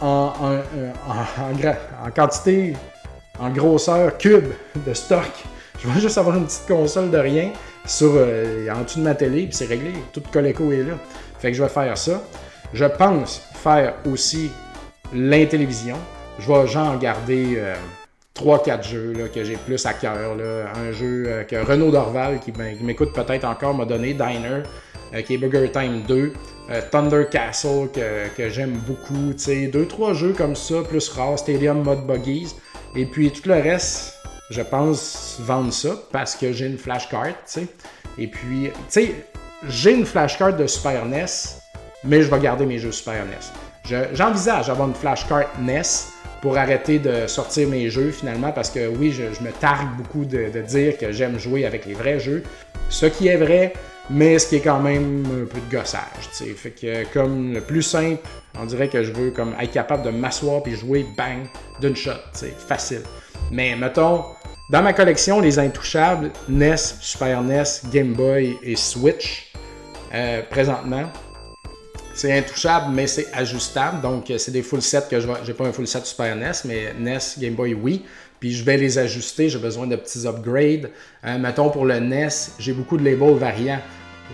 en, 0.00 0.30
en, 0.36 2.10
quantité, 2.14 2.74
en 3.40 3.48
grosseur 3.48 4.18
cube 4.18 4.48
de 4.86 4.92
stock 4.92 5.32
je 5.78 5.88
vais 5.88 6.00
juste 6.00 6.18
avoir 6.18 6.36
une 6.36 6.44
petite 6.44 6.66
console 6.66 7.10
de 7.10 7.18
rien 7.18 7.52
sur, 7.86 8.12
euh, 8.14 8.68
en 8.70 8.82
dessous 8.82 8.98
de 8.98 9.04
ma 9.04 9.14
télé, 9.14 9.44
puis 9.44 9.54
c'est 9.54 9.66
réglé. 9.66 9.92
Tout 10.12 10.22
Coleco 10.32 10.72
est 10.72 10.82
là. 10.82 10.94
Fait 11.38 11.50
que 11.50 11.56
je 11.56 11.62
vais 11.62 11.68
faire 11.68 11.96
ça. 11.96 12.22
Je 12.74 12.84
pense 12.84 13.42
faire 13.54 13.94
aussi 14.10 14.50
l'intélévision. 15.14 15.96
Je 16.38 16.52
vais 16.52 16.66
genre 16.66 16.98
garder 16.98 17.62
3-4 18.34 18.68
euh, 18.68 18.82
jeux 18.82 19.12
là, 19.12 19.28
que 19.28 19.44
j'ai 19.44 19.56
plus 19.56 19.84
à 19.86 19.94
cœur. 19.94 20.36
Un 20.76 20.92
jeu 20.92 21.24
euh, 21.26 21.44
que 21.44 21.56
Renaud 21.56 21.90
Dorval, 21.90 22.40
qui, 22.40 22.52
m'écoute 22.82 23.12
peut-être 23.14 23.44
encore, 23.44 23.74
m'a 23.74 23.84
donné, 23.84 24.14
Diner. 24.14 24.62
qui 25.24 25.34
est 25.34 25.38
Burger 25.38 25.70
Time 25.70 26.02
2. 26.06 26.32
Thunder 26.90 27.24
Castle 27.30 27.88
que, 28.36 28.50
j'aime 28.50 28.78
beaucoup, 28.86 29.32
tu 29.32 29.38
sais, 29.38 29.66
deux 29.68 29.86
trois 29.86 30.12
jeux 30.12 30.34
comme 30.34 30.54
ça, 30.54 30.82
plus 30.86 31.08
rares, 31.08 31.38
Stadium 31.38 31.82
Mode 31.82 32.06
Buggies, 32.06 32.54
et 32.94 33.06
puis 33.06 33.30
tout 33.30 33.48
le 33.48 33.54
reste, 33.54 34.18
je 34.50 34.62
pense 34.62 35.36
vendre 35.40 35.72
ça 35.72 35.90
parce 36.12 36.34
que 36.34 36.52
j'ai 36.52 36.66
une 36.66 36.78
flashcard, 36.78 37.28
tu 37.28 37.34
sais. 37.46 37.66
Et 38.16 38.26
puis, 38.26 38.70
tu 38.72 38.80
sais, 38.88 39.14
j'ai 39.68 39.92
une 39.92 40.06
flashcard 40.06 40.56
de 40.56 40.66
Super 40.66 41.04
NES, 41.04 41.26
mais 42.04 42.22
je 42.22 42.30
vais 42.30 42.40
garder 42.40 42.66
mes 42.66 42.78
jeux 42.78 42.92
Super 42.92 43.24
NES. 43.24 44.06
J'envisage 44.12 44.66
d'avoir 44.66 44.88
une 44.88 44.94
flashcard 44.94 45.46
NES 45.60 45.82
pour 46.40 46.56
arrêter 46.56 46.98
de 46.98 47.26
sortir 47.26 47.68
mes 47.68 47.90
jeux 47.90 48.10
finalement 48.10 48.52
parce 48.52 48.70
que 48.70 48.88
oui, 48.88 49.12
je, 49.12 49.42
me 49.42 49.50
targue 49.50 49.96
beaucoup 49.96 50.24
de, 50.24 50.48
dire 50.60 50.96
que 50.96 51.10
j'aime 51.10 51.38
jouer 51.38 51.66
avec 51.66 51.86
les 51.86 51.94
vrais 51.94 52.20
jeux. 52.20 52.42
Ce 52.90 53.06
qui 53.06 53.28
est 53.28 53.36
vrai, 53.36 53.72
mais 54.10 54.38
ce 54.38 54.48
qui 54.48 54.56
est 54.56 54.60
quand 54.60 54.80
même 54.80 55.24
un 55.26 55.46
peu 55.46 55.60
de 55.60 55.76
gossage. 55.76 56.02
sais. 56.32 56.46
Fait 56.46 56.70
que 56.70 57.04
comme 57.12 57.52
le 57.52 57.60
plus 57.60 57.82
simple, 57.82 58.22
on 58.58 58.64
dirait 58.64 58.88
que 58.88 59.02
je 59.02 59.12
veux 59.12 59.30
comme 59.30 59.54
être 59.60 59.72
capable 59.72 60.04
de 60.04 60.10
m'asseoir 60.10 60.62
puis 60.62 60.76
jouer 60.76 61.06
bang 61.16 61.46
d'une 61.80 61.96
shot. 61.96 62.12
Facile. 62.68 63.02
Mais 63.50 63.74
mettons, 63.76 64.24
dans 64.70 64.82
ma 64.82 64.92
collection, 64.92 65.40
les 65.40 65.58
intouchables, 65.58 66.30
NES, 66.48 66.76
Super 66.76 67.42
NES, 67.42 67.64
Game 67.90 68.12
Boy 68.12 68.58
et 68.62 68.76
Switch, 68.76 69.52
euh, 70.14 70.42
présentement, 70.50 71.04
c'est 72.14 72.36
intouchable, 72.36 72.92
mais 72.92 73.06
c'est 73.06 73.32
ajustable. 73.32 74.02
Donc, 74.02 74.32
c'est 74.36 74.50
des 74.50 74.62
full 74.62 74.82
sets 74.82 75.06
que 75.10 75.20
je 75.20 75.28
J'ai 75.44 75.54
pas 75.54 75.64
un 75.64 75.72
full 75.72 75.86
set 75.86 76.04
Super 76.04 76.34
NES, 76.36 76.52
mais 76.64 76.92
NES, 76.98 77.18
Game 77.38 77.54
Boy, 77.54 77.74
oui. 77.74 78.04
Puis 78.40 78.52
je 78.52 78.64
vais 78.64 78.76
les 78.76 78.98
ajuster. 78.98 79.48
J'ai 79.48 79.58
besoin 79.58 79.86
de 79.86 79.96
petits 79.96 80.26
upgrades. 80.26 80.90
Euh, 81.24 81.38
mettons 81.38 81.70
pour 81.70 81.84
le 81.84 81.98
NES, 81.98 82.28
j'ai 82.58 82.72
beaucoup 82.72 82.96
de 82.96 83.04
labels 83.04 83.36
variants. 83.36 83.80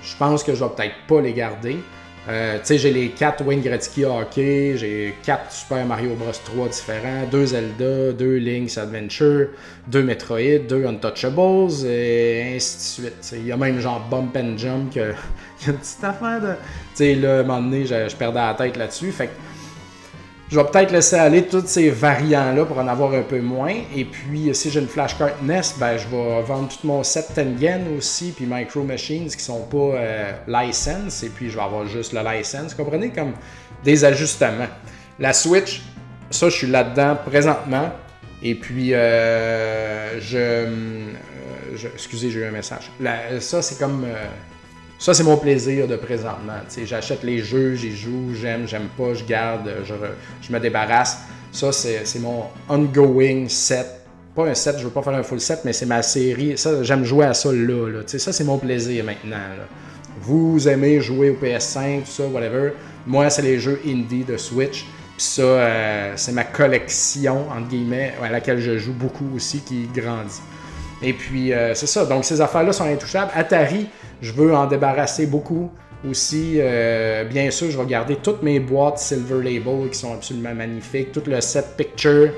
Je 0.03 0.16
pense 0.16 0.42
que 0.42 0.55
je 0.55 0.64
vais 0.64 0.70
peut-être 0.70 0.94
pas 1.07 1.20
les 1.20 1.33
garder. 1.33 1.79
Euh, 2.27 2.59
tu 2.59 2.65
sais, 2.65 2.79
j'ai 2.79 2.91
les 2.91 3.11
4 3.11 3.45
Wayne 3.45 3.61
Gretzky 3.61 4.05
hockey, 4.05 4.77
j'ai 4.77 5.15
4 5.25 5.53
Super 5.53 5.85
Mario 5.85 6.15
Bros 6.15 6.31
3 6.33 6.69
différents, 6.69 7.27
2 7.31 7.47
Zelda, 7.47 8.13
2 8.13 8.37
Link's 8.39 8.79
Adventure, 8.79 9.49
2 9.89 10.03
Metroid, 10.03 10.67
2 10.67 10.87
Untouchables, 10.87 11.87
et 11.87 12.55
ainsi 12.57 13.03
de 13.03 13.07
suite. 13.07 13.35
Il 13.35 13.47
y 13.47 13.53
a 13.53 13.59
même 13.59 13.79
genre 13.79 14.07
Bump 14.11 14.35
and 14.39 14.57
Jump, 14.57 14.93
il 14.95 15.01
y 15.01 15.03
a 15.03 15.09
une 15.67 15.77
petite 15.77 16.03
affaire 16.03 16.41
de. 16.41 16.53
Tu 16.53 16.57
sais, 16.95 17.15
là, 17.15 17.37
à 17.37 17.41
un 17.41 17.43
moment 17.43 17.61
donné, 17.61 17.85
je, 17.85 18.17
perdais 18.17 18.41
la 18.41 18.55
tête 18.55 18.77
là-dessus. 18.79 19.13
Je 20.55 20.61
vais 20.61 20.67
peut-être 20.67 20.93
laisser 20.93 21.17
aller 21.17 21.49
tous 21.49 21.67
ces 21.67 21.90
variants-là 21.90 22.64
pour 22.64 22.79
en 22.79 22.87
avoir 22.87 23.12
un 23.12 23.23
peu 23.23 23.40
moins. 23.40 23.75
Et 23.97 24.05
puis, 24.05 24.55
si 24.55 24.71
j'ai 24.71 24.79
une 24.79 24.87
flashcard 24.87 25.31
NES, 25.43 25.62
ben, 25.81 25.97
je 25.97 26.07
vais 26.07 26.43
vendre 26.43 26.69
tout 26.69 26.87
mon 26.87 27.03
set 27.03 27.27
Tengen 27.35 27.97
aussi, 27.99 28.31
puis 28.31 28.47
Micro 28.49 28.85
Machines 28.85 29.29
qui 29.29 29.43
sont 29.43 29.62
pas 29.62 29.97
euh, 29.97 30.33
license. 30.47 31.25
Et 31.25 31.31
puis, 31.31 31.51
je 31.51 31.57
vais 31.57 31.62
avoir 31.64 31.88
juste 31.88 32.12
le 32.12 32.21
license. 32.21 32.73
Comprenez? 32.73 33.11
Comme 33.11 33.33
des 33.83 34.05
ajustements. 34.05 34.69
La 35.19 35.33
Switch, 35.33 35.83
ça, 36.31 36.49
je 36.49 36.55
suis 36.55 36.69
là-dedans 36.69 37.17
présentement. 37.27 37.90
Et 38.40 38.55
puis, 38.55 38.90
euh, 38.93 40.21
euh, 40.35 41.07
je, 41.75 41.88
Excusez, 41.95 42.31
j'ai 42.31 42.38
eu 42.38 42.45
un 42.45 42.53
message. 42.53 42.93
ça, 43.40 43.61
c'est 43.61 43.77
comme. 43.81 44.07
Ça, 44.99 45.13
c'est 45.13 45.25
mon 45.25 45.37
plaisir 45.37 45.87
de 45.89 45.97
présentement. 45.97 46.61
J'achète 46.85 47.23
les 47.23 47.39
jeux, 47.39 47.75
j'y 47.75 47.95
joue, 47.95 48.35
j'aime, 48.35 48.67
j'aime 48.67 48.89
pas, 48.97 49.15
je 49.15 49.25
garde, 49.25 49.71
je, 49.85 50.53
me 50.53 50.59
débarrasse. 50.59 51.19
Ça, 51.53 51.73
c'est 51.73 52.19
mon 52.21 52.45
ongoing 52.69 53.47
set. 53.49 53.87
Pas 54.35 54.47
un 54.47 54.55
set, 54.55 54.77
je 54.79 54.85
veux 54.85 54.91
pas 54.91 55.03
faire 55.03 55.15
un 55.15 55.23
full 55.23 55.41
set, 55.41 55.61
mais 55.65 55.73
c'est 55.73 55.87
ma 55.87 56.03
série. 56.03 56.59
Ça, 56.59 56.83
j'aime 56.83 57.05
jouer 57.05 57.27
à 57.27 57.35
ça 57.35 57.53
là. 57.53 58.03
Ça, 58.07 58.33
c'est 58.33 58.45
mon 58.45 58.59
plaisir 58.59 59.05
maintenant. 59.05 59.37
Vous 60.21 60.69
aimez 60.69 61.01
jouer 61.01 61.31
au 61.31 61.35
PS5, 61.35 62.01
tout 62.01 62.11
ça, 62.11 62.27
whatever. 62.27 62.73
Moi, 63.07 63.29
c'est 63.31 63.43
les 63.43 63.59
jeux 63.59 63.81
indie 63.87 64.25
de 64.25 64.37
Switch. 64.37 64.87
Puis 65.17 65.27
ça, 65.27 65.43
euh, 65.43 66.13
c'est 66.17 66.33
ma 66.33 66.45
collection, 66.45 67.49
entre 67.51 67.69
guillemets, 67.69 68.15
à 68.23 68.31
laquelle 68.31 68.59
je 68.59 68.79
joue 68.79 68.95
beaucoup 68.95 69.29
aussi, 69.37 69.61
qui 69.61 69.89
grandit. 69.95 70.41
Et 71.03 71.13
puis, 71.13 71.53
euh, 71.53 71.75
c'est 71.75 71.87
ça. 71.87 72.05
Donc, 72.05 72.25
ces 72.25 72.41
affaires-là 72.41 72.73
sont 72.73 72.85
intouchables. 72.85 73.31
Atari, 73.35 73.87
je 74.25 74.33
veux 74.33 74.55
en 74.55 74.67
débarrasser 74.67 75.27
beaucoup 75.27 75.71
aussi. 76.09 76.55
Euh, 76.59 77.25
bien 77.25 77.51
sûr, 77.51 77.71
je 77.71 77.79
vais 77.79 77.85
garder 77.85 78.17
toutes 78.17 78.43
mes 78.43 78.59
boîtes 78.59 78.99
Silver 78.99 79.43
Label 79.43 79.91
qui 79.91 79.99
sont 79.99 80.15
absolument 80.15 80.55
magnifiques. 80.55 81.13
Tout 81.13 81.23
le 81.27 81.43
set 81.43 81.77
Picture, 81.77 82.31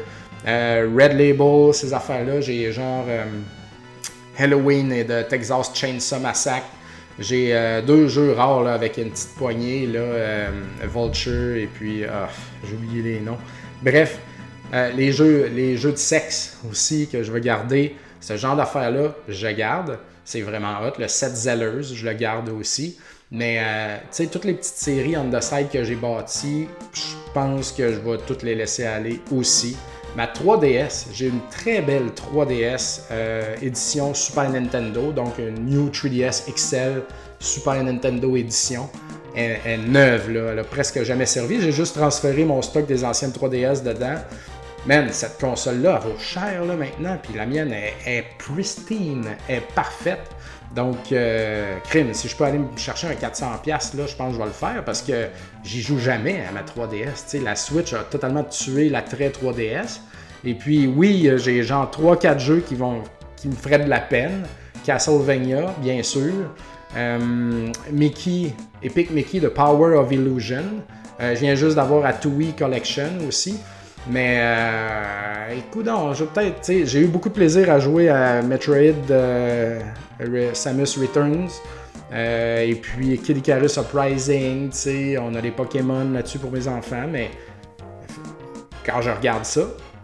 euh, 0.49 0.91
Red 0.99 1.13
Label, 1.13 1.73
ces 1.73 1.95
affaires-là. 1.95 2.41
J'ai 2.41 2.73
genre 2.73 3.05
euh, 3.09 3.25
Halloween 4.37 4.91
et 4.91 5.05
de 5.05 5.23
Texas 5.23 5.71
Chainsaw 5.75 6.19
Massacre. 6.19 6.67
J'ai 7.21 7.81
deux 7.87 8.09
jeux 8.09 8.33
rares 8.33 8.67
avec 8.67 8.99
une 8.99 9.09
petite 9.09 9.35
poignée, 9.39 9.87
là, 9.87 10.51
Vulture 10.83 11.57
et 11.57 11.67
puis. 11.73 12.05
Ah, 12.05 12.29
j'ai 12.63 12.75
oublié 12.75 13.01
les 13.01 13.21
noms. 13.21 13.39
Bref, 13.83 14.19
les, 14.95 15.13
jeux, 15.13 15.47
les 15.47 15.79
jeux 15.79 15.93
de 15.93 15.97
sexe 15.97 16.59
aussi 16.71 17.09
que 17.11 17.23
je 17.23 17.33
veux 17.33 17.39
garder. 17.39 17.97
Ce 18.21 18.37
genre 18.37 18.55
d'affaires-là, 18.55 19.15
je 19.31 19.49
garde. 19.49 19.99
C'est 20.27 20.41
vraiment 20.43 20.81
hot. 20.83 20.99
Le 20.99 21.07
set 21.07 21.35
Zellers, 21.37 21.85
je 21.95 22.05
le 22.05 22.13
garde 22.13 22.49
aussi. 22.49 22.99
Mais, 23.31 23.59
euh, 23.61 23.97
tu 23.99 24.07
sais, 24.11 24.27
toutes 24.27 24.45
les 24.45 24.55
petites 24.55 24.75
séries 24.75 25.17
on 25.17 25.31
the 25.31 25.41
que 25.73 25.85
j'ai 25.85 25.95
bâties, 25.95 26.67
je 26.93 27.33
pense 27.33 27.73
que 27.73 27.93
je 27.93 27.99
vais 27.99 28.19
toutes 28.27 28.43
les 28.43 28.57
laisser 28.57 28.85
aller 28.85 29.21
aussi. 29.33 29.77
Ma 30.17 30.27
3DS, 30.27 31.07
j'ai 31.13 31.29
une 31.29 31.41
très 31.51 31.81
belle 31.81 32.09
3DS 32.09 33.03
euh, 33.13 33.55
édition 33.63 34.15
Super 34.15 34.51
Nintendo, 34.51 35.13
donc 35.13 35.39
une 35.39 35.65
New 35.67 35.91
3DS 35.91 36.53
XL 36.53 37.03
Super 37.39 37.85
Nintendo 37.85 38.37
édition. 38.37 38.89
Elle, 39.37 39.59
est 39.65 39.77
neuve, 39.77 40.35
elle 40.35 40.59
a 40.59 40.65
presque 40.65 41.03
jamais 41.05 41.27
servi. 41.27 41.61
J'ai 41.61 41.73
juste 41.73 41.95
transféré 41.97 42.45
mon 42.45 42.63
stock 42.63 42.87
des 42.87 43.05
anciennes 43.05 43.33
3DS 43.33 43.83
dedans. 43.83 44.17
Man, 44.87 45.09
cette 45.11 45.41
console-là, 45.41 45.99
vaut 45.99 46.17
cher 46.17 46.65
là, 46.65 46.77
maintenant, 46.77 47.19
puis 47.21 47.35
la 47.35 47.45
mienne 47.45 47.73
est, 47.73 48.25
pristine, 48.39 49.25
est 49.49 49.61
parfaite. 49.75 50.31
Donc, 50.77 51.11
euh, 51.11 51.77
crime, 51.89 52.15
si 52.15 52.29
je 52.29 52.37
peux 52.37 52.45
aller 52.45 52.59
me 52.59 52.77
chercher 52.77 53.09
un 53.09 53.15
400$, 53.15 53.97
là, 53.97 54.07
je 54.07 54.15
pense 54.15 54.29
que 54.29 54.35
je 54.35 54.39
vais 54.39 54.45
le 54.45 54.51
faire 54.53 54.85
parce 54.85 55.03
que 55.03 55.27
j'y 55.65 55.83
joue 55.83 55.99
jamais 55.99 56.41
à 56.49 56.53
ma 56.53 56.63
3DS. 56.63 57.43
la 57.43 57.57
Switch 57.57 57.95
a 57.95 58.05
totalement 58.05 58.45
tué 58.45 58.89
l'attrait 58.89 59.31
3DS. 59.31 59.99
Et 60.45 60.55
puis, 60.55 60.87
oui, 60.87 61.31
j'ai 61.37 61.65
genre 61.65 61.91
3-4 61.91 62.39
jeux 62.39 62.65
qui, 62.67 62.77
vont, 62.77 63.03
qui 63.35 63.49
me 63.49 63.57
feraient 63.57 63.81
de 63.81 63.91
la 63.91 64.01
peine. 64.01 64.45
Castlevania, 64.85 65.75
bien 65.83 66.05
sûr. 66.05 66.33
Euh, 66.97 67.73
Mickey, 67.91 68.53
Epic 68.85 69.11
Mickey, 69.11 69.41
The 69.41 69.49
Power 69.49 69.97
of 69.97 70.13
Illusion. 70.13 70.63
Euh, 71.21 71.35
je 71.35 71.41
viens 71.41 71.57
juste 71.57 71.75
d'avoir 71.75 72.07
à 72.07 72.13
TUI 72.13 72.53
Collection 72.53 73.11
aussi. 73.27 73.59
Mais 74.09 74.39
euh, 74.39 75.59
écoute, 75.59 75.89
je 76.15 76.25
peut-être, 76.25 76.87
j'ai 76.87 77.01
eu 77.01 77.07
beaucoup 77.07 77.29
de 77.29 77.35
plaisir 77.35 77.71
à 77.71 77.79
jouer 77.81 78.09
à 78.09 78.41
Metroid 78.43 79.11
euh, 79.11 79.81
Samus 80.53 80.97
Returns. 81.01 81.51
Euh, 82.13 82.63
et 82.63 82.77
puis 82.77 83.19
Kid 83.19 83.39
Icarus 83.39 83.77
Uprising, 83.79 84.71
on 85.21 85.35
a 85.35 85.41
des 85.41 85.51
Pokémon 85.51 86.09
là-dessus 86.13 86.39
pour 86.39 86.53
mes 86.53 86.69
enfants, 86.69 87.07
mais 87.11 87.31
quand 88.85 89.01
je 89.01 89.11
regarde 89.11 89.45
ça, 89.45 89.63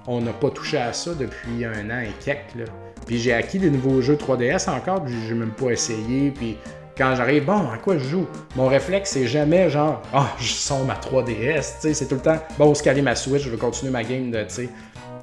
on 0.09 0.21
n'a 0.21 0.33
pas 0.33 0.51
touché 0.51 0.79
à 0.79 0.93
ça 0.93 1.15
depuis 1.15 1.65
un 1.65 1.91
an 1.91 2.01
et 2.01 2.13
quelques. 2.25 2.69
Puis 3.07 3.19
j'ai 3.19 3.33
acquis 3.33 3.61
des 3.61 3.71
nouveaux 3.71 4.01
jeux 4.01 4.17
3DS 4.17 4.69
encore, 4.69 5.05
puis 5.05 5.15
j'ai 5.29 5.35
même 5.35 5.53
pas 5.53 5.71
essayé, 5.71 6.33
puis 6.33 6.57
quand 6.97 7.15
j'arrive, 7.15 7.45
bon, 7.45 7.71
à 7.71 7.79
quoi 7.79 7.97
je 7.97 8.05
joue? 8.05 8.27
Mon 8.57 8.69
réflexe, 8.69 9.11
c'est 9.13 9.27
jamais 9.27 9.71
genre, 9.71 10.03
ah, 10.13 10.27
oh, 10.27 10.37
je 10.39 10.53
sens 10.53 10.87
ma 10.87 10.95
3DS, 10.95 11.25
tu 11.25 11.63
sais, 11.81 11.95
c'est 11.95 12.07
tout 12.07 12.17
le 12.17 12.21
temps, 12.21 12.39
bon, 12.59 12.75
se 12.75 12.83
caler 12.83 13.03
ma 13.03 13.15
Switch, 13.15 13.43
je 13.43 13.51
veux 13.51 13.57
continuer 13.57 13.91
ma 13.91 14.05
game 14.05 14.31
de, 14.31 14.43
tu 14.43 14.55
sais, 14.55 14.69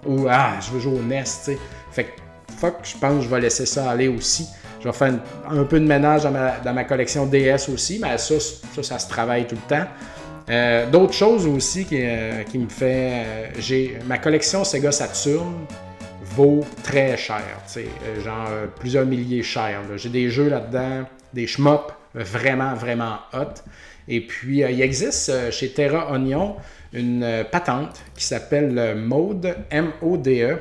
ou 0.05 0.27
ah, 0.29 0.53
je 0.61 0.71
veux 0.71 0.79
jouer 0.79 0.99
au 0.99 1.01
NES, 1.01 1.23
tu 1.23 1.29
sais. 1.29 1.59
Fait 1.91 2.05
que, 2.05 2.09
fuck, 2.57 2.75
je 2.83 2.97
pense 2.97 3.17
que 3.17 3.21
je 3.21 3.29
vais 3.29 3.41
laisser 3.41 3.65
ça 3.65 3.89
aller 3.89 4.07
aussi. 4.07 4.47
Je 4.79 4.85
vais 4.85 4.93
faire 4.93 5.13
un 5.49 5.63
peu 5.65 5.79
de 5.79 5.85
ménage 5.85 6.23
dans 6.23 6.73
ma, 6.73 6.83
collection 6.85 7.25
DS 7.25 7.69
aussi, 7.73 7.99
mais 8.01 8.17
ça, 8.17 8.35
ça, 8.81 8.97
se 8.97 9.09
travaille 9.09 9.45
tout 9.45 9.55
le 9.55 9.75
temps. 9.75 9.85
Euh, 10.49 10.89
d'autres 10.89 11.13
choses 11.13 11.45
aussi 11.45 11.85
qui, 11.85 11.99
euh, 12.01 12.43
me 12.55 12.69
fait. 12.69 13.25
Euh, 13.25 13.47
j'ai 13.59 13.99
ma 14.07 14.17
collection 14.17 14.63
Sega 14.63 14.91
Saturn 14.91 15.53
vaut 16.23 16.61
très 16.81 17.17
cher, 17.17 17.43
tu 17.67 17.81
sais, 17.81 17.87
genre 18.23 18.47
plusieurs 18.79 19.05
milliers 19.05 19.43
cher. 19.43 19.81
J'ai 19.97 20.09
des 20.09 20.29
jeux 20.29 20.47
là-dedans 20.47 21.05
des 21.33 21.47
shmups 21.47 21.93
vraiment, 22.13 22.73
vraiment 22.73 23.17
hot. 23.33 23.61
Et 24.09 24.21
puis, 24.21 24.63
euh, 24.63 24.71
il 24.71 24.81
existe 24.81 25.29
euh, 25.29 25.51
chez 25.51 25.69
Terra 25.69 26.11
Onion 26.11 26.55
une 26.91 27.23
euh, 27.23 27.43
patente 27.43 28.01
qui 28.15 28.23
s'appelle 28.23 28.95
Mode, 28.95 29.55
M-O-D-E. 29.69 30.57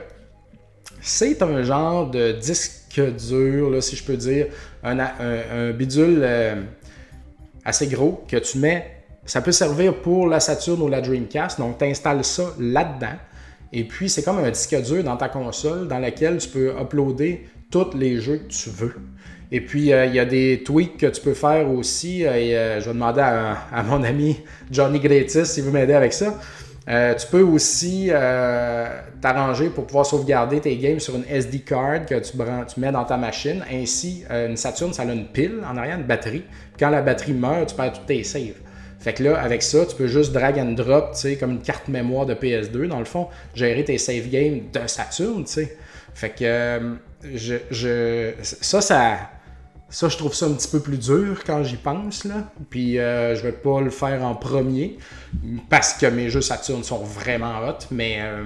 C'est 1.01 1.41
un 1.43 1.63
genre 1.63 2.11
de 2.11 2.33
disque 2.33 3.01
dur, 3.01 3.83
si 3.83 3.97
je 3.97 4.05
peux 4.05 4.17
dire, 4.17 4.47
un, 4.83 5.71
bidule 5.71 6.27
assez 7.65 7.87
gros 7.87 8.25
que 8.27 8.37
tu 8.37 8.59
mets. 8.59 9.05
Ça 9.25 9.41
peut 9.41 9.53
servir 9.53 9.95
pour 9.95 10.27
la 10.27 10.41
Saturn 10.41 10.83
ou 10.83 10.89
la 10.89 11.01
Dreamcast, 11.01 11.61
donc 11.61 11.79
tu 11.79 11.85
installes 11.85 12.25
ça 12.25 12.53
là-dedans. 12.59 13.17
Et 13.73 13.85
puis, 13.85 14.09
c'est 14.09 14.25
comme 14.25 14.39
un 14.39 14.51
disque 14.51 14.75
dur 14.83 15.05
dans 15.05 15.17
ta 15.17 15.29
console 15.29 15.87
dans 15.87 16.01
lequel 16.01 16.39
tu 16.39 16.49
peux 16.49 16.75
uploader 16.81 17.47
tous 17.71 17.95
les 17.95 18.21
jeux 18.21 18.39
que 18.39 18.53
tu 18.53 18.71
veux. 18.71 18.97
Et 19.51 19.61
puis, 19.61 19.93
euh, 19.93 20.07
il 20.07 20.15
y 20.15 20.21
a 20.21 20.27
des 20.27 20.63
tweaks 20.65 20.99
que 20.99 21.07
tu 21.07 21.21
peux 21.21 21.35
faire 21.35 21.71
aussi. 21.71 22.25
Euh, 22.25 22.31
euh, 22.33 22.81
je 22.81 22.87
vais 22.87 22.93
demander 22.93 23.21
à, 23.21 23.83
mon 23.83 24.03
ami 24.03 24.41
Johnny 24.71 25.01
Gretis 25.01 25.47
s'il 25.47 25.65
veut 25.65 25.71
m'aider 25.71 25.95
avec 25.95 26.13
ça. 26.13 26.35
Tu 26.87 27.27
peux 27.31 27.43
aussi 27.43 28.11
t'arranger 29.21 29.69
pour 29.69 29.87
pouvoir 29.87 30.07
sauvegarder 30.07 30.61
tes 30.61 30.75
games 30.77 31.01
sur 31.01 31.17
une 31.17 31.25
SD 31.29 31.61
card 31.61 32.07
que 32.07 32.15
tu, 32.15 32.81
mets 32.81 32.93
dans 32.93 33.05
ta 33.05 33.19
machine. 33.19 33.63
Ainsi, 33.71 34.25
une 34.31 34.57
Saturn, 34.57 34.95
ça 34.95 35.03
a 35.03 35.05
une 35.05 35.27
pile 35.27 35.61
en 35.71 35.77
arrière, 35.77 35.99
une 35.99 36.07
batterie. 36.07 36.45
Puis 36.49 36.79
quand 36.81 36.89
la 36.89 37.03
batterie 37.03 37.35
meurt, 37.35 37.69
tu 37.69 37.75
perds 37.75 37.93
tous 37.93 38.07
tes 38.07 38.25
saves. 38.25 38.55
Fait 39.01 39.13
que 39.13 39.23
là, 39.23 39.39
avec 39.39 39.63
ça, 39.63 39.85
tu 39.85 39.97
peux 39.97 40.07
juste 40.07 40.33
drag 40.33 40.59
and 40.59 40.73
drop, 40.73 41.13
tu 41.13 41.21
sais, 41.21 41.37
comme 41.37 41.53
une 41.53 41.61
carte 41.61 41.89
mémoire 41.89 42.25
de 42.25 42.33
PS2, 42.35 42.87
dans 42.87 42.99
le 42.99 43.05
fond, 43.05 43.29
gérer 43.55 43.85
tes 43.85 43.99
save 43.99 44.29
games 44.29 44.63
de 44.73 44.87
Saturn, 44.87 45.45
tu 45.45 45.53
sais. 45.53 45.77
Fait 46.15 46.31
que 46.31 46.97
je, 47.35 48.33
ça, 48.43 48.81
ça, 48.81 49.31
ça, 49.91 50.09
je 50.09 50.17
trouve 50.19 50.35
ça 50.35 50.47
un 50.47 50.53
petit 50.53 50.69
peu 50.69 50.81
plus 50.81 50.99
dur 50.99 51.43
quand 51.47 51.63
j'y 51.65 51.77
pense, 51.77 52.25
là. 52.25 52.51
Puis 52.69 52.99
euh, 52.99 53.35
je 53.35 53.43
vais 53.43 53.53
pas 53.53 53.81
le 53.81 53.91
faire 53.91 54.23
en 54.23 54.35
premier 54.35 54.99
parce 55.71 55.95
que 55.95 56.07
mes 56.07 56.29
jeux 56.29 56.43
Saturn 56.43 56.85
sont 56.85 56.99
vraiment 57.03 57.59
hot, 57.67 57.87
mais 57.91 58.19
euh, 58.21 58.43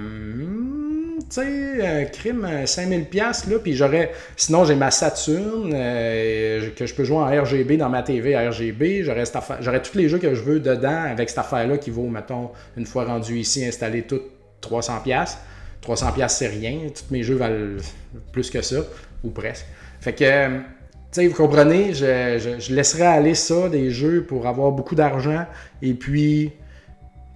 tu 1.19 1.25
sais, 1.29 1.43
euh, 1.45 2.05
crime, 2.05 2.45
euh, 2.45 2.65
5000 2.65 3.05
pièces 3.05 3.47
là, 3.47 3.59
puis 3.59 3.75
j'aurais 3.75 4.11
sinon 4.37 4.63
j'ai 4.65 4.75
ma 4.75 4.89
Saturn 4.91 5.71
euh, 5.73 6.69
que 6.75 6.85
je 6.85 6.93
peux 6.95 7.03
jouer 7.03 7.17
en 7.17 7.25
RGB 7.43 7.77
dans 7.77 7.89
ma 7.89 8.03
TV 8.03 8.37
RGB, 8.37 9.03
j'aurais 9.03 9.25
cette 9.25 9.35
affaire- 9.37 9.57
j'aurais 9.61 9.81
tous 9.81 9.97
les 9.97 10.07
jeux 10.09 10.19
que 10.19 10.33
je 10.35 10.41
veux 10.41 10.59
dedans 10.59 11.03
avec 11.09 11.29
cette 11.29 11.39
affaire 11.39 11.67
là 11.67 11.77
qui 11.77 11.89
vaut 11.89 12.07
mettons 12.07 12.51
une 12.77 12.85
fois 12.85 13.05
rendu 13.05 13.37
ici 13.37 13.65
installé 13.65 14.03
tout 14.03 14.21
300 14.61 15.01
pièces. 15.03 15.37
300 15.81 16.13
pièces 16.13 16.37
c'est 16.37 16.47
rien, 16.47 16.79
tous 16.95 17.11
mes 17.11 17.23
jeux 17.23 17.35
valent 17.35 17.77
plus 18.31 18.49
que 18.49 18.61
ça 18.61 18.77
ou 19.23 19.29
presque. 19.29 19.65
Fait 19.99 20.13
que 20.13 20.23
euh, 20.23 20.59
sais, 21.13 21.27
vous 21.27 21.35
comprenez, 21.35 21.93
je, 21.93 22.37
je, 22.59 23.03
aller 23.03 23.35
ça, 23.35 23.69
des 23.69 23.89
jeux, 23.91 24.23
pour 24.23 24.47
avoir 24.47 24.71
beaucoup 24.71 24.95
d'argent 24.95 25.45
et 25.81 25.93
puis 25.93 26.51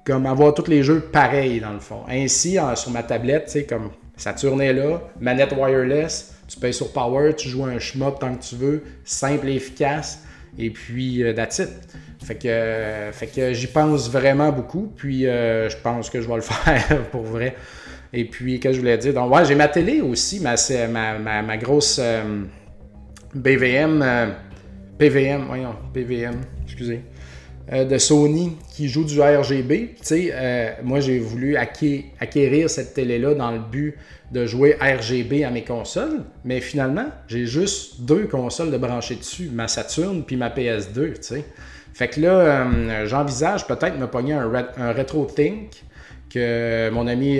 comme 0.05 0.25
avoir 0.25 0.53
tous 0.53 0.67
les 0.67 0.83
jeux 0.83 1.01
pareils 1.01 1.59
dans 1.59 1.73
le 1.73 1.79
fond. 1.79 2.01
Ainsi, 2.09 2.59
en- 2.59 2.75
sur 2.75 2.91
ma 2.91 3.03
tablette, 3.03 3.49
tu 3.51 3.65
comme 3.65 3.89
Saturn 4.15 4.61
est 4.61 4.73
là, 4.73 5.01
manette 5.19 5.53
wireless, 5.55 6.35
tu 6.47 6.57
payes 6.59 6.73
sur 6.73 6.91
Power, 6.93 7.33
tu 7.35 7.49
joues 7.49 7.65
un 7.65 7.77
shmup 7.77 8.19
tant 8.19 8.33
que 8.35 8.41
tu 8.43 8.55
veux, 8.55 8.83
simple 9.03 9.49
et 9.49 9.55
efficace, 9.55 10.23
et 10.57 10.69
puis 10.69 11.23
euh, 11.23 11.33
that's 11.33 11.59
it. 11.59 11.69
Fait 12.23 12.35
que, 12.35 13.11
fait 13.11 13.27
que 13.27 13.53
j'y 13.53 13.67
pense 13.67 14.09
vraiment 14.09 14.51
beaucoup, 14.51 14.91
puis 14.95 15.27
euh, 15.27 15.69
je 15.69 15.77
pense 15.77 16.09
que 16.09 16.21
je 16.21 16.27
vais 16.27 16.35
le 16.35 16.41
faire 16.41 17.03
pour 17.11 17.23
vrai. 17.23 17.55
Et 18.13 18.25
puis, 18.25 18.59
qu'est-ce 18.59 18.71
que 18.71 18.75
je 18.77 18.79
voulais 18.79 18.97
dire? 18.97 19.13
Donc, 19.13 19.33
ouais, 19.33 19.45
j'ai 19.45 19.55
ma 19.55 19.67
télé 19.67 20.01
aussi, 20.01 20.39
ma, 20.39 20.55
ma, 20.89 21.19
ma, 21.19 21.41
ma 21.41 21.57
grosse 21.57 21.99
euh, 22.01 22.43
BVM, 23.35 24.01
euh, 24.01 24.27
PVM, 24.97 25.45
voyons, 25.47 25.75
PVM, 25.93 26.35
excusez, 26.65 27.01
euh, 27.71 27.83
de 27.85 27.97
Sony 27.97 28.57
qui 28.73 28.87
joue 28.87 29.03
du 29.03 29.19
RGB. 29.21 29.95
Tu 29.97 30.03
sais, 30.03 30.29
euh, 30.33 30.71
moi 30.83 30.99
j'ai 30.99 31.19
voulu 31.19 31.55
acqué- 31.55 32.05
acquérir 32.19 32.69
cette 32.69 32.93
télé-là 32.93 33.33
dans 33.33 33.51
le 33.51 33.59
but 33.59 33.95
de 34.31 34.45
jouer 34.45 34.75
RGB 34.81 35.43
à 35.43 35.51
mes 35.51 35.63
consoles, 35.63 36.23
mais 36.43 36.59
finalement, 36.61 37.07
j'ai 37.27 37.45
juste 37.45 38.01
deux 38.01 38.25
consoles 38.27 38.71
de 38.71 38.77
brancher 38.77 39.15
dessus, 39.15 39.49
ma 39.53 39.67
Saturn 39.67 40.23
puis 40.23 40.35
ma 40.35 40.49
PS2, 40.49 41.13
tu 41.13 41.21
sais. 41.21 41.45
Fait 41.93 42.09
que 42.09 42.21
là, 42.21 42.67
j'envisage 43.07 43.65
peut-être 43.65 43.97
me 43.97 44.05
pogner 44.05 44.33
un, 44.33 44.51
un 44.77 44.91
RetroThink 44.93 45.71
que 46.29 46.89
mon 46.91 47.07
ami 47.07 47.39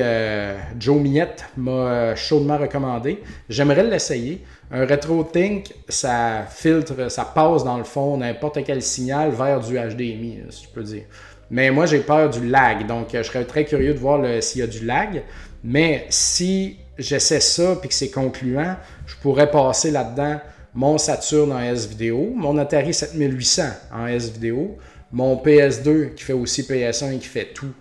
Joe 0.80 1.00
Miette 1.00 1.46
m'a 1.58 2.16
chaudement 2.16 2.58
recommandé. 2.58 3.20
J'aimerais 3.50 3.84
l'essayer. 3.84 4.42
Un 4.70 4.86
RetroThink, 4.86 5.74
ça 5.88 6.46
filtre, 6.50 7.10
ça 7.10 7.24
passe 7.24 7.64
dans 7.64 7.78
le 7.78 7.86
fond 7.86 8.18
n'importe 8.18 8.60
quel 8.66 8.82
signal 8.82 9.32
vers 9.32 9.62
du 9.62 9.76
HDMI, 9.76 10.40
si 10.50 10.66
je 10.66 10.70
peux 10.70 10.84
dire. 10.84 11.04
Mais 11.50 11.72
moi, 11.72 11.86
j'ai 11.86 12.00
peur 12.00 12.30
du 12.30 12.46
lag, 12.48 12.86
donc 12.86 13.16
euh, 13.16 13.24
je 13.24 13.30
serais 13.30 13.46
très 13.46 13.64
curieux 13.64 13.94
de 13.94 14.00
voir 14.00 14.22
s'il 14.44 14.60
y 14.60 14.64
a 14.64 14.68
du 14.68 14.86
lag. 14.86 15.24
Mais 15.64 16.06
si 16.10 16.78
j'essaie 16.98 17.40
ça 17.40 17.76
puis 17.80 17.90
que 17.90 17.96
c'est 17.96 18.12
concluant, 18.12 18.76
je 19.06 19.16
pourrais 19.22 19.50
passer 19.50 19.92
là-dedans 19.92 20.40
mon 20.74 20.98
Saturn 20.98 21.52
en 21.52 21.60
S-Vidéo, 21.60 22.34
mon 22.36 22.58
Atari 22.58 22.94
7800 22.94 23.64
en 23.94 24.08
S-Vidéo, 24.08 24.78
mon 25.12 25.36
PS2 25.38 26.14
qui 26.14 26.24
fait 26.24 26.34
aussi 26.34 26.62
PS1 26.64 27.16
et 27.16 27.18
qui 27.18 27.28
fait 27.28 27.52
tout 27.54 27.74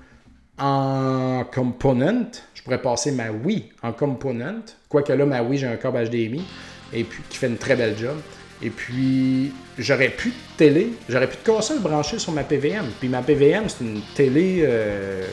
en 0.58 1.44
component. 1.52 2.30
Pourrais 2.66 2.82
passer 2.82 3.12
ma 3.12 3.30
Wii 3.30 3.70
en 3.80 3.92
component. 3.92 4.74
Quoique 4.88 5.12
là, 5.12 5.24
ma 5.24 5.40
Wii, 5.40 5.56
j'ai 5.56 5.68
un 5.68 5.76
câble 5.76 6.04
HDMI 6.04 6.44
et 6.92 7.04
puis 7.04 7.22
qui 7.28 7.38
fait 7.38 7.46
une 7.46 7.58
très 7.58 7.76
belle 7.76 7.96
job. 7.96 8.16
Et 8.60 8.70
puis, 8.70 9.52
j'aurais 9.78 10.08
plus 10.08 10.30
de 10.30 10.36
télé, 10.56 10.92
j'aurais 11.08 11.28
plus 11.28 11.38
de 11.38 11.48
console 11.48 11.78
branchée 11.78 12.18
sur 12.18 12.32
ma 12.32 12.42
PVM. 12.42 12.86
Puis 12.98 13.08
ma 13.08 13.22
PVM, 13.22 13.68
c'est 13.68 13.84
une 13.84 14.00
télé 14.16 14.64
euh, 14.66 15.24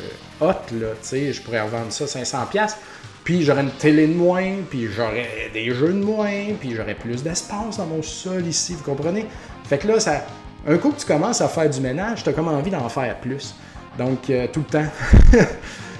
hot, 0.41 0.75
là, 0.79 0.89
tu 1.01 1.07
sais, 1.07 1.33
je 1.33 1.41
pourrais 1.41 1.61
revendre 1.61 1.91
ça 1.91 2.05
500$. 2.05 2.75
Puis 3.23 3.41
j'aurais 3.41 3.63
une 3.63 3.71
télé 3.71 4.05
de 4.05 4.13
moins, 4.13 4.57
puis 4.69 4.87
j'aurais 4.95 5.49
des 5.51 5.73
jeux 5.73 5.93
de 5.93 6.03
moins, 6.03 6.53
puis 6.59 6.75
j'aurais 6.75 6.93
plus 6.93 7.23
d'espace 7.23 7.77
dans 7.77 7.87
mon 7.87 8.03
sol 8.03 8.45
ici, 8.45 8.75
vous 8.75 8.83
comprenez? 8.83 9.25
Fait 9.63 9.79
que 9.79 9.87
là, 9.87 9.99
ça, 9.99 10.23
un 10.67 10.77
coup 10.77 10.91
que 10.91 10.99
tu 10.99 11.07
commences 11.07 11.41
à 11.41 11.47
faire 11.47 11.67
du 11.67 11.81
ménage, 11.81 12.23
tu 12.23 12.29
as 12.29 12.33
comme 12.33 12.47
envie 12.47 12.69
d'en 12.69 12.89
faire 12.89 13.17
plus. 13.19 13.55
Donc, 13.97 14.29
euh, 14.29 14.45
tout 14.53 14.59
le 14.59 14.79
temps. 14.79 14.91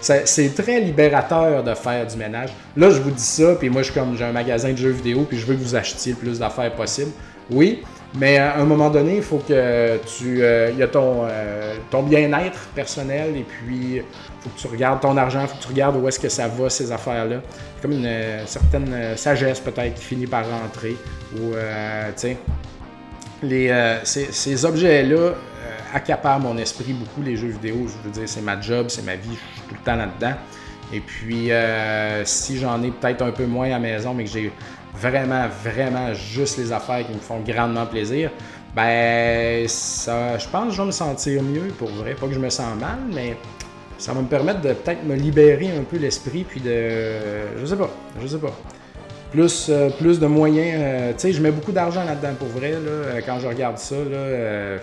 C'est 0.03 0.53
très 0.53 0.81
libérateur 0.81 1.63
de 1.63 1.73
faire 1.73 2.05
du 2.05 2.17
ménage. 2.17 2.49
Là, 2.75 2.89
je 2.89 2.99
vous 2.99 3.11
dis 3.11 3.23
ça, 3.23 3.55
puis 3.55 3.69
moi, 3.69 3.83
je 3.83 3.91
comme, 3.93 4.17
j'ai 4.17 4.25
un 4.25 4.33
magasin 4.33 4.71
de 4.71 4.77
jeux 4.77 4.89
vidéo, 4.89 5.25
puis 5.27 5.37
je 5.37 5.45
veux 5.45 5.55
que 5.55 5.61
vous 5.61 5.75
achetiez 5.75 6.11
le 6.11 6.17
plus 6.17 6.39
d'affaires 6.39 6.73
possible. 6.75 7.11
Oui, 7.49 7.83
mais 8.19 8.37
à 8.37 8.57
un 8.57 8.65
moment 8.65 8.89
donné, 8.89 9.15
il 9.17 9.23
faut 9.23 9.37
que 9.37 9.97
tu. 10.17 10.43
euh, 10.43 10.71
Il 10.73 10.77
y 10.77 10.83
a 10.83 10.87
ton, 10.87 11.23
euh, 11.23 11.75
ton 11.89 12.03
bien-être 12.03 12.67
personnel, 12.75 13.35
et 13.37 13.45
puis 13.47 14.01
faut 14.41 14.49
que 14.49 14.59
tu 14.59 14.67
regardes 14.67 14.99
ton 14.99 15.15
argent, 15.15 15.47
faut 15.47 15.55
que 15.57 15.61
tu 15.61 15.69
regardes 15.69 15.95
où 15.95 16.07
est-ce 16.07 16.19
que 16.19 16.29
ça 16.29 16.49
va, 16.49 16.69
ces 16.69 16.91
affaires-là. 16.91 17.37
Comme 17.81 17.93
une 17.93 18.05
euh, 18.05 18.45
certaine 18.45 18.93
sagesse, 19.15 19.61
peut-être, 19.61 19.95
qui 19.95 20.03
finit 20.03 20.27
par 20.27 20.43
rentrer, 20.49 20.97
ou, 21.35 21.53
tu 22.17 22.27
sais, 22.27 22.37
ces, 24.03 24.27
ces 24.31 24.65
objets-là 24.65 25.33
accaparent 25.93 26.39
mon 26.39 26.57
esprit 26.57 26.93
beaucoup, 26.93 27.21
les 27.21 27.35
jeux 27.35 27.49
vidéo. 27.49 27.87
Je 27.87 28.07
veux 28.07 28.13
dire, 28.13 28.27
c'est 28.27 28.41
ma 28.41 28.59
job, 28.59 28.87
c'est 28.89 29.05
ma 29.05 29.15
vie, 29.15 29.29
je 29.29 29.59
suis 29.59 29.69
tout 29.69 29.75
le 29.75 29.85
temps 29.85 29.95
là-dedans. 29.95 30.35
Et 30.91 30.99
puis, 30.99 31.51
euh, 31.51 32.23
si 32.25 32.57
j'en 32.57 32.81
ai 32.83 32.91
peut-être 32.91 33.21
un 33.21 33.31
peu 33.31 33.45
moins 33.45 33.71
à 33.71 33.79
maison, 33.79 34.13
mais 34.13 34.25
que 34.25 34.29
j'ai 34.29 34.51
vraiment, 34.93 35.47
vraiment 35.63 36.13
juste 36.13 36.57
les 36.57 36.71
affaires 36.71 37.05
qui 37.05 37.13
me 37.13 37.19
font 37.19 37.39
grandement 37.39 37.85
plaisir, 37.85 38.31
ben, 38.75 39.67
ça, 39.67 40.37
je 40.37 40.47
pense 40.47 40.67
que 40.67 40.71
je 40.73 40.81
vais 40.81 40.87
me 40.87 40.91
sentir 40.91 41.41
mieux 41.43 41.69
pour 41.77 41.89
vrai. 41.89 42.13
Pas 42.15 42.27
que 42.27 42.33
je 42.33 42.39
me 42.39 42.49
sens 42.49 42.75
mal, 42.79 42.99
mais 43.13 43.37
ça 43.97 44.13
va 44.13 44.21
me 44.21 44.27
permettre 44.27 44.61
de 44.61 44.73
peut-être 44.73 45.03
me 45.03 45.15
libérer 45.15 45.69
un 45.77 45.83
peu 45.83 45.97
l'esprit, 45.97 46.43
puis 46.43 46.59
de. 46.59 47.59
Je 47.59 47.65
sais 47.65 47.77
pas, 47.77 47.89
je 48.21 48.27
sais 48.27 48.39
pas 48.39 48.53
plus, 49.31 49.65
euh, 49.69 49.89
plus 49.89 50.19
de 50.19 50.27
moyens. 50.27 50.79
euh, 50.79 51.11
tu 51.13 51.19
sais, 51.19 51.33
je 51.33 51.41
mets 51.41 51.49
beaucoup 51.49 51.71
d'argent 51.71 52.03
là-dedans 52.03 52.35
pour 52.37 52.49
vrai. 52.49 52.71
Là, 52.73 53.19
quand 53.25 53.39
je 53.39 53.47
regarde 53.47 53.79
ça, 53.79 53.95
là, 53.95 54.77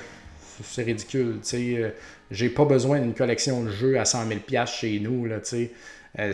c'est 0.65 0.83
ridicule. 0.83 1.41
Euh, 1.55 1.91
j'ai 2.31 2.49
pas 2.49 2.65
besoin 2.65 3.01
d'une 3.01 3.15
collection 3.15 3.65
de 3.65 3.71
jeux 3.71 3.99
à 3.99 4.05
100 4.05 4.29
000 4.29 4.41
piastres 4.41 4.77
chez 4.77 5.01
nous. 5.01 5.27
Là. 5.27 5.37
Euh, 6.19 6.33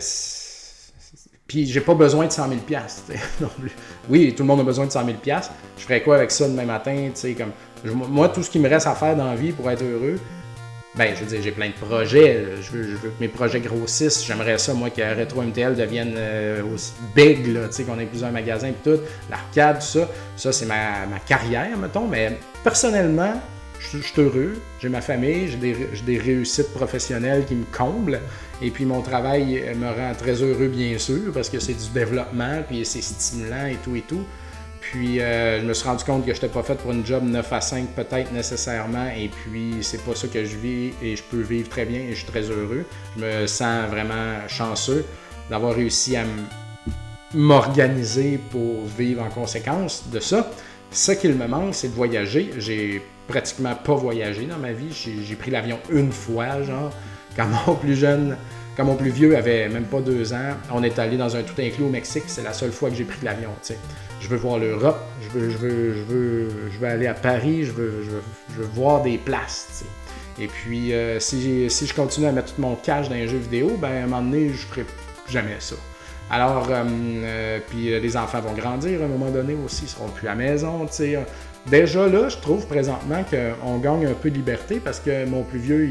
puis 1.47 1.65
j'ai 1.65 1.81
pas 1.81 1.93
besoin 1.93 2.27
de 2.27 2.31
100 2.31 2.49
000 2.49 2.59
piastres, 2.61 3.03
tu 3.07 3.13
sais, 3.13 3.19
non 3.41 3.49
plus. 3.59 3.71
Oui, 4.09 4.33
tout 4.35 4.43
le 4.43 4.47
monde 4.47 4.59
a 4.59 4.63
besoin 4.63 4.85
de 4.85 4.91
100 4.91 5.05
000 5.05 5.17
piastres. 5.17 5.53
Je 5.77 5.83
ferais 5.83 6.01
quoi 6.01 6.17
avec 6.17 6.31
ça 6.31 6.47
demain 6.47 6.65
matin? 6.65 7.09
Comme, 7.37 7.51
moi, 7.93 8.29
tout 8.29 8.43
ce 8.43 8.49
qui 8.49 8.59
me 8.59 8.69
reste 8.69 8.87
à 8.87 8.95
faire 8.95 9.15
dans 9.15 9.25
la 9.25 9.35
vie 9.35 9.51
pour 9.51 9.69
être 9.71 9.83
heureux, 9.83 10.19
ben, 10.97 11.13
je 11.15 11.23
veux 11.23 11.27
dire, 11.27 11.41
j'ai 11.43 11.51
plein 11.51 11.67
de 11.67 11.73
projets. 11.73 12.43
Je 12.59 12.71
veux, 12.71 12.83
je 12.83 12.95
veux 12.95 13.09
que 13.09 13.19
mes 13.19 13.27
projets 13.27 13.59
grossissent. 13.59 14.25
J'aimerais 14.25 14.57
ça, 14.57 14.73
moi, 14.73 14.89
que 14.89 15.01
Retro 15.19 15.43
MTL 15.43 15.75
devienne 15.75 16.15
euh, 16.17 16.63
aussi 16.73 16.93
big, 17.15 17.45
là, 17.53 17.67
tu 17.67 17.73
sais, 17.73 17.83
qu'on 17.83 17.99
ait 17.99 18.05
plusieurs 18.07 18.31
magasins 18.31 18.69
et 18.69 18.75
tout. 18.83 18.99
L'arcade, 19.29 19.79
tout 19.79 19.85
ça. 19.85 20.09
Ça, 20.35 20.51
c'est 20.51 20.65
ma, 20.65 21.05
ma 21.05 21.19
carrière, 21.19 21.77
mettons. 21.77 22.07
Mais 22.07 22.37
personnellement, 22.63 23.33
je 23.79 23.97
suis 23.97 24.21
heureux. 24.21 24.53
J'ai 24.79 24.89
ma 24.89 25.01
famille, 25.01 25.49
j'ai 25.49 26.01
des, 26.05 26.17
réussites 26.17 26.73
professionnelles 26.73 27.45
qui 27.45 27.55
me 27.55 27.65
comblent. 27.65 28.19
Et 28.61 28.71
puis, 28.71 28.85
mon 28.85 29.01
travail 29.01 29.63
euh, 29.63 29.75
me 29.75 29.87
rend 29.87 30.13
très 30.17 30.41
heureux, 30.41 30.67
bien 30.67 30.97
sûr, 30.97 31.31
parce 31.33 31.49
que 31.49 31.59
c'est 31.59 31.73
du 31.73 31.89
développement, 31.93 32.63
puis 32.67 32.85
c'est 32.85 33.01
stimulant 33.01 33.67
et 33.67 33.77
tout 33.83 33.95
et 33.95 34.01
tout. 34.01 34.25
Puis 34.91 35.19
euh, 35.19 35.59
je 35.59 35.65
me 35.65 35.73
suis 35.73 35.87
rendu 35.87 36.03
compte 36.05 36.25
que 36.25 36.33
je 36.33 36.37
n'étais 36.37 36.47
pas 36.47 36.63
fait 36.63 36.75
pour 36.75 36.91
une 36.91 37.05
job 37.05 37.23
9 37.23 37.51
à 37.51 37.59
5 37.59 37.89
peut-être 37.89 38.31
nécessairement. 38.31 39.09
Et 39.17 39.27
puis 39.27 39.75
c'est 39.81 40.01
pas 40.01 40.15
ça 40.15 40.27
que 40.27 40.45
je 40.45 40.55
vis 40.55 40.93
et 41.01 41.15
je 41.15 41.23
peux 41.23 41.41
vivre 41.41 41.67
très 41.67 41.83
bien 41.83 41.99
et 41.99 42.11
je 42.11 42.17
suis 42.17 42.27
très 42.27 42.43
heureux. 42.43 42.85
Je 43.17 43.25
me 43.25 43.47
sens 43.47 43.89
vraiment 43.89 44.47
chanceux 44.47 45.03
d'avoir 45.49 45.75
réussi 45.75 46.15
à 46.15 46.23
m'organiser 47.33 48.39
pour 48.49 48.85
vivre 48.85 49.23
en 49.23 49.29
conséquence 49.29 50.05
de 50.09 50.21
ça. 50.21 50.49
Ce 50.91 51.11
qu'il 51.11 51.33
me 51.33 51.47
manque, 51.47 51.75
c'est 51.75 51.89
de 51.89 51.93
voyager. 51.93 52.51
J'ai 52.57 53.01
pratiquement 53.27 53.75
pas 53.75 53.95
voyagé 53.95 54.45
dans 54.45 54.57
ma 54.57 54.71
vie. 54.71 54.91
J'ai 54.93 55.35
pris 55.35 55.51
l'avion 55.51 55.79
une 55.91 56.11
fois, 56.11 56.61
genre, 56.63 56.91
quand 57.35 57.47
mon 57.47 57.75
plus 57.75 57.95
jeune 57.95 58.37
Quand 58.75 58.85
mon 58.85 58.95
plus 58.95 59.09
vieux 59.09 59.35
avait 59.35 59.69
même 59.69 59.85
pas 59.85 60.01
deux 60.01 60.33
ans, 60.33 60.53
on 60.71 60.83
est 60.83 60.99
allé 60.99 61.17
dans 61.17 61.35
un 61.35 61.41
tout 61.41 61.59
inclus 61.59 61.83
au 61.83 61.89
Mexique. 61.89 62.25
C'est 62.27 62.43
la 62.43 62.53
seule 62.53 62.71
fois 62.71 62.91
que 62.91 62.95
j'ai 62.95 63.05
pris 63.05 63.23
l'avion. 63.23 63.49
Je 64.21 64.27
veux 64.27 64.37
voir 64.37 64.59
l'Europe, 64.59 64.99
je 65.21 65.29
veux, 65.29 65.49
je, 65.49 65.57
veux, 65.57 65.93
je, 65.93 66.03
veux, 66.03 66.49
je 66.71 66.77
veux 66.77 66.87
aller 66.87 67.07
à 67.07 67.15
Paris, 67.15 67.63
je 67.63 67.71
veux, 67.71 68.03
je 68.03 68.61
veux, 68.61 68.67
voir 68.67 69.01
des 69.01 69.17
places. 69.17 69.83
Et 70.39 70.45
puis, 70.45 70.93
euh, 70.93 71.19
si, 71.19 71.67
si, 71.71 71.87
je 71.87 71.93
continue 71.95 72.27
à 72.27 72.31
mettre 72.31 72.53
tout 72.53 72.61
mon 72.61 72.75
cash 72.75 73.09
dans 73.09 73.15
les 73.15 73.27
jeux 73.27 73.39
vidéo, 73.39 73.77
ben, 73.81 73.89
à 73.89 74.03
un 74.03 74.07
moment 74.07 74.21
donné, 74.21 74.49
je 74.49 74.65
ferai 74.67 74.85
jamais 75.27 75.55
ça. 75.59 75.75
Alors, 76.29 76.67
euh, 76.69 76.83
euh, 76.85 77.59
puis 77.69 77.99
les 77.99 78.17
enfants 78.17 78.41
vont 78.41 78.53
grandir 78.53 79.01
à 79.01 79.05
un 79.05 79.07
moment 79.07 79.31
donné 79.31 79.55
aussi, 79.63 79.83
ils 79.83 79.89
seront 79.89 80.09
plus 80.09 80.27
à 80.27 80.31
la 80.31 80.35
maison, 80.35 80.85
tu 80.85 80.93
sais. 80.93 81.19
Déjà 81.67 82.07
là, 82.07 82.29
je 82.29 82.37
trouve 82.37 82.65
présentement 82.67 83.23
qu'on 83.23 83.77
gagne 83.77 84.07
un 84.07 84.13
peu 84.13 84.29
de 84.29 84.35
liberté 84.35 84.79
parce 84.83 84.99
que 84.99 85.25
mon 85.25 85.43
plus 85.43 85.59
vieux, 85.59 85.89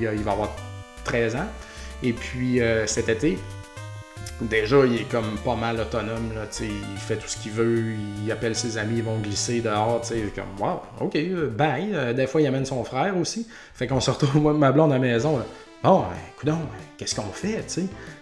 il, 0.00 0.06
va 0.22 0.32
avoir 0.32 0.54
13 1.04 1.36
ans. 1.36 1.46
Et 2.02 2.12
puis 2.12 2.60
cet 2.86 3.08
été, 3.08 3.38
déjà, 4.40 4.84
il 4.86 5.02
est 5.02 5.08
comme 5.08 5.36
pas 5.44 5.54
mal 5.54 5.78
autonome. 5.78 6.32
Là, 6.34 6.46
il 6.60 6.98
fait 6.98 7.16
tout 7.16 7.28
ce 7.28 7.36
qu'il 7.36 7.52
veut, 7.52 7.92
il 8.24 8.32
appelle 8.32 8.56
ses 8.56 8.76
amis, 8.76 8.98
ils 8.98 9.04
vont 9.04 9.18
glisser 9.18 9.60
dehors. 9.60 10.02
Comme, 10.34 10.66
wow, 10.66 10.80
ok, 11.00 11.16
bye. 11.56 12.14
Des 12.14 12.26
fois, 12.26 12.40
il 12.40 12.46
amène 12.48 12.66
son 12.66 12.82
frère 12.82 13.16
aussi. 13.16 13.46
Fait 13.74 13.86
qu'on 13.86 14.00
se 14.00 14.10
retrouve, 14.10 14.36
moi, 14.42 14.52
ma 14.52 14.72
blonde 14.72 14.90
à 14.90 14.96
la 14.96 15.00
maison. 15.00 15.40
Bon, 15.84 16.04
ben, 16.44 16.58
qu'est-ce 16.96 17.14
qu'on 17.14 17.30
fait? 17.32 17.64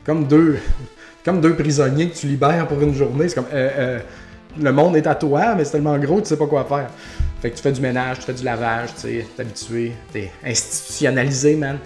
Comme 0.07 0.27
deux, 0.27 0.59
comme 1.25 1.41
deux 1.41 1.55
prisonniers 1.55 2.09
que 2.09 2.17
tu 2.17 2.29
libères 2.29 2.67
pour 2.69 2.81
une 2.81 2.95
journée. 2.95 3.29
C'est 3.29 3.35
comme, 3.35 3.49
euh, 3.53 3.71
euh, 3.77 3.99
le 4.59 4.73
monde 4.73 4.97
est 4.97 5.07
à 5.07 5.15
toi, 5.15 5.55
mais 5.57 5.65
c'est 5.65 5.73
tellement 5.73 5.99
gros, 5.99 6.21
tu 6.21 6.29
sais 6.29 6.37
pas 6.37 6.47
quoi 6.47 6.65
faire. 6.65 6.89
Fait 7.43 7.51
que 7.51 7.57
tu 7.57 7.63
fais 7.63 7.73
du 7.73 7.81
ménage, 7.81 8.21
tu 8.21 8.25
fais 8.25 8.33
du 8.33 8.45
lavage, 8.45 8.95
tu 8.95 9.01
sais, 9.03 9.27
t'es 9.37 9.43
habitué, 9.43 9.93
t'es 10.13 10.31
institutionnalisé, 10.45 11.57
man. 11.57 11.79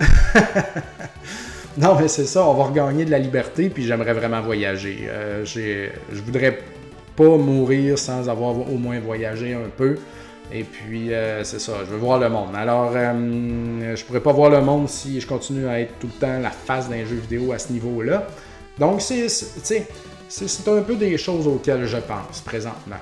non, 1.78 1.96
mais 2.00 2.08
c'est 2.08 2.24
ça, 2.24 2.44
on 2.44 2.54
va 2.54 2.64
regagner 2.64 3.04
de 3.04 3.10
la 3.10 3.18
liberté, 3.18 3.68
puis 3.68 3.84
j'aimerais 3.84 4.14
vraiment 4.14 4.40
voyager. 4.40 5.06
Euh, 5.08 5.44
je 5.44 6.20
voudrais 6.20 6.58
pas 7.14 7.36
mourir 7.36 7.98
sans 7.98 8.28
avoir 8.28 8.58
au 8.58 8.76
moins 8.76 8.98
voyagé 8.98 9.54
un 9.54 9.70
peu. 9.76 9.96
Et 10.52 10.62
puis, 10.62 11.12
euh, 11.12 11.42
c'est 11.42 11.58
ça, 11.58 11.72
je 11.80 11.90
veux 11.90 11.98
voir 11.98 12.18
le 12.18 12.28
monde. 12.28 12.54
Alors, 12.54 12.92
euh, 12.94 13.96
je 13.96 14.04
pourrais 14.04 14.20
pas 14.20 14.32
voir 14.32 14.50
le 14.50 14.60
monde 14.60 14.88
si 14.88 15.20
je 15.20 15.26
continue 15.26 15.66
à 15.66 15.80
être 15.80 15.98
tout 15.98 16.06
le 16.06 16.20
temps 16.20 16.38
la 16.38 16.50
face 16.50 16.88
d'un 16.88 17.04
jeu 17.04 17.16
vidéo 17.16 17.52
à 17.52 17.58
ce 17.58 17.72
niveau-là. 17.72 18.26
Donc, 18.78 19.00
c'est, 19.00 19.26
un 20.68 20.82
peu 20.82 20.94
des 20.94 21.18
choses 21.18 21.46
auxquelles 21.46 21.86
je 21.86 21.96
pense 21.96 22.40
présentement. 22.42 22.96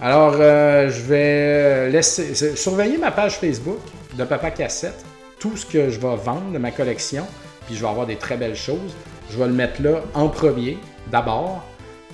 Alors, 0.00 0.36
euh, 0.38 0.88
je 0.90 1.02
vais 1.02 1.90
laisser 1.90 2.34
surveiller 2.56 2.98
ma 2.98 3.10
page 3.10 3.38
Facebook 3.38 3.80
de 4.16 4.24
Papa 4.24 4.50
Cassette, 4.50 5.04
tout 5.38 5.56
ce 5.56 5.66
que 5.66 5.90
je 5.90 6.00
vais 6.00 6.16
vendre 6.16 6.52
de 6.52 6.58
ma 6.58 6.70
collection, 6.70 7.26
puis 7.66 7.76
je 7.76 7.82
vais 7.82 7.88
avoir 7.88 8.06
des 8.06 8.16
très 8.16 8.36
belles 8.36 8.56
choses. 8.56 8.94
Je 9.30 9.38
vais 9.38 9.46
le 9.46 9.52
mettre 9.52 9.82
là 9.82 10.02
en 10.14 10.28
premier, 10.28 10.78
d'abord, 11.10 11.64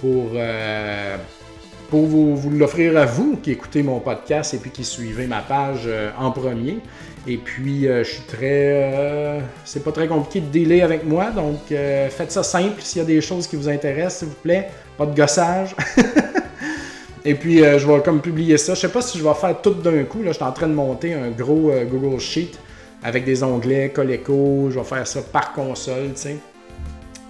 pour, 0.01 0.31
euh, 0.35 1.17
pour 1.91 2.07
vous, 2.07 2.51
l'offrir 2.51 2.97
à 2.97 3.07
vous 3.07 3.39
qui 3.43 3.53
écoutez 3.53 3.83
mon 3.83 4.01
podcast 4.01 4.55
et 4.55 4.59
puis 4.59 4.71
qui 4.71 4.85
suivez 4.85 5.27
ma 5.27 5.41
page 5.41 5.83
euh, 5.87 6.11
en 6.19 6.31
premier. 6.31 6.79
Et 7.27 7.39
puis, 7.39 7.85
je 7.85 8.03
suis 8.03 8.23
très. 8.25 9.41
c'est 9.65 9.83
pas 9.83 9.93
très 9.93 10.07
compliqué 10.07 10.41
de 10.41 10.53
délai 10.53 10.83
avec 10.83 11.05
moi, 11.05 11.31
donc 11.31 11.57
faites 11.69 12.31
ça 12.31 12.43
simple. 12.43 12.83
S'il 12.83 12.99
y 12.99 13.03
a 13.03 13.07
des 13.07 13.23
choses 13.23 13.47
qui 13.47 13.57
vous 13.57 13.67
intéressent, 13.67 14.19
s'il 14.19 14.29
vous 14.29 14.35
plaît, 14.43 14.69
pas 14.99 15.07
de 15.07 15.17
gossage. 15.17 15.75
Et 17.27 17.35
puis, 17.35 17.65
euh, 17.65 17.79
je 17.79 17.87
vais 17.87 18.03
comme 18.03 18.21
publier 18.21 18.59
ça. 18.59 18.75
Je 18.75 18.81
sais 18.81 18.91
pas 18.91 19.01
si 19.01 19.19
je 19.19 19.25
vais 19.25 19.35
faire 19.35 19.61
tout 19.63 19.75
d'un 19.75 20.05
coup. 20.05 20.23
Là, 20.23 20.33
je 20.33 20.37
suis 20.37 20.45
en 20.45 20.53
train 20.53 20.69
de 20.69 20.75
monter 20.75 21.15
un 21.15 21.31
gros 21.31 21.71
euh, 21.71 21.85
Google 21.87 22.21
Sheet 22.21 22.53
avec 23.03 23.25
des 23.25 23.43
onglets, 23.43 23.91
Coleco. 23.91 24.69
Je 24.71 24.79
vais 24.79 24.85
faire 24.85 25.07
ça 25.07 25.23
par 25.23 25.53
console, 25.55 26.13
tu 26.15 26.21
sais. 26.21 26.37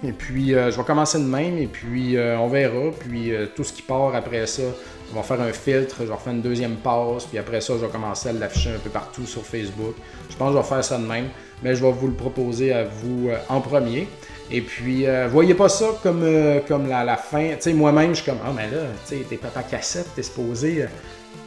Et 0.05 0.11
puis, 0.11 0.53
euh, 0.53 0.71
je 0.71 0.77
vais 0.77 0.83
commencer 0.83 1.17
de 1.19 1.23
même. 1.23 1.57
Et 1.57 1.67
puis, 1.67 2.17
on 2.17 2.47
verra. 2.47 2.91
Puis, 2.99 3.31
tout 3.55 3.63
ce 3.63 3.73
qui 3.73 3.81
part 3.81 4.15
après 4.15 4.45
ça, 4.47 4.63
on 5.11 5.15
va 5.15 5.23
faire 5.23 5.41
un 5.41 5.53
filtre. 5.53 5.97
Je 6.01 6.05
vais 6.05 6.13
refaire 6.13 6.33
une 6.33 6.41
deuxième 6.41 6.75
passe. 6.75 7.25
Puis 7.25 7.37
après 7.37 7.61
ça, 7.61 7.73
je 7.79 7.85
vais 7.85 7.91
commencer 7.91 8.29
à 8.29 8.33
l'afficher 8.33 8.71
un 8.71 8.79
peu 8.79 8.89
partout 8.89 9.25
sur 9.25 9.45
Facebook. 9.45 9.95
Je 10.29 10.35
pense 10.35 10.49
que 10.49 10.57
je 10.57 10.61
vais 10.61 10.67
faire 10.67 10.83
ça 10.83 10.97
de 10.97 11.05
même. 11.05 11.27
Mais 11.63 11.75
je 11.75 11.83
vais 11.83 11.91
vous 11.91 12.07
le 12.07 12.13
proposer 12.13 12.73
à 12.73 12.83
vous 12.83 13.29
en 13.49 13.61
premier. 13.61 14.07
Et 14.51 14.61
puis, 14.61 15.07
euh, 15.07 15.27
voyez 15.27 15.55
pas 15.55 15.69
ça 15.69 15.87
comme, 16.03 16.21
euh, 16.23 16.59
comme 16.67 16.87
la, 16.87 17.17
fin. 17.17 17.49
Tu 17.55 17.61
sais, 17.61 17.73
moi-même, 17.73 18.09
je 18.09 18.21
suis 18.21 18.25
comme, 18.25 18.39
ah, 18.45 18.51
mais 18.55 18.69
là, 18.69 18.83
tu 19.07 19.17
sais, 19.17 19.25
t'es 19.27 19.37
papa 19.37 19.63
cassette, 19.63 20.07
t'es 20.15 20.21
supposé 20.21 20.83
euh, 20.83 20.87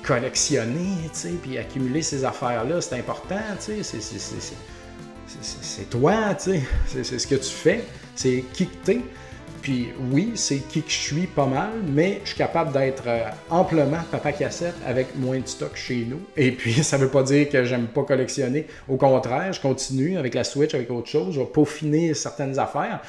collectionner, 0.03 0.97
tu 1.05 1.11
sais, 1.13 1.33
puis 1.41 1.59
accumuler 1.59 2.03
ces 2.03 2.25
affaires-là, 2.25 2.81
c'est 2.81 2.97
important, 2.97 3.39
tu 3.65 3.85
sais, 3.85 4.01
c'est 5.31 5.91
toi, 5.91 6.35
tu 6.35 6.51
sais, 6.51 6.63
c'est 7.05 7.19
ce 7.19 7.27
que 7.27 7.37
tu 7.37 7.51
fais, 7.51 7.85
c'est 8.19 8.43
qui 8.53 8.67
que. 8.67 8.93
Puis 9.63 9.89
oui, 10.13 10.33
c'est 10.35 10.59
qui 10.69 10.83
que 10.83 10.91
je 10.91 10.97
suis 10.97 11.27
pas 11.27 11.47
mal, 11.47 11.71
mais 11.87 12.21
je 12.25 12.31
suis 12.31 12.39
capable 12.39 12.73
d'être 12.73 13.05
euh, 13.07 13.29
amplement 13.51 13.99
papa 14.11 14.33
cassette 14.33 14.75
avec 14.87 15.17
moins 15.17 15.39
de 15.39 15.47
stock 15.47 15.77
chez 15.77 16.07
nous. 16.09 16.21
Et 16.37 16.53
puis 16.53 16.73
ça 16.85 16.97
veut 16.97 17.09
pas 17.09 17.23
dire 17.23 17.49
que 17.49 17.65
j'aime 17.65 17.87
pas 17.87 18.03
collectionner. 18.03 18.67
Au 18.89 18.97
contraire, 18.97 19.53
je 19.53 19.61
continue 19.61 20.17
avec 20.17 20.35
la 20.35 20.45
Switch, 20.45 20.75
avec 20.75 20.91
autre 20.91 21.09
chose. 21.09 21.35
Je 21.35 21.41
vais 21.41 21.47
peaufiner 21.47 22.15
certaines 22.15 22.59
affaires. 22.59 23.01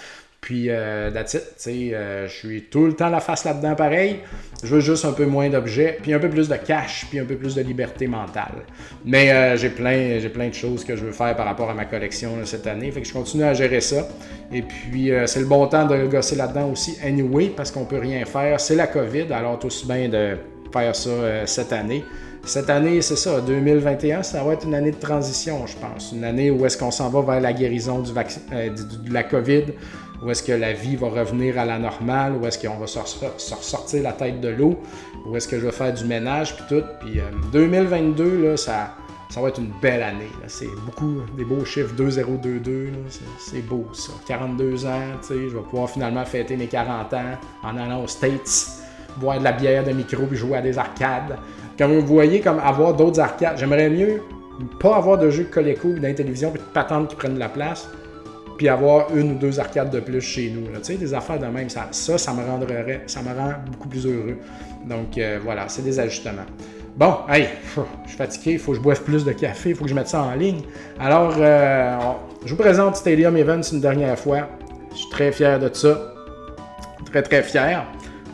Puis, 0.42 0.68
euh, 0.70 1.12
that's 1.12 1.34
it. 1.34 1.44
Euh, 1.68 2.28
je 2.28 2.34
suis 2.34 2.62
tout 2.64 2.86
le 2.86 2.94
temps 2.94 3.10
la 3.10 3.20
face 3.20 3.44
là-dedans 3.44 3.76
pareil. 3.76 4.20
Je 4.64 4.76
veux 4.76 4.82
juste 4.82 5.06
un 5.06 5.12
peu 5.12 5.26
moins 5.26 5.50
d'objets, 5.50 5.98
puis 6.02 6.14
un 6.14 6.20
peu 6.20 6.30
plus 6.30 6.48
de 6.48 6.56
cash, 6.56 7.06
puis 7.10 7.20
un 7.20 7.26
peu 7.26 7.36
plus 7.36 7.56
de 7.56 7.62
liberté 7.62 8.08
mentale. 8.08 8.64
Mais 9.06 9.32
euh, 9.32 9.58
j'ai 9.58 9.70
plein, 9.70 10.18
plein 10.34 10.48
de 10.48 10.54
choses 10.54 10.84
que 10.84 10.96
je 10.96 11.06
veux 11.06 11.12
faire 11.12 11.36
par 11.36 11.46
rapport 11.46 11.70
à 11.70 11.74
ma 11.74 11.86
collection 11.86 12.32
cette 12.46 12.68
année. 12.68 12.90
Fait 12.92 13.02
que 13.02 13.08
je 13.08 13.14
continue 13.14 13.44
à 13.44 13.54
gérer 13.54 13.82
ça. 13.82 14.08
Et 14.52 14.62
puis, 14.62 15.12
euh, 15.12 15.28
c'est 15.28 15.42
le 15.42 15.46
bon 15.46 15.68
temps 15.68 15.86
de 15.86 16.08
gosser 16.08 16.36
là-dedans 16.36 16.72
aussi, 16.72 16.98
anyway, 17.04 17.52
parce 17.56 17.72
qu'on 17.72 17.86
peut 17.86 18.00
rien 18.00 18.26
faire. 18.26 18.60
C'est 18.60 18.76
la 18.76 18.88
COVID, 18.88 19.32
alors 19.34 19.60
tout 19.60 19.68
aussi 19.68 19.86
bien 19.86 20.08
de 20.08 20.38
faire 20.72 20.96
ça 20.96 21.46
cette 21.46 21.74
année. 21.74 22.04
Cette 22.46 22.70
année, 22.70 23.02
c'est 23.02 23.18
ça, 23.18 23.42
2021, 23.42 24.24
ça 24.24 24.42
va 24.44 24.54
être 24.54 24.66
une 24.66 24.74
année 24.74 24.92
de 24.92 25.00
transition, 25.00 25.68
je 25.68 25.76
pense. 25.76 26.14
Une 26.14 26.24
année 26.24 26.50
où 26.50 26.66
est-ce 26.66 26.78
qu'on 26.78 26.90
s'en 26.90 27.10
va 27.10 27.22
vers 27.22 27.42
la 27.42 27.52
guérison 27.52 28.00
du 28.00 28.14
vaccin, 28.14 28.40
de 28.50 29.14
la 29.14 29.24
COVID 29.24 29.66
où 30.22 30.30
est-ce 30.30 30.44
que 30.44 30.52
la 30.52 30.74
vie 30.74 30.96
va 30.96 31.08
revenir 31.08 31.58
à 31.58 31.66
la 31.66 31.80
normale, 31.80 32.34
où 32.36 32.46
est-ce 32.46 32.60
qu'on 32.60 32.78
va 32.78 32.88
se 32.88 33.00
ressortir 33.00 34.04
la 34.04 34.14
tête 34.14 34.42
de 34.42 34.50
l'eau, 34.50 34.80
où 35.26 35.36
est-ce 35.36 35.48
que 35.48 35.60
je 35.60 35.66
vais 35.66 35.72
faire 35.72 35.94
du 35.94 36.06
ménage, 36.06 36.56
puis 36.56 36.66
tout? 36.70 36.86
Puis 37.00 37.22
2022, 37.52 38.24
euh, 38.24 38.52
là, 38.52 38.58
ça, 38.58 38.96
ça 39.30 39.42
va 39.42 39.50
être 39.50 39.60
une 39.60 39.72
belle 39.82 40.04
année. 40.04 40.32
C'est 40.48 40.70
beaucoup 40.86 41.22
des 41.38 41.46
beaux 41.46 41.64
chiffres, 41.64 41.94
2022, 41.96 42.90
c'est 43.38 43.62
beau 43.62 43.88
ça. 43.94 44.12
42 44.28 44.86
ans, 44.86 44.92
je 45.30 45.36
vais 45.36 45.62
pouvoir 45.70 45.90
finalement 45.90 46.26
fêter 46.26 46.58
mes 46.58 46.68
40 46.68 47.14
ans 47.14 47.38
en 47.64 47.78
allant 47.78 48.04
aux 48.04 48.08
States, 48.08 48.84
boire 49.18 49.40
de 49.40 49.44
la 49.44 49.54
bière 49.54 49.84
de 49.84 49.92
micro 49.92 50.26
puis 50.26 50.38
jouer 50.38 50.58
à 50.58 50.62
des 50.62 50.78
arcades. 50.78 51.38
Comme 51.78 51.98
vous 51.98 52.06
voyez, 52.06 52.42
comme 52.42 52.60
avoir 52.60 52.94
d'autres 52.94 53.22
arcades, 53.22 53.58
j'aimerais 53.58 53.90
mieux 53.90 54.22
pas 54.82 54.98
avoir 54.98 55.18
de 55.18 55.30
jeux 55.30 55.46
Coleco 55.46 55.94
dans 55.94 56.02
la 56.02 56.14
télévision 56.14 56.52
puis 56.52 56.60
de 56.60 56.68
patentes 56.74 57.10
qui 57.10 57.16
prennent 57.16 57.36
de 57.36 57.40
la 57.40 57.48
place 57.48 57.90
puis 58.60 58.68
avoir 58.68 59.16
une 59.16 59.32
ou 59.32 59.36
deux 59.36 59.58
arcades 59.58 59.90
de 59.90 60.02
plus 60.02 60.20
chez 60.20 60.52
nous. 60.54 60.68
Tu 60.80 60.84
sais, 60.84 60.96
des 60.96 61.14
affaires 61.14 61.40
de 61.40 61.46
même, 61.46 61.70
ça, 61.70 61.88
ça, 61.92 62.18
ça, 62.18 62.34
me 62.34 62.44
rendrait, 62.46 63.04
ça 63.08 63.22
me 63.22 63.30
rend 63.30 63.54
beaucoup 63.72 63.88
plus 63.88 64.06
heureux. 64.06 64.38
Donc 64.86 65.18
euh, 65.18 65.40
voilà, 65.42 65.70
c'est 65.70 65.82
des 65.82 65.98
ajustements. 65.98 66.46
Bon, 66.98 67.20
hey, 67.30 67.48
je 68.04 68.10
suis 68.10 68.18
fatigué, 68.18 68.52
il 68.52 68.60
faut 68.60 68.74
que 68.74 68.78
je 68.80 68.84
boive 68.84 69.02
plus 69.02 69.24
de 69.24 69.32
café, 69.32 69.70
il 69.70 69.76
faut 69.78 69.86
que 69.86 69.90
je 69.90 69.96
mette 69.96 70.10
ça 70.10 70.24
en 70.24 70.36
ligne. 70.36 70.60
Alors, 71.00 71.36
euh, 71.38 71.98
je 72.44 72.50
vous 72.50 72.62
présente 72.62 72.98
Stadium 72.98 73.38
Events 73.38 73.72
une 73.72 73.80
dernière 73.80 74.20
fois. 74.20 74.50
Je 74.92 74.98
suis 74.98 75.10
très 75.10 75.32
fier 75.32 75.58
de 75.58 75.74
ça. 75.74 76.14
Très, 77.06 77.24
très 77.24 77.44
fier. 77.44 77.86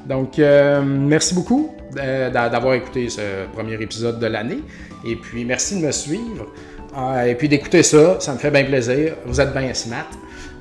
Donc, 0.08 0.40
euh, 0.40 0.82
merci 0.82 1.36
beaucoup 1.36 1.76
d'avoir 1.94 2.74
écouté 2.74 3.10
ce 3.10 3.46
premier 3.54 3.80
épisode 3.80 4.20
de 4.20 4.26
l'année. 4.26 4.64
Et 5.06 5.18
puis, 5.18 5.46
merci 5.46 5.80
de 5.80 5.86
me 5.86 5.92
suivre. 5.92 6.48
Et 7.26 7.36
puis 7.36 7.50
d'écouter 7.50 7.84
ça, 7.84 8.20
ça 8.20 8.34
me 8.34 8.38
fait 8.38 8.52
bien 8.52 8.64
plaisir. 8.64 9.16
Vous 9.26 9.42
êtes 9.42 9.54
bien 9.54 9.74
smart. 9.74 10.08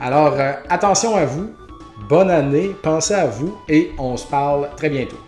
Alors, 0.01 0.35
euh, 0.39 0.53
attention 0.68 1.16
à 1.16 1.24
vous. 1.24 1.51
Bonne 2.09 2.30
année. 2.30 2.74
Pensez 2.82 3.14
à 3.14 3.26
vous 3.26 3.57
et 3.68 3.93
on 3.99 4.16
se 4.16 4.26
parle 4.26 4.68
très 4.76 4.91
bientôt. 4.91 5.24